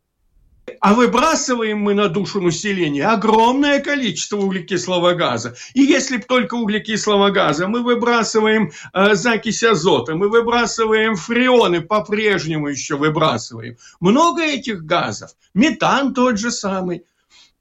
а 0.81 0.95
выбрасываем 0.95 1.79
мы 1.79 1.95
на 1.95 2.09
душу 2.09 2.41
населения 2.41 3.07
огромное 3.07 3.81
количество 3.81 4.37
углекислого 4.39 5.13
газа. 5.13 5.55
И 5.75 5.83
если 5.83 6.19
бы 6.19 6.23
только 6.23 6.55
углекислого 6.55 7.31
газа, 7.31 7.67
мы 7.67 7.83
выбрасываем 7.83 8.71
э, 8.93 9.15
закись 9.15 9.63
азота, 9.63 10.15
мы 10.15 10.29
выбрасываем 10.29 11.17
фреоны, 11.17 11.81
по-прежнему 11.81 12.69
еще 12.69 12.97
выбрасываем. 12.97 13.77
Много 14.01 14.43
этих 14.43 14.85
газов. 14.85 15.33
Метан 15.55 16.15
тот 16.15 16.39
же 16.39 16.51
самый. 16.51 17.05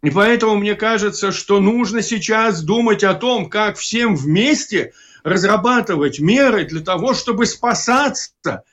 И 0.01 0.09
поэтому 0.11 0.55
мне 0.55 0.75
кажется, 0.75 1.33
что 1.33 1.59
нужно 1.59 2.01
сейчас 2.01 2.61
думать 2.61 3.03
о 3.03 3.15
том, 3.15 3.49
как 3.49 3.77
всем 3.77 4.15
вместе 4.15 4.93
разрабатывать 5.23 6.19
меры 6.19 6.63
для 6.63 6.79
того, 6.79 7.13
чтобы 7.13 7.45
спасаться 7.45 8.63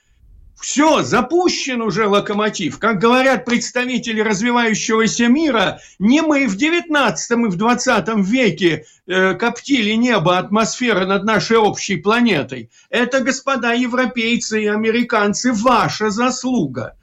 все, 0.59 1.03
запущен 1.03 1.81
уже 1.81 2.07
локомотив. 2.07 2.79
Как 2.79 2.99
говорят 2.99 3.45
представители 3.45 4.21
развивающегося 4.21 5.27
мира, 5.27 5.79
не 5.99 6.21
мы 6.21 6.47
в 6.47 6.57
19 6.57 7.31
и 7.31 7.35
в 7.35 7.55
20 7.55 8.07
веке 8.25 8.85
э, 9.05 9.35
коптили 9.35 9.91
небо, 9.91 10.37
атмосферы 10.37 11.05
над 11.05 11.23
нашей 11.25 11.57
общей 11.57 11.97
планетой. 11.97 12.71
Это, 12.89 13.19
господа 13.19 13.73
европейцы 13.73 14.63
и 14.63 14.67
американцы, 14.67 15.53
ваша 15.53 16.09
заслуга. 16.09 16.95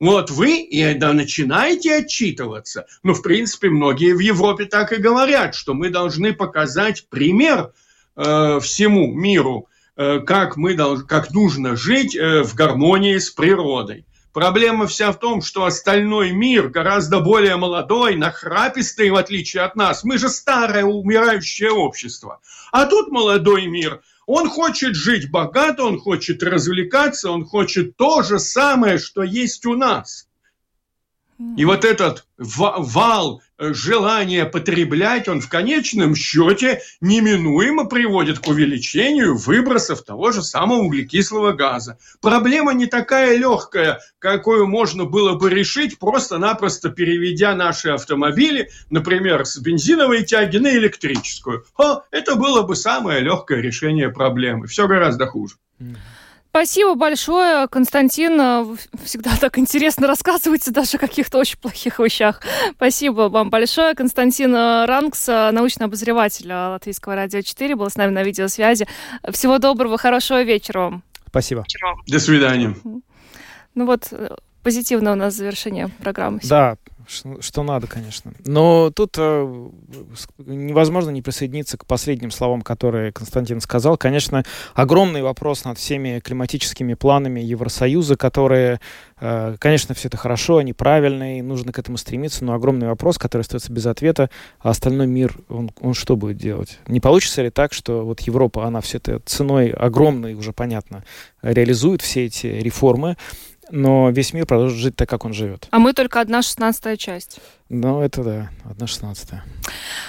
Вот 0.00 0.30
вы 0.30 0.58
и 0.58 0.94
да, 0.94 1.12
начинаете 1.12 1.98
отчитываться. 1.98 2.86
Ну, 3.04 3.14
в 3.14 3.22
принципе, 3.22 3.68
многие 3.68 4.14
в 4.14 4.18
Европе 4.18 4.64
так 4.64 4.92
и 4.92 4.96
говорят, 4.96 5.54
что 5.54 5.74
мы 5.74 5.90
должны 5.90 6.32
показать 6.32 7.06
пример 7.08 7.72
э, 8.16 8.58
всему 8.60 9.12
миру, 9.12 9.68
как, 9.96 10.56
мы 10.56 10.74
долж, 10.74 11.04
как 11.06 11.32
нужно 11.32 11.76
жить 11.76 12.16
э, 12.16 12.42
в 12.42 12.54
гармонии 12.54 13.18
с 13.18 13.30
природой. 13.30 14.06
Проблема 14.32 14.86
вся 14.86 15.12
в 15.12 15.18
том, 15.18 15.42
что 15.42 15.64
остальной 15.64 16.32
мир 16.32 16.68
гораздо 16.68 17.20
более 17.20 17.56
молодой, 17.56 18.16
нахрапистый, 18.16 19.10
в 19.10 19.16
отличие 19.16 19.62
от 19.62 19.76
нас. 19.76 20.04
Мы 20.04 20.16
же 20.16 20.30
старое 20.30 20.84
умирающее 20.84 21.70
общество. 21.70 22.40
А 22.70 22.86
тут 22.86 23.08
молодой 23.08 23.66
мир. 23.66 24.00
Он 24.26 24.48
хочет 24.48 24.94
жить 24.94 25.30
богато, 25.30 25.84
он 25.84 25.98
хочет 25.98 26.42
развлекаться, 26.42 27.30
он 27.30 27.44
хочет 27.44 27.96
то 27.96 28.22
же 28.22 28.38
самое, 28.38 28.96
что 28.96 29.22
есть 29.22 29.66
у 29.66 29.76
нас. 29.76 30.28
И 31.56 31.64
вот 31.64 31.84
этот 31.84 32.24
вал 32.38 33.42
э, 33.58 33.72
желания 33.74 34.44
потреблять, 34.44 35.28
он 35.28 35.40
в 35.40 35.48
конечном 35.48 36.14
счете 36.14 36.80
неминуемо 37.00 37.86
приводит 37.86 38.38
к 38.38 38.48
увеличению 38.48 39.36
выбросов 39.36 40.02
того 40.02 40.30
же 40.30 40.42
самого 40.42 40.80
углекислого 40.80 41.52
газа. 41.52 41.98
Проблема 42.20 42.74
не 42.74 42.86
такая 42.86 43.36
легкая, 43.36 44.00
какую 44.18 44.66
можно 44.66 45.04
было 45.04 45.34
бы 45.34 45.50
решить, 45.50 45.98
просто-напросто 45.98 46.90
переведя 46.90 47.54
наши 47.54 47.90
автомобили, 47.90 48.70
например, 48.90 49.44
с 49.44 49.58
бензиновой 49.58 50.24
тяги 50.24 50.58
на 50.58 50.70
электрическую. 50.76 51.64
О, 51.76 52.02
это 52.10 52.36
было 52.36 52.62
бы 52.62 52.76
самое 52.76 53.20
легкое 53.20 53.60
решение 53.60 54.10
проблемы. 54.10 54.66
Все 54.66 54.86
гораздо 54.86 55.26
хуже. 55.26 55.56
Спасибо 56.52 56.94
большое, 56.96 57.66
Константин. 57.66 58.76
Всегда 59.04 59.30
так 59.40 59.56
интересно 59.56 60.06
рассказываете 60.06 60.70
даже 60.70 60.98
о 60.98 61.00
каких-то 61.00 61.38
очень 61.38 61.56
плохих 61.58 61.98
вещах. 61.98 62.42
Спасибо 62.72 63.30
вам 63.30 63.48
большое. 63.48 63.94
Константин 63.94 64.54
Ранкс, 64.54 65.28
научный 65.28 65.86
обозреватель 65.86 66.52
Латвийского 66.52 67.14
радио 67.14 67.40
4, 67.40 67.74
был 67.74 67.88
с 67.88 67.96
нами 67.96 68.10
на 68.10 68.22
видеосвязи. 68.22 68.86
Всего 69.30 69.56
доброго, 69.56 69.96
хорошего 69.96 70.42
вечера 70.42 70.80
вам. 70.80 71.02
Спасибо. 71.26 71.64
До 72.06 72.18
свидания. 72.18 72.76
Ну 73.74 73.86
вот, 73.86 74.12
позитивное 74.62 75.14
у 75.14 75.16
нас 75.16 75.32
завершение 75.32 75.88
программы. 75.88 76.40
Да, 76.44 76.76
что, 77.06 77.62
надо, 77.62 77.86
конечно. 77.86 78.32
Но 78.44 78.90
тут 78.90 79.16
э, 79.18 79.70
невозможно 80.38 81.10
не 81.10 81.22
присоединиться 81.22 81.76
к 81.78 81.86
последним 81.86 82.30
словам, 82.30 82.62
которые 82.62 83.12
Константин 83.12 83.60
сказал. 83.60 83.96
Конечно, 83.96 84.44
огромный 84.74 85.22
вопрос 85.22 85.64
над 85.64 85.78
всеми 85.78 86.20
климатическими 86.20 86.94
планами 86.94 87.40
Евросоюза, 87.40 88.16
которые, 88.16 88.80
э, 89.20 89.56
конечно, 89.58 89.94
все 89.94 90.08
это 90.08 90.16
хорошо, 90.16 90.58
они 90.58 90.72
правильные, 90.72 91.42
нужно 91.42 91.72
к 91.72 91.78
этому 91.78 91.96
стремиться, 91.96 92.44
но 92.44 92.54
огромный 92.54 92.88
вопрос, 92.88 93.18
который 93.18 93.42
остается 93.42 93.72
без 93.72 93.86
ответа, 93.86 94.30
а 94.60 94.70
остальной 94.70 95.06
мир, 95.06 95.36
он, 95.48 95.70
он 95.80 95.94
что 95.94 96.16
будет 96.16 96.36
делать? 96.36 96.78
Не 96.86 97.00
получится 97.00 97.42
ли 97.42 97.50
так, 97.50 97.72
что 97.72 98.04
вот 98.04 98.20
Европа, 98.20 98.66
она 98.66 98.80
все 98.80 98.98
это 98.98 99.20
ценой 99.24 99.70
огромной, 99.70 100.34
уже 100.34 100.52
понятно, 100.52 101.04
реализует 101.42 102.02
все 102.02 102.26
эти 102.26 102.46
реформы, 102.46 103.16
но 103.72 104.10
весь 104.10 104.34
мир 104.34 104.46
продолжит 104.46 104.78
жить 104.78 104.96
так, 104.96 105.08
как 105.08 105.24
он 105.24 105.32
живет. 105.32 105.66
А 105.70 105.78
мы 105.78 105.94
только 105.94 106.20
одна 106.20 106.42
шестнадцатая 106.42 106.96
часть. 106.96 107.40
Ну, 107.70 108.02
это 108.02 108.22
да, 108.22 108.50
одна 108.70 108.86
шестнадцатая. 108.86 109.44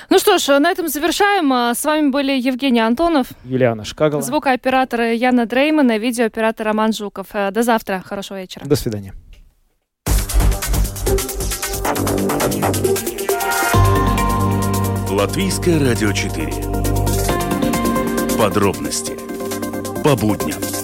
Ну 0.10 0.20
что 0.20 0.38
ж, 0.38 0.60
на 0.60 0.70
этом 0.70 0.90
завершаем. 0.90 1.52
А, 1.54 1.74
с 1.74 1.84
вами 1.86 2.10
были 2.10 2.34
Евгений 2.34 2.82
Антонов, 2.82 3.28
Юлиана 3.46 3.86
Шкагала, 3.86 4.22
звукооператор 4.22 5.02
Яна 5.02 5.46
Дрейман 5.46 5.90
и 5.92 5.98
видеооператор 5.98 6.68
Роман 6.68 6.92
Жуков. 6.92 7.28
Э, 7.34 7.52
до 7.52 7.64
завтра. 7.64 8.04
Хорошего 8.06 8.42
вечера. 8.42 8.66
До 8.66 8.76
свидания. 8.76 9.14
Латвийское 15.10 15.80
радио 15.80 16.12
4. 16.12 16.52
Подробности 18.38 19.14
по 20.04 20.18
будням. 20.18 20.83